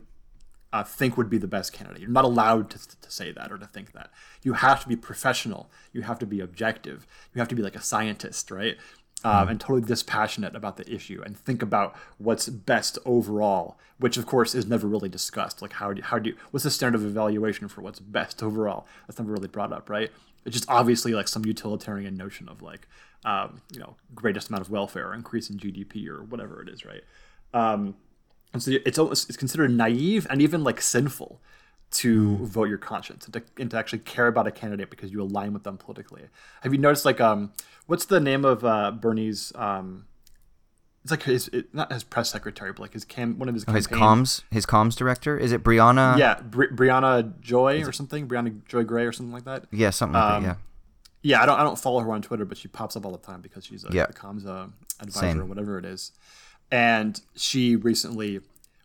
[0.74, 2.02] uh, think would be the best candidate.
[2.02, 4.10] You're not allowed to, to say that or to think that.
[4.44, 5.70] You have to be professional.
[5.94, 7.06] You have to be objective.
[7.34, 8.78] You have to be like a scientist, right?
[9.24, 14.26] Um, and totally dispassionate about the issue and think about what's best overall, which of
[14.26, 15.62] course is never really discussed.
[15.62, 18.88] Like how do how do you, what's the standard of evaluation for what's best overall?
[19.06, 20.10] That's never really brought up, right?
[20.44, 22.88] It's just obviously like some utilitarian notion of like
[23.24, 27.04] um, you know greatest amount of welfare, increase in GDP or whatever it is, right?
[27.54, 27.96] Um,
[28.54, 31.40] and so it's almost it's considered naive and even like sinful
[31.92, 35.22] to vote your conscience and to, and to, actually care about a candidate because you
[35.22, 36.24] align with them politically.
[36.62, 37.52] Have you noticed like um
[37.88, 40.06] what's the name of uh, Bernie's um
[41.04, 43.66] it's like his it, not his press secretary but like his cam one of his
[43.68, 45.38] oh, his comms his comms director?
[45.38, 46.18] Is it Briahna?
[46.18, 48.28] Yeah Bri- Briahna Joy or something?
[48.28, 49.66] Briahna Joy Gray or something like that?
[49.72, 50.56] Yeah something like um, that yeah.
[51.38, 53.18] yeah I don't I don't follow her on Twitter but she pops up all the
[53.18, 54.06] time because she's a yeah.
[54.06, 54.68] the comms uh,
[55.02, 55.42] advisor Same.
[55.42, 56.14] or whatever it is.
[56.72, 58.40] And she recently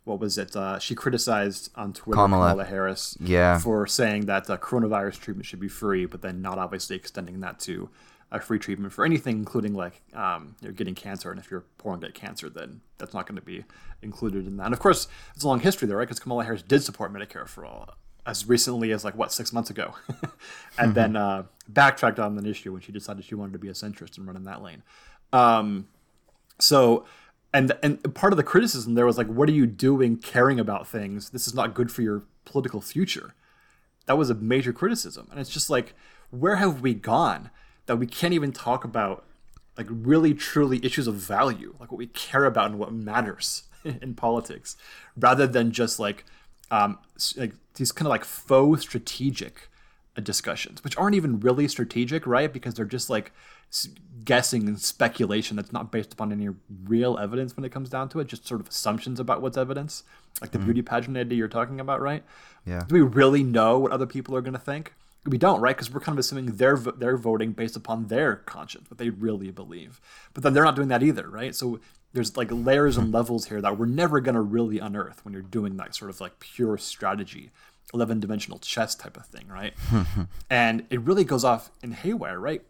[0.07, 0.55] what was it?
[0.55, 3.59] Uh, she criticized on Twitter Kamala, Kamala Harris yeah.
[3.59, 7.59] for saying that uh, coronavirus treatment should be free, but then not obviously extending that
[7.61, 7.89] to
[8.31, 11.29] a free treatment for anything, including like um, you know, getting cancer.
[11.29, 13.65] And if you're poor and get cancer, then that's not going to be
[14.01, 14.65] included in that.
[14.65, 16.07] And of course, it's a long history there, right?
[16.07, 19.69] Because Kamala Harris did support Medicare for all as recently as like what six months
[19.69, 20.93] ago, and mm-hmm.
[20.93, 24.17] then uh, backtracked on an issue when she decided she wanted to be a centrist
[24.17, 24.83] and run in that lane.
[25.31, 25.87] Um,
[26.59, 27.05] so
[27.57, 30.87] and and part of the criticism there was like what are you doing caring about
[30.87, 31.31] things?
[31.31, 33.33] This is not good for your political future.
[34.05, 35.27] That was a major criticism.
[35.31, 35.95] And it's just like
[36.29, 37.49] where have we gone
[37.87, 39.25] that we can't even talk about
[39.77, 44.13] like really truly issues of value like what we care about and what matters in
[44.15, 44.75] politics
[45.15, 46.25] rather than just like
[46.71, 46.97] um
[47.37, 49.69] like these kind of like faux strategic
[50.21, 52.51] discussions which aren't even really strategic right?
[52.51, 53.31] Because they're just like
[54.23, 56.49] guessing and speculation that's not based upon any
[56.83, 60.03] real evidence when it comes down to it, just sort of assumptions about what's evidence,
[60.41, 60.65] like the mm.
[60.65, 62.23] beauty pageant idea you're talking about, right?
[62.65, 62.83] Yeah.
[62.87, 64.93] Do we really know what other people are going to think?
[65.25, 65.75] We don't, right?
[65.75, 69.51] Because we're kind of assuming they're they're voting based upon their conscience, what they really
[69.51, 69.99] believe.
[70.33, 71.53] But then they're not doing that either, right?
[71.53, 71.79] So
[72.13, 75.41] there's like layers and levels here that we're never going to really unearth when you're
[75.41, 77.51] doing that sort of like pure strategy
[77.93, 79.73] 11 dimensional chess type of thing, right?
[80.49, 82.61] and it really goes off in haywire, right?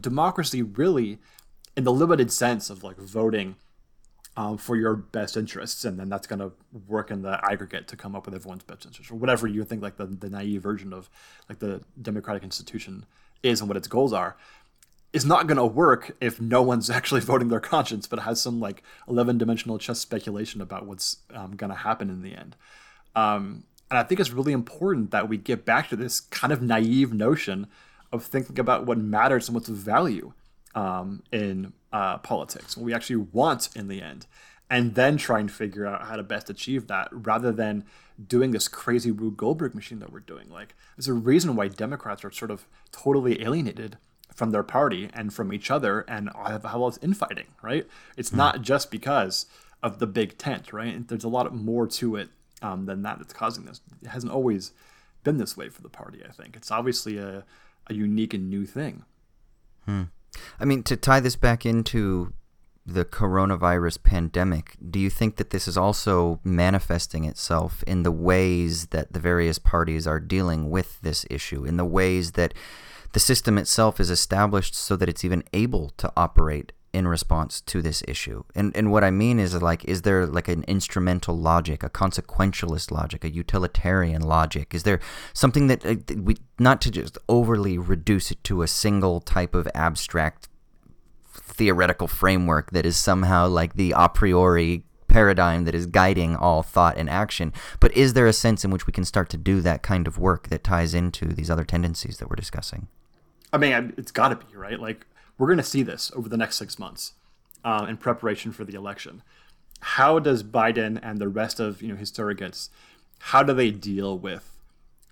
[0.00, 1.18] Democracy really,
[1.76, 3.56] in the limited sense of like voting
[4.36, 6.52] um, for your best interests, and then that's going to
[6.88, 9.82] work in the aggregate to come up with everyone's best interests or whatever you think
[9.82, 11.10] like the, the naive version of
[11.48, 13.04] like the democratic institution
[13.42, 14.36] is and what its goals are,
[15.12, 18.60] is not going to work if no one's actually voting their conscience, but has some
[18.60, 22.56] like 11 dimensional chess speculation about what's um, going to happen in the end.
[23.14, 26.62] Um, and I think it's really important that we get back to this kind of
[26.62, 27.66] naive notion
[28.12, 30.32] of thinking about what matters and what's of value
[30.74, 34.26] um, in uh, politics, what we actually want in the end.
[34.72, 37.84] and then try and figure out how to best achieve that rather than
[38.26, 40.48] doing this crazy Rube Goldberg machine that we're doing.
[40.48, 43.98] Like, there's a reason why Democrats are sort of totally alienated
[44.34, 47.86] from their party and from each other and have all this infighting, right?
[48.16, 48.38] It's mm.
[48.38, 49.44] not just because
[49.82, 51.06] of the big tent, right?
[51.06, 52.30] There's a lot more to it
[52.62, 53.82] um, than that that's causing this.
[54.00, 54.72] It hasn't always
[55.22, 56.56] been this way for the party, I think.
[56.56, 57.44] It's obviously a,
[57.88, 59.04] a unique and new thing.
[59.86, 60.04] Hmm.
[60.58, 62.32] I mean, to tie this back into
[62.84, 68.86] the coronavirus pandemic, do you think that this is also manifesting itself in the ways
[68.86, 72.54] that the various parties are dealing with this issue, in the ways that
[73.12, 77.80] the system itself is established so that it's even able to operate in response to
[77.80, 78.44] this issue.
[78.54, 82.90] And and what I mean is like is there like an instrumental logic, a consequentialist
[82.90, 84.74] logic, a utilitarian logic?
[84.74, 85.00] Is there
[85.32, 89.68] something that uh, we not to just overly reduce it to a single type of
[89.74, 90.48] abstract
[91.32, 96.96] theoretical framework that is somehow like the a priori paradigm that is guiding all thought
[96.96, 99.82] and action, but is there a sense in which we can start to do that
[99.82, 102.88] kind of work that ties into these other tendencies that we're discussing?
[103.52, 104.80] I mean, it's got to be right.
[104.80, 105.06] Like
[105.38, 107.12] we're going to see this over the next six months
[107.64, 109.22] uh, in preparation for the election.
[109.80, 112.68] How does Biden and the rest of you know his surrogates,
[113.18, 114.48] how do they deal with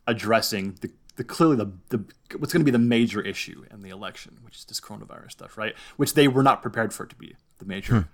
[0.06, 2.04] addressing the, the clearly the, the
[2.38, 5.58] what's going to be the major issue in the election, which is this coronavirus stuff,
[5.58, 5.74] right?
[5.96, 8.08] Which they were not prepared for it to be the major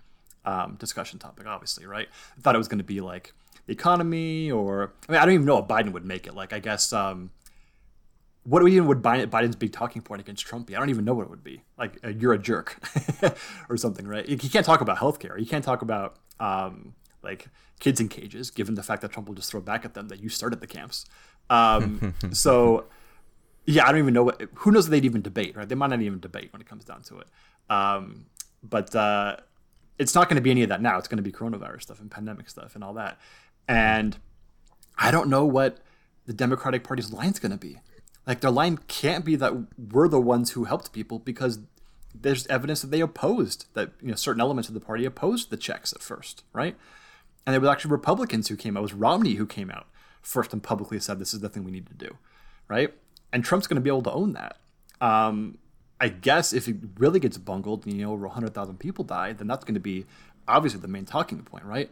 [0.45, 0.51] hmm.
[0.51, 2.09] um, discussion topic, obviously, right?
[2.37, 3.33] I thought it was going to be like
[3.67, 6.35] the economy, or I mean, I don't even know if Biden would make it.
[6.35, 7.31] Like, I guess um,
[8.47, 10.77] what even would Biden's big talking point against Trump be?
[10.77, 11.63] I don't even know what it would be.
[11.77, 12.81] Like, uh, you're a jerk
[13.69, 14.27] or something, right?
[14.27, 15.39] You can't talk about healthcare.
[15.39, 16.95] You can't talk about um,
[17.25, 17.49] like
[17.81, 20.21] kids in cages, given the fact that Trump will just throw back at them that
[20.21, 21.07] you started the camps.
[21.51, 22.85] Um, so,
[23.65, 24.41] yeah, I don't even know what.
[24.55, 25.69] Who knows if they'd even debate, right?
[25.69, 27.27] They might not even debate when it comes down to it.
[27.69, 28.27] Um,
[28.63, 29.39] but uh,
[29.99, 30.99] it's not going to be any of that now.
[30.99, 33.19] It's going to be coronavirus stuff and pandemic stuff and all that.
[33.67, 34.17] And
[34.97, 35.79] I don't know what
[36.27, 37.81] the Democratic Party's line is going to be.
[38.27, 41.61] Like their line can't be that we're the ones who helped people because
[42.15, 45.57] there's evidence that they opposed that you know certain elements of the party opposed the
[45.57, 46.77] checks at first, right?
[47.47, 48.81] And it was actually Republicans who came out.
[48.81, 49.87] It was Romney who came out
[50.21, 52.17] first and publicly said this is the thing we need to do,
[52.67, 52.93] right?
[53.33, 54.57] And Trump's going to be able to own that.
[55.01, 55.59] Um,
[56.01, 59.47] I guess if it really gets bungled, and, you know, over 100,000 people die, then
[59.47, 60.05] that's going to be
[60.49, 61.91] obviously the main talking point, right?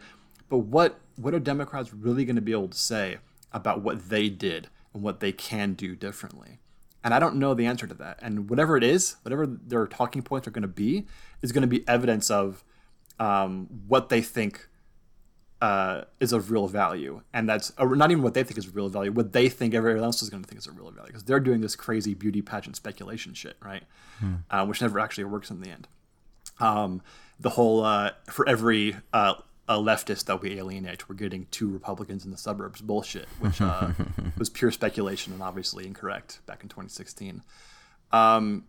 [0.48, 3.19] But what what are Democrats really going to be able to say
[3.52, 6.60] about what they did and what they can do differently.
[7.02, 8.18] And I don't know the answer to that.
[8.22, 11.06] And whatever it is, whatever their talking points are going to be,
[11.42, 12.64] is going to be evidence of
[13.20, 14.68] um, what they think
[15.60, 17.20] uh, is of real value.
[17.34, 20.22] And that's not even what they think is real value, what they think everyone else
[20.22, 21.08] is going to think is a real value.
[21.08, 23.82] Because they're doing this crazy beauty pageant speculation shit, right?
[24.20, 24.34] Hmm.
[24.50, 25.88] Uh, which never actually works in the end.
[26.58, 27.02] Um,
[27.38, 29.34] the whole, uh, for every uh,
[29.69, 31.09] a leftist that we alienate.
[31.09, 33.91] We're getting two Republicans in the suburbs bullshit, which uh,
[34.39, 37.43] was pure speculation and obviously incorrect back in 2016.
[38.12, 38.65] Um,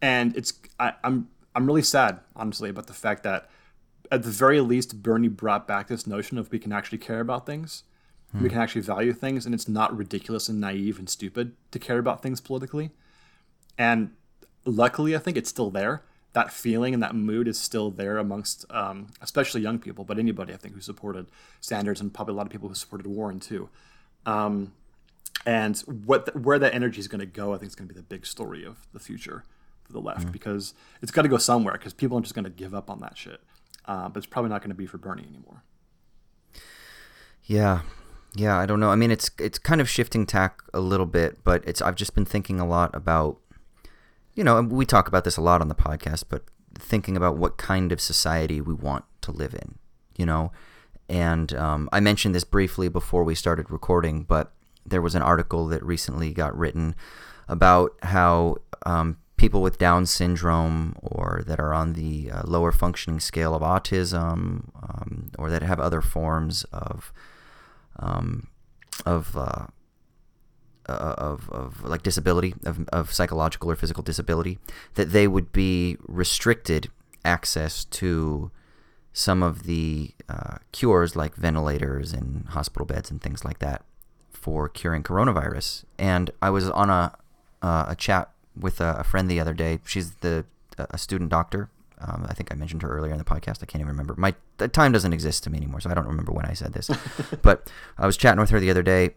[0.00, 3.48] and it's I, am I'm, I'm really sad, honestly, about the fact that
[4.10, 7.46] at the very least Bernie brought back this notion of we can actually care about
[7.46, 7.84] things,
[8.32, 8.42] hmm.
[8.42, 11.98] we can actually value things, and it's not ridiculous and naive and stupid to care
[11.98, 12.90] about things politically.
[13.78, 14.10] And
[14.66, 16.02] luckily, I think it's still there
[16.32, 20.52] that feeling and that mood is still there amongst um, especially young people, but anybody
[20.52, 21.26] I think who supported
[21.60, 23.68] Sanders and probably a lot of people who supported Warren too.
[24.24, 24.72] Um,
[25.44, 27.94] and what the, where that energy is going to go, I think is going to
[27.94, 29.44] be the big story of the future
[29.82, 30.30] for the left mm-hmm.
[30.30, 33.00] because it's got to go somewhere because people aren't just going to give up on
[33.00, 33.40] that shit.
[33.84, 35.64] Uh, but it's probably not going to be for Bernie anymore.
[37.44, 37.80] Yeah,
[38.34, 38.90] yeah, I don't know.
[38.90, 42.14] I mean, it's it's kind of shifting tack a little bit, but it's I've just
[42.14, 43.38] been thinking a lot about
[44.34, 46.44] you know, we talk about this a lot on the podcast, but
[46.78, 49.76] thinking about what kind of society we want to live in,
[50.16, 50.52] you know.
[51.08, 54.52] And um, I mentioned this briefly before we started recording, but
[54.86, 56.94] there was an article that recently got written
[57.48, 58.56] about how
[58.86, 63.62] um, people with Down syndrome or that are on the uh, lower functioning scale of
[63.62, 67.12] autism um, or that have other forms of
[67.98, 68.48] um,
[69.04, 69.66] of uh, uh,
[70.92, 74.58] of, of like disability, of, of psychological or physical disability,
[74.94, 76.90] that they would be restricted
[77.24, 78.50] access to
[79.12, 83.84] some of the uh, cures like ventilators and hospital beds and things like that
[84.30, 85.84] for curing coronavirus.
[85.98, 87.16] And I was on a,
[87.60, 89.78] uh, a chat with a, a, friend the other day.
[89.84, 90.44] She's the
[90.78, 91.70] a student doctor.
[92.00, 93.62] Um, I think I mentioned her earlier in the podcast.
[93.62, 94.14] I can't even remember.
[94.16, 94.34] My
[94.72, 96.90] time doesn't exist to me anymore, so I don't remember when I said this.
[97.42, 99.14] but I was chatting with her the other day,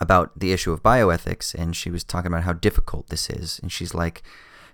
[0.00, 3.58] about the issue of bioethics, and she was talking about how difficult this is.
[3.62, 4.22] And she's like,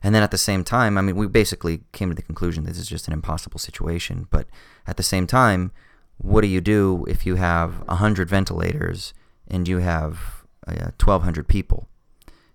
[0.03, 2.79] And then at the same time, I mean, we basically came to the conclusion this
[2.79, 4.29] is just an impossible situation.
[4.31, 4.47] But
[4.87, 5.73] at the same time,
[6.19, 9.15] what do you do if you have 100 ventilators
[9.47, 11.89] and you have uh, 1,200 people?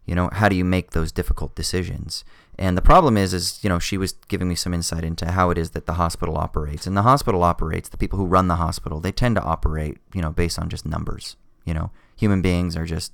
[0.06, 2.26] You know, how do you make those difficult decisions?
[2.60, 5.50] And the problem is, is you know, she was giving me some insight into how
[5.50, 6.86] it is that the hospital operates.
[6.86, 7.90] And the hospital operates.
[7.90, 10.86] The people who run the hospital, they tend to operate, you know, based on just
[10.86, 11.36] numbers.
[11.66, 11.92] You know,
[12.24, 13.12] human beings are just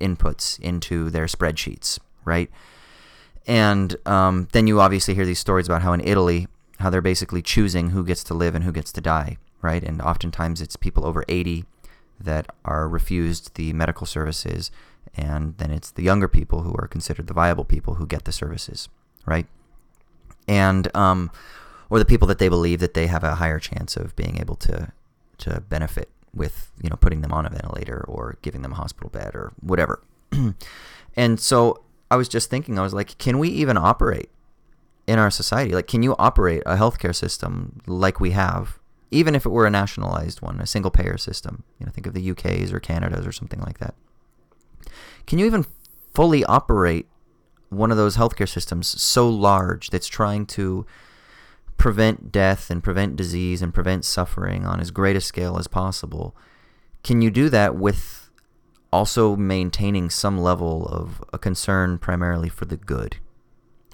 [0.00, 2.50] inputs into their spreadsheets, right?
[3.46, 6.48] And um, then you obviously hear these stories about how in Italy,
[6.80, 9.84] how they're basically choosing who gets to live and who gets to die, right?
[9.84, 11.66] And oftentimes it's people over 80
[12.18, 14.72] that are refused the medical services,
[15.14, 18.32] and then it's the younger people who are considered the viable people who get the
[18.32, 18.88] services,
[19.24, 19.46] right?
[20.48, 21.30] And um,
[21.90, 24.56] or the people that they believe that they have a higher chance of being able
[24.56, 24.92] to
[25.38, 29.10] to benefit with you know putting them on a ventilator or giving them a hospital
[29.10, 30.02] bed or whatever.
[31.16, 34.30] and so I was just thinking, I was like, can we even operate
[35.06, 35.72] in our society?
[35.72, 38.78] Like, can you operate a healthcare system like we have,
[39.10, 41.64] even if it were a nationalized one, a single payer system?
[41.78, 43.94] You know, think of the UK's or Canada's or something like that.
[45.26, 45.66] Can you even
[46.14, 47.06] fully operate
[47.68, 50.86] one of those healthcare systems so large that's trying to
[51.78, 56.36] prevent death and prevent disease and prevent suffering on as great a scale as possible?
[57.02, 58.30] Can you do that with
[58.92, 63.16] also maintaining some level of a concern primarily for the good?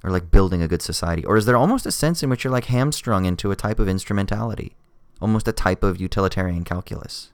[0.02, 1.24] Or like building a good society?
[1.24, 3.88] Or is there almost a sense in which you're like hamstrung into a type of
[3.88, 4.74] instrumentality?
[5.20, 7.32] Almost a type of utilitarian calculus?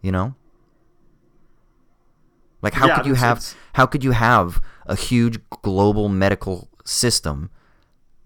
[0.00, 0.34] You know?
[2.62, 7.50] Like how Yeah, could you have how could you have a huge global medical system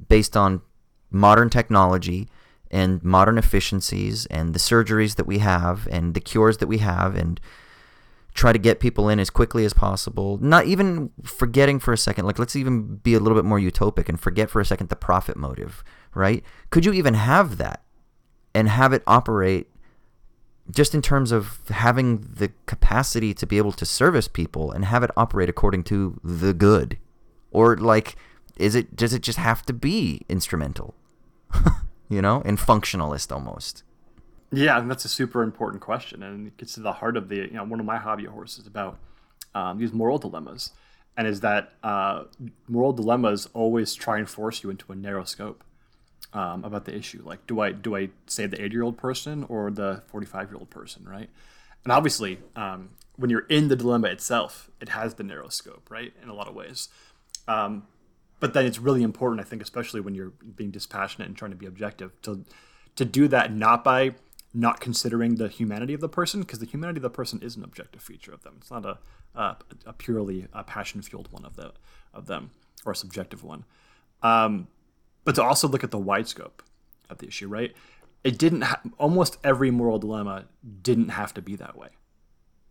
[0.08, 0.62] based on
[1.10, 2.28] modern technology
[2.70, 7.16] and modern efficiencies and the surgeries that we have and the cures that we have
[7.16, 7.40] and
[8.32, 10.38] try to get people in as quickly as possible.
[10.40, 14.08] Not even forgetting for a second like let's even be a little bit more utopic
[14.08, 15.82] and forget for a second the profit motive
[16.14, 16.44] right?
[16.70, 17.82] Could you even have that
[18.54, 19.68] and have it operate
[20.70, 25.02] just in terms of having the capacity to be able to service people and have
[25.02, 26.98] it operate according to the good?
[27.50, 28.16] Or like
[28.60, 30.94] is it does it just have to be instrumental
[32.08, 33.82] you know and functionalist almost
[34.52, 37.36] Yeah, and that's a super important question, and it gets to the heart of the
[37.36, 38.98] you know one of my hobby horses about
[39.54, 40.72] um, these moral dilemmas,
[41.16, 42.24] and is that uh,
[42.66, 45.62] moral dilemmas always try and force you into a narrow scope
[46.32, 47.22] um, about the issue.
[47.24, 50.50] Like, do I do I save the eighty year old person or the forty five
[50.50, 51.30] year old person, right?
[51.84, 56.12] And obviously, um, when you're in the dilemma itself, it has the narrow scope, right?
[56.22, 56.88] In a lot of ways.
[58.40, 61.56] But then it's really important, I think, especially when you're being dispassionate and trying to
[61.56, 62.44] be objective, to
[62.96, 64.14] to do that not by
[64.52, 67.62] not considering the humanity of the person, because the humanity of the person is an
[67.62, 68.54] objective feature of them.
[68.58, 68.98] It's not a
[69.34, 69.56] a,
[69.86, 71.72] a purely a passion fueled one of the
[72.12, 72.50] of them
[72.84, 73.64] or a subjective one.
[74.22, 74.66] Um,
[75.24, 76.62] but to also look at the wide scope
[77.08, 77.74] of the issue, right?
[78.24, 78.62] It didn't.
[78.62, 80.46] Ha- almost every moral dilemma
[80.82, 81.88] didn't have to be that way,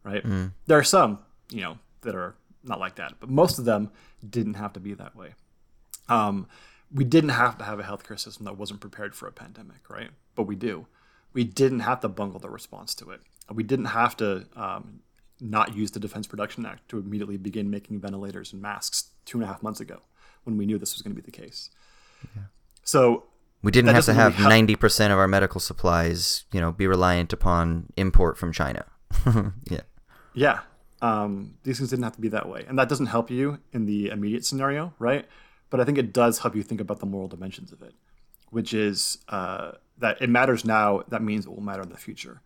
[0.03, 0.23] right?
[0.65, 1.19] There are some,
[1.51, 3.91] you know, that are not like that, but most of them
[4.27, 5.33] didn't have to be that way.
[6.09, 6.47] Um,
[6.93, 10.09] we didn't have to have a healthcare system that wasn't prepared for a pandemic, right?
[10.35, 10.87] But we do.
[11.33, 13.21] We didn't have to bungle the response to it.
[13.51, 15.01] We didn't have to um,
[15.39, 19.43] not use the Defense Production Act to immediately begin making ventilators and masks two and
[19.43, 20.01] a half months ago
[20.43, 21.69] when we knew this was going to be the case.
[22.83, 23.25] So
[23.61, 26.71] we didn't have to doesn't have really ninety percent of our medical supplies, you know,
[26.71, 28.85] be reliant upon import from China.
[29.69, 29.81] yeah,
[30.33, 30.59] Yeah.
[31.01, 32.65] Um, these things didn't have to be that way.
[32.67, 35.25] And that doesn't help you in the immediate scenario, right?
[35.69, 37.93] But I think it does help you think about the moral dimensions of it,
[38.49, 41.03] which is uh, that it matters now.
[41.09, 42.41] That means it will matter in the future.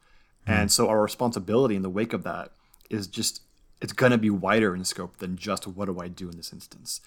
[0.45, 2.51] And so our responsibility in the wake of that
[2.89, 3.43] is just,
[3.79, 6.51] it's going to be wider in scope than just what do I do in this
[6.51, 6.99] instance.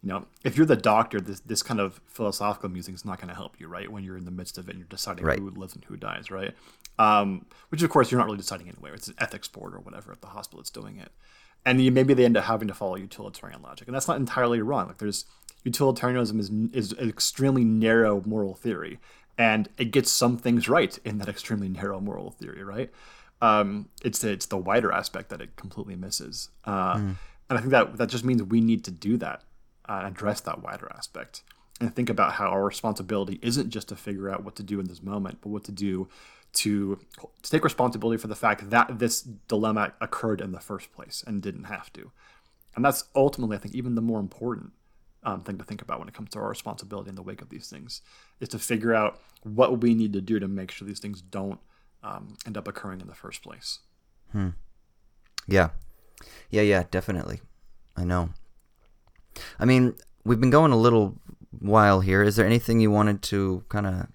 [0.00, 3.30] You know, if you're the doctor, this, this kind of philosophical musing is not going
[3.30, 3.90] to help you, right?
[3.90, 5.40] When you're in the midst of it and you're deciding Right.
[5.40, 6.54] who lives and who dies, right?
[7.00, 8.90] Um, which of course you're not really deciding anyway.
[8.94, 11.10] It's an ethics board or whatever at the hospital that's doing it,
[11.66, 14.60] and you, maybe they end up having to follow utilitarian logic, and that's not entirely
[14.60, 14.86] wrong.
[14.86, 15.24] Like there's
[15.64, 18.98] utilitarianism is is an extremely narrow moral theory,
[19.36, 22.90] and it gets some things right in that extremely narrow moral theory, right?
[23.42, 26.94] Um, it's the, it's the wider aspect that it completely misses, uh,
[27.50, 29.42] and I think that that just means we need to do that
[29.88, 31.42] uh, address that wider aspect
[31.80, 34.86] and think about how our responsibility isn't just to figure out what to do in
[34.86, 36.08] this moment, but what to do
[36.52, 36.98] to,
[37.42, 41.42] to take responsibility for the fact that this dilemma occurred in the first place and
[41.42, 42.12] didn't have to.
[42.76, 44.72] And that's ultimately, I think, even the more important
[45.24, 47.48] um, thing to think about when it comes to our responsibility in the wake of
[47.48, 48.02] these things
[48.40, 51.60] is to figure out what we need to do to make sure these things don't
[52.02, 53.80] um, end up occurring in the first place.
[54.32, 54.50] Hmm.
[55.46, 55.70] yeah,
[56.50, 57.40] yeah, yeah, definitely.
[57.96, 58.30] I know.
[59.58, 59.94] I mean,
[60.24, 61.16] we've been going a little
[61.58, 62.22] while here.
[62.22, 64.06] Is there anything you wanted to kind of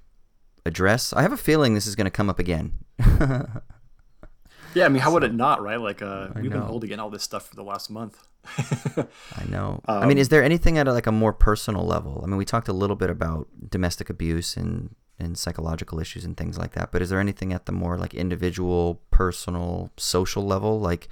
[0.66, 1.14] address?
[1.14, 2.74] I have a feeling this is going to come up again.
[3.00, 5.80] yeah, I mean, how would it not, right?
[5.80, 8.28] Like, uh, we've been holding in all this stuff for the last month.
[8.46, 9.82] I know.
[9.86, 12.22] I mean, um, is there anything at a, like a more personal level?
[12.24, 16.38] I mean, we talked a little bit about domestic abuse and and psychological issues and
[16.38, 16.92] things like that.
[16.92, 21.10] But is there anything at the more like individual, personal, social level, like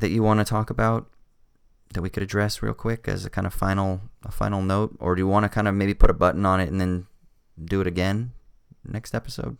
[0.00, 1.08] that you want to talk about
[1.94, 5.14] that we could address real quick as a kind of final a final note, or
[5.14, 7.06] do you want to kind of maybe put a button on it and then
[7.62, 8.32] do it again
[8.84, 9.56] next episode?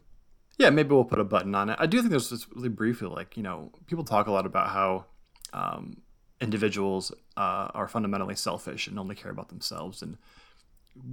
[0.59, 1.77] Yeah, maybe we'll put a button on it.
[1.79, 4.71] I do think there's just really briefly, like you know, people talk a lot about
[4.71, 5.07] how
[5.53, 6.03] um,
[6.41, 10.16] individuals uh, are fundamentally selfish and only care about themselves, and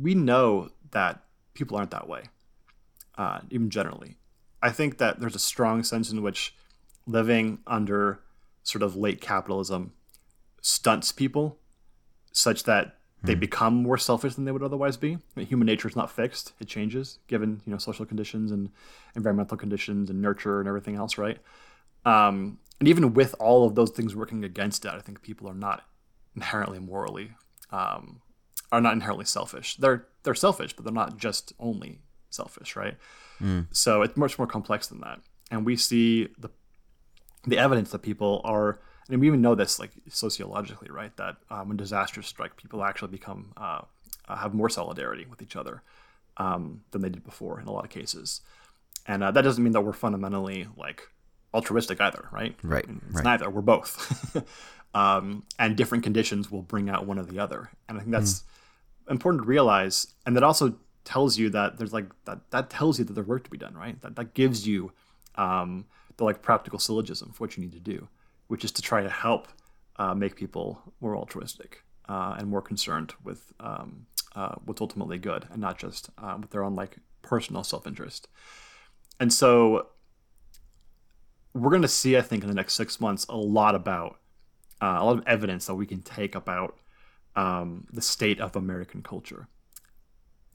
[0.02, 1.22] we know that
[1.54, 2.24] people aren't that way,
[3.18, 4.18] uh, even generally.
[4.62, 6.56] I think that there's a strong sense in which
[7.06, 8.20] living under
[8.64, 9.94] sort of late capitalism
[10.62, 11.60] stunts people
[12.32, 15.14] such that they become more selfish than they would otherwise be.
[15.14, 18.70] I mean, human nature is not fixed; it changes given you know social conditions and
[19.16, 21.40] environmental conditions and nurture and everything else, right?
[22.06, 25.56] Um, and even with all of those things working against it, I think people are
[25.56, 25.84] not
[26.36, 27.32] inherently morally
[27.72, 28.22] um,
[28.72, 29.76] are not inherently selfish.
[29.78, 32.00] They're they're selfish, but they're not just only
[32.30, 32.96] selfish, right?
[33.72, 35.20] So it's much more complex than that.
[35.52, 36.50] And we see the
[37.46, 38.80] the evidence that people are,
[39.10, 41.16] and we even know this like sociologically, right?
[41.18, 43.82] That um, when disasters strike, people actually become uh,
[44.28, 45.84] uh, have more solidarity with each other
[46.38, 48.42] um, than they did before in a lot of cases.
[49.08, 51.04] And uh, that doesn't mean that we're fundamentally like
[51.56, 52.56] altruistic either, right?
[52.62, 53.24] Right, It's right.
[53.24, 53.50] neither.
[53.50, 54.46] We're both.
[54.94, 57.72] um, and different conditions will bring out one or the other.
[57.88, 58.44] And I think that's
[59.10, 60.08] important to realize.
[60.26, 60.76] And that also
[61.06, 63.76] tells you that there's like that that tells you that there's work to be done,
[63.76, 64.00] right?
[64.02, 64.92] That that gives you
[65.36, 65.86] um,
[66.18, 68.08] the like practical syllogism for what you need to do,
[68.48, 69.48] which is to try to help
[69.98, 75.48] uh, make people more altruistic uh, and more concerned with um, uh, what's ultimately good,
[75.52, 78.28] and not just uh, with their own like personal self-interest.
[79.20, 79.88] And so
[81.56, 84.18] we're going to see, I think, in the next six months, a lot about
[84.82, 86.78] uh, a lot of evidence that we can take about
[87.38, 89.48] um, the state of American culture,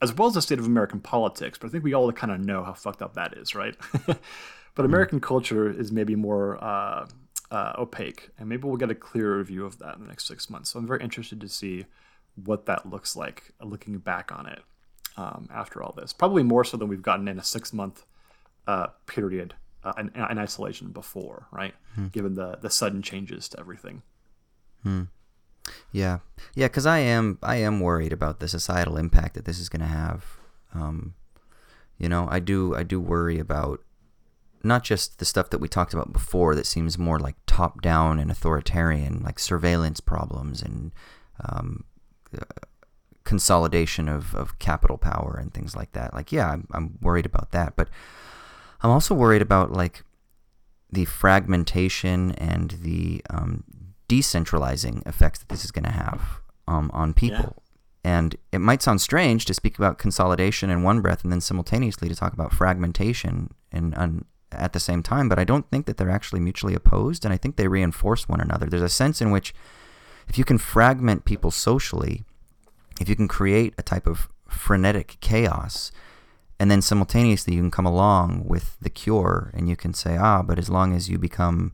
[0.02, 1.56] as well as the state of American politics.
[1.56, 3.74] But I think we all kind of know how fucked up that is, right?
[4.06, 7.08] but American culture is maybe more uh,
[7.50, 10.50] uh, opaque, and maybe we'll get a clearer view of that in the next six
[10.50, 10.70] months.
[10.70, 11.86] So I'm very interested to see
[12.44, 14.60] what that looks like, looking back on it
[15.16, 16.12] um, after all this.
[16.12, 18.04] Probably more so than we've gotten in a six month
[18.66, 19.54] uh, period
[19.84, 21.74] uh, in, in isolation before, right?
[22.12, 24.02] Given the the sudden changes to everything.
[25.92, 26.18] Yeah,
[26.54, 29.80] yeah, because I am I am worried about the societal impact that this is going
[29.80, 30.24] to have.
[30.74, 31.14] Um,
[31.98, 33.80] you know, I do I do worry about
[34.62, 38.18] not just the stuff that we talked about before that seems more like top down
[38.18, 40.92] and authoritarian, like surveillance problems and
[41.48, 41.84] um,
[42.36, 42.44] uh,
[43.24, 46.12] consolidation of, of capital power and things like that.
[46.12, 47.88] Like, yeah, I'm, I'm worried about that, but
[48.82, 50.04] I'm also worried about like
[50.90, 53.64] the fragmentation and the um,
[54.08, 57.62] decentralizing effects that this is going to have um, on people.
[58.02, 62.08] And it might sound strange to speak about consolidation in one breath and then simultaneously
[62.08, 65.96] to talk about fragmentation in, on, at the same time, but I don't think that
[65.96, 68.66] they're actually mutually opposed, and I think they reinforce one another.
[68.66, 69.54] There's a sense in which
[70.28, 72.24] if you can fragment people socially,
[73.00, 75.92] if you can create a type of frenetic chaos,
[76.60, 80.42] and then simultaneously you can come along with the cure and you can say, ah,
[80.42, 81.72] but as long as you become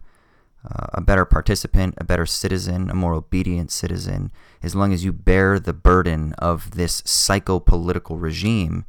[0.65, 4.31] uh, a better participant, a better citizen, a more obedient citizen,
[4.63, 8.85] as long as you bear the burden of this psychopolitical regime,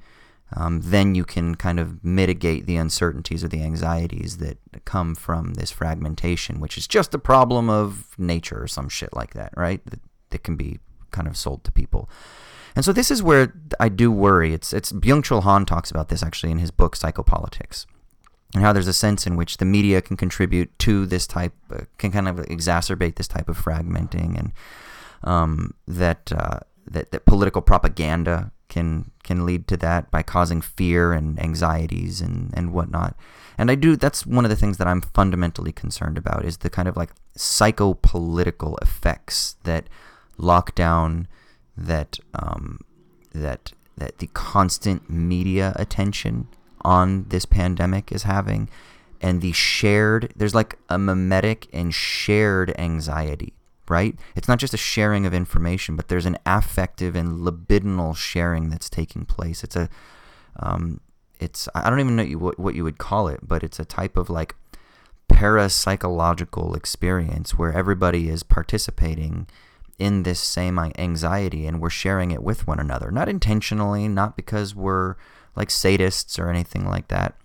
[0.56, 5.56] um, then you can kind of mitigate the uncertainties or the anxieties that come from
[5.56, 9.84] this fragmentation, which is just a problem of nature or some shit like that, right?
[9.88, 9.99] That,
[10.30, 10.78] that can be
[11.10, 12.07] kind of sold to people.
[12.78, 14.54] And so this is where I do worry.
[14.54, 17.88] It's it's Byung Chul Han talks about this actually in his book Psychopolitics,
[18.54, 21.86] and how there's a sense in which the media can contribute to this type, uh,
[21.98, 24.52] can kind of exacerbate this type of fragmenting, and
[25.24, 31.14] um, that, uh, that that political propaganda can can lead to that by causing fear
[31.14, 33.16] and anxieties and and whatnot.
[33.58, 33.95] And I do.
[33.95, 37.10] That's one of the things that I'm fundamentally concerned about is the kind of like
[37.36, 39.90] psychopolitical effects that
[40.38, 41.26] lockdown,
[41.78, 42.80] that um,
[43.34, 46.48] that that the constant media attention
[46.82, 48.70] on this pandemic is having,
[49.22, 50.34] and the shared.
[50.36, 53.54] There's like a mimetic and shared anxiety
[53.90, 54.16] right?
[54.36, 58.90] It's not just a sharing of information, but there's an affective and libidinal sharing that's
[58.90, 59.64] taking place.
[59.64, 59.90] It's a,
[60.58, 60.99] um,
[61.40, 64.18] it's I don't even know what what you would call it, but it's a type
[64.18, 64.56] of like
[65.32, 69.48] parapsychological experience where everybody is participating
[69.99, 73.11] in this same uh, anxiety and we're sharing it with one another.
[73.11, 75.15] Not intentionally, not because we're
[75.56, 77.36] like sadists or anything like that.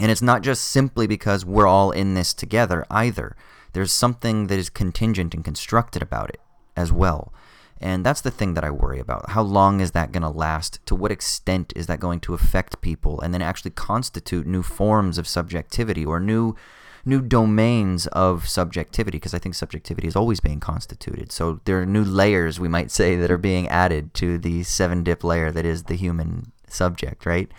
[0.00, 3.36] And it's not just simply because we're all in this together either.
[3.72, 6.40] There's something that is contingent and constructed about it
[6.76, 7.32] as well.
[7.80, 9.30] And that's the thing that I worry about.
[9.30, 10.84] How long is that going to last?
[10.86, 15.18] To what extent is that going to affect people and then actually constitute new forms
[15.18, 16.56] of subjectivity or new
[17.04, 21.32] new domains of subjectivity because I think subjectivity is always being constituted.
[21.32, 25.04] So there are new layers we might say that are being added to the seven
[25.04, 27.50] dip layer that is the human subject, right?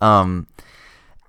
[0.00, 0.46] Um,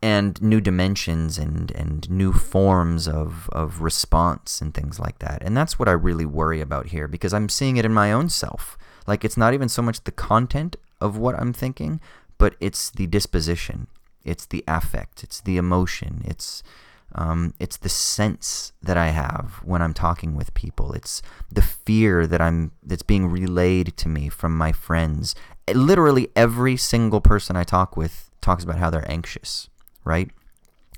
[0.02, 5.41] and new dimensions and, and new forms of, of response and things like that.
[5.41, 8.30] And that's what I really worry about here because I'm seeing it in my own
[8.30, 8.77] self.
[9.07, 11.99] Like it's not even so much the content of what I'm thinking,
[12.38, 13.88] but it's the disposition,
[14.23, 16.61] it's the affect, it's the emotion, it's
[17.16, 20.94] um, it's the sense that I have when I'm talking with people.
[20.94, 21.22] It's
[21.52, 25.36] the fear that I'm that's being relayed to me from my friends.
[25.74, 29.70] Literally every single person I talk with talks about how they're anxious
[30.08, 30.32] right?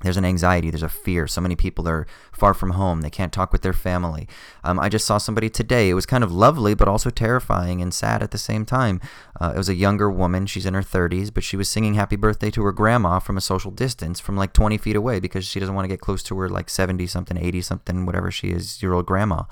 [0.02, 1.26] There's an anxiety, there's a fear.
[1.26, 3.02] So many people are far from home.
[3.02, 4.26] They can't talk with their family.
[4.64, 5.90] Um, I just saw somebody today.
[5.90, 9.00] It was kind of lovely, but also terrifying and sad at the same time.
[9.40, 10.46] Uh, it was a younger woman.
[10.46, 13.42] She's in her 30s, but she was singing happy birthday to her grandma from a
[13.42, 16.38] social distance from like 20 feet away because she doesn't want to get close to
[16.38, 19.42] her like 70 something, 80 something, whatever she is, year old grandma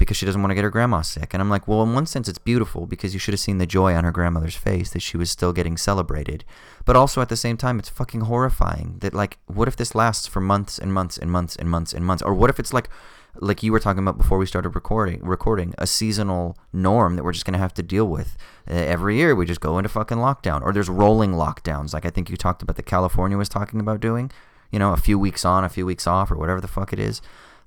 [0.00, 1.34] because she doesn't want to get her grandma sick.
[1.34, 3.66] And I'm like, well, in one sense, it's beautiful because you should have seen the
[3.66, 6.42] joy on her grandmother's face that she was still getting celebrated.
[6.86, 10.26] But also at the same time, it's fucking horrifying that, like, what if this lasts
[10.26, 12.22] for months and months and months and months and months?
[12.22, 12.88] Or what if it's like,
[13.36, 17.34] like you were talking about before we started recording, recording a seasonal norm that we're
[17.34, 18.38] just going to have to deal with
[18.70, 19.34] uh, every year.
[19.34, 22.62] We just go into fucking lockdown, or there's rolling lockdowns, like I think you talked
[22.62, 24.32] about that California was talking about doing.
[24.72, 26.98] You know, a few weeks on, a few weeks off, or whatever the fuck it
[26.98, 27.20] is.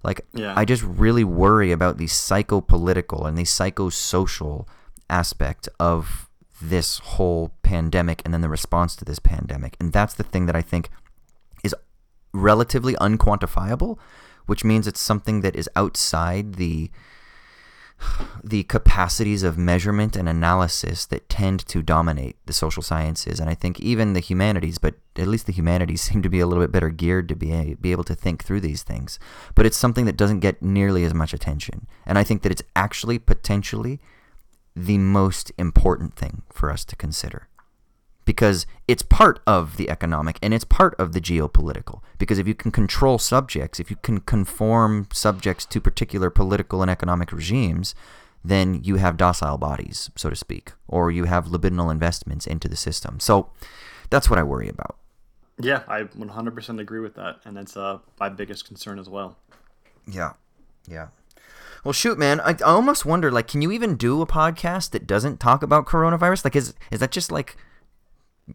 [0.04, 0.54] Like, yeah.
[0.56, 4.68] I just really worry about the psychopolitical and the psychosocial
[5.10, 6.30] aspect of
[6.62, 9.76] this whole pandemic and then the response to this pandemic.
[9.80, 10.90] And that's the thing that I think
[11.64, 11.76] is
[12.34, 13.98] relatively unquantifiable,
[14.46, 16.92] which means it's something that is outside the
[18.44, 23.54] the capacities of measurement and analysis that tend to dominate the social sciences and I
[23.54, 26.72] think even the humanities, but at least the humanities seem to be a little bit
[26.72, 29.20] better geared to be be able to think through these things.
[29.56, 31.88] But it's something that doesn't get nearly as much attention.
[32.06, 34.00] And I think that it's actually potentially
[34.76, 37.48] the most important thing for us to consider
[38.26, 42.02] because it's part of the economic and it's part of the geopolitical.
[42.18, 46.90] Because if you can control subjects, if you can conform subjects to particular political and
[46.90, 47.96] economic regimes,
[48.44, 52.76] then you have docile bodies, so to speak, or you have libidinal investments into the
[52.76, 53.20] system.
[53.20, 53.50] So
[54.10, 54.98] that's what I worry about.
[55.60, 57.40] Yeah, I 100% agree with that.
[57.46, 59.38] And that's uh, my biggest concern as well.
[60.08, 60.34] Yeah.
[60.88, 61.08] Yeah.
[61.84, 65.06] Well, shoot, man, I, I almost wonder, like, can you even do a podcast that
[65.06, 66.46] doesn't talk about coronavirus?
[66.46, 67.58] Like, is is that just like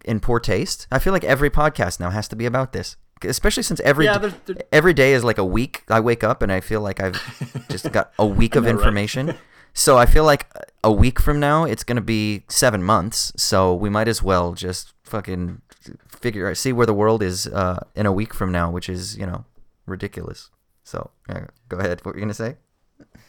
[0.05, 0.87] in poor taste.
[0.91, 4.19] I feel like every podcast now has to be about this, especially since every yeah,
[4.19, 4.57] they're, they're...
[4.73, 5.85] every day is like a week.
[5.89, 9.29] I wake up and I feel like I've just got a week of know, information.
[9.29, 9.39] Right?
[9.73, 10.47] so I feel like
[10.85, 13.33] a week from now it's gonna be seven months.
[13.37, 15.63] So we might as well just fucking
[16.09, 19.27] figure see where the world is uh, in a week from now, which is you
[19.27, 19.45] know
[19.87, 20.51] ridiculous.
[20.85, 22.05] So uh, go ahead.
[22.05, 22.57] What were you gonna say?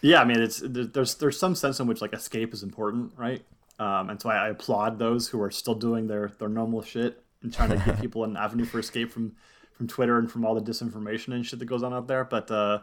[0.02, 3.44] Yeah, I mean, it's there's there's some sense in which like escape is important, right?
[3.80, 7.24] Um, and so I, I, applaud those who are still doing their their normal shit
[7.42, 9.36] and trying to give people an avenue for escape from
[9.74, 12.26] from Twitter and from all the disinformation and shit that goes on out there.
[12.26, 12.80] But uh,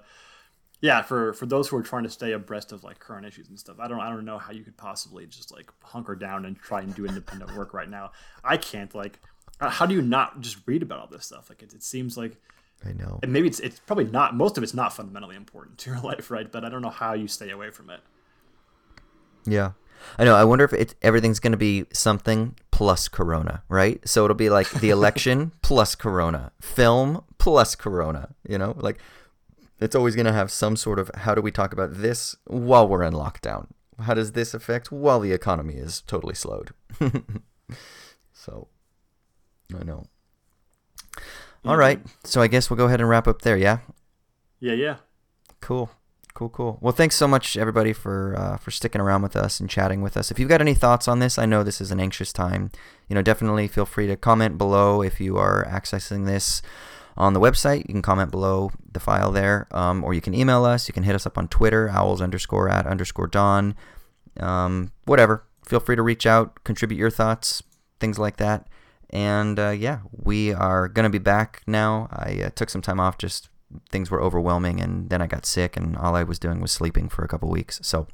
[0.80, 3.58] yeah, for for those who are trying to stay abreast of like current issues and
[3.58, 6.58] stuff, I don't I don't know how you could possibly just like hunker down and
[6.58, 8.12] try and do independent work right now.
[8.42, 9.20] I can't like.
[9.58, 11.48] How do you not just read about all this stuff?
[11.48, 12.36] Like it, it seems like
[12.84, 13.20] I know.
[13.22, 16.30] And maybe it's it's probably not most of it's not fundamentally important to your life,
[16.30, 16.50] right?
[16.50, 18.00] But I don't know how you stay away from it.
[19.46, 19.72] Yeah,
[20.18, 20.34] I know.
[20.34, 24.06] I wonder if it, everything's going to be something plus Corona, right?
[24.08, 28.34] So it'll be like the election plus Corona, film plus Corona.
[28.48, 28.98] You know, like
[29.80, 32.88] it's always going to have some sort of how do we talk about this while
[32.88, 33.68] we're in lockdown?
[34.00, 36.72] How does this affect while the economy is totally slowed?
[38.32, 38.68] so,
[39.78, 40.04] I know.
[41.64, 41.98] All right.
[41.98, 42.10] Mm-hmm.
[42.24, 43.56] So I guess we'll go ahead and wrap up there.
[43.56, 43.78] Yeah.
[44.60, 44.74] Yeah.
[44.74, 44.96] Yeah.
[45.60, 45.90] Cool.
[46.36, 46.76] Cool, cool.
[46.82, 50.18] Well, thanks so much, everybody, for uh, for sticking around with us and chatting with
[50.18, 50.30] us.
[50.30, 52.70] If you've got any thoughts on this, I know this is an anxious time.
[53.08, 56.60] You know, definitely feel free to comment below if you are accessing this
[57.16, 57.88] on the website.
[57.88, 60.88] You can comment below the file there, um, or you can email us.
[60.88, 63.74] You can hit us up on Twitter, owls underscore at underscore dawn.
[64.38, 65.46] Um, whatever.
[65.64, 67.62] Feel free to reach out, contribute your thoughts,
[67.98, 68.68] things like that.
[69.08, 72.08] And uh, yeah, we are going to be back now.
[72.12, 73.48] I uh, took some time off just
[73.90, 77.08] things were overwhelming and then I got sick and all I was doing was sleeping
[77.08, 77.80] for a couple weeks.
[77.82, 78.06] So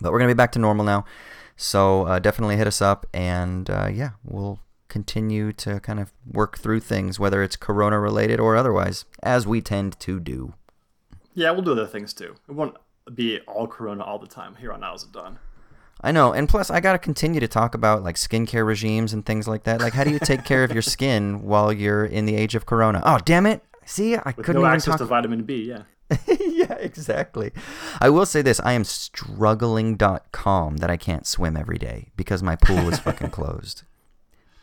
[0.00, 1.04] But we're gonna be back to normal now.
[1.60, 6.56] So uh, definitely hit us up, and uh, yeah, we'll continue to kind of work
[6.58, 10.54] through things, whether it's Corona related or otherwise, as we tend to do.
[11.34, 12.36] Yeah, we'll do other things too.
[12.48, 12.76] It won't
[13.12, 14.54] be all Corona all the time.
[14.54, 15.40] Here on out is it done.
[16.00, 19.48] I know, and plus I gotta continue to talk about like skincare regimes and things
[19.48, 19.80] like that.
[19.80, 22.66] Like, how do you take care of your skin while you're in the age of
[22.66, 23.02] Corona?
[23.04, 23.64] Oh, damn it!
[23.88, 24.98] See, I With couldn't no even access talk.
[24.98, 25.84] to vitamin B, yeah.
[26.26, 27.52] yeah, exactly.
[28.00, 32.54] I will say this: I am struggling.com that I can't swim every day because my
[32.56, 33.84] pool is fucking closed,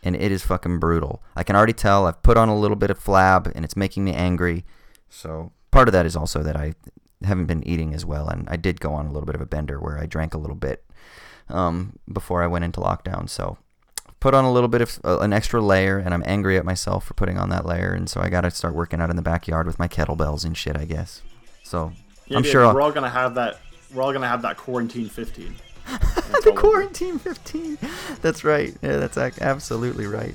[0.03, 1.23] and it is fucking brutal.
[1.35, 2.05] I can already tell.
[2.05, 4.63] I've put on a little bit of flab, and it's making me angry.
[5.09, 6.73] So part of that is also that I
[7.23, 9.45] haven't been eating as well, and I did go on a little bit of a
[9.47, 10.83] bender where I drank a little bit
[11.49, 13.27] um, before I went into lockdown.
[13.29, 13.57] So
[14.25, 17.05] put on a little bit of uh, an extra layer, and I'm angry at myself
[17.05, 19.21] for putting on that layer, and so I got to start working out in the
[19.21, 21.21] backyard with my kettlebells and shit, I guess.
[21.61, 21.91] So
[22.25, 23.59] Yeah, I'm sure I'll, we're all gonna have that.
[23.93, 25.53] We're all gonna have that quarantine 15.
[26.43, 27.77] the quarantine 15.
[28.23, 28.75] That's right.
[28.81, 30.33] Yeah, that's absolutely right.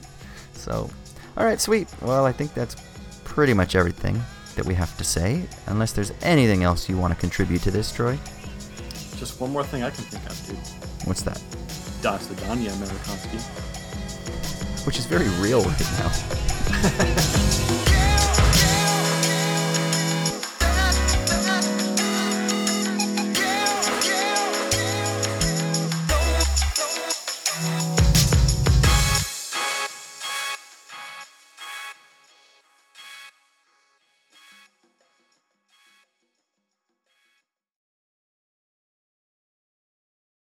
[0.52, 0.88] So,
[1.36, 1.88] all right, sweet.
[2.00, 2.76] Well, I think that's
[3.24, 4.22] pretty much everything
[4.54, 5.42] that we have to say.
[5.66, 8.16] Unless there's anything else you want to contribute to this, Troy.
[9.16, 11.08] Just one more thing I can think of, dude.
[11.08, 11.42] What's that?
[12.02, 13.69] Vidania, Amerikanski.
[14.84, 17.86] Which is very real right now.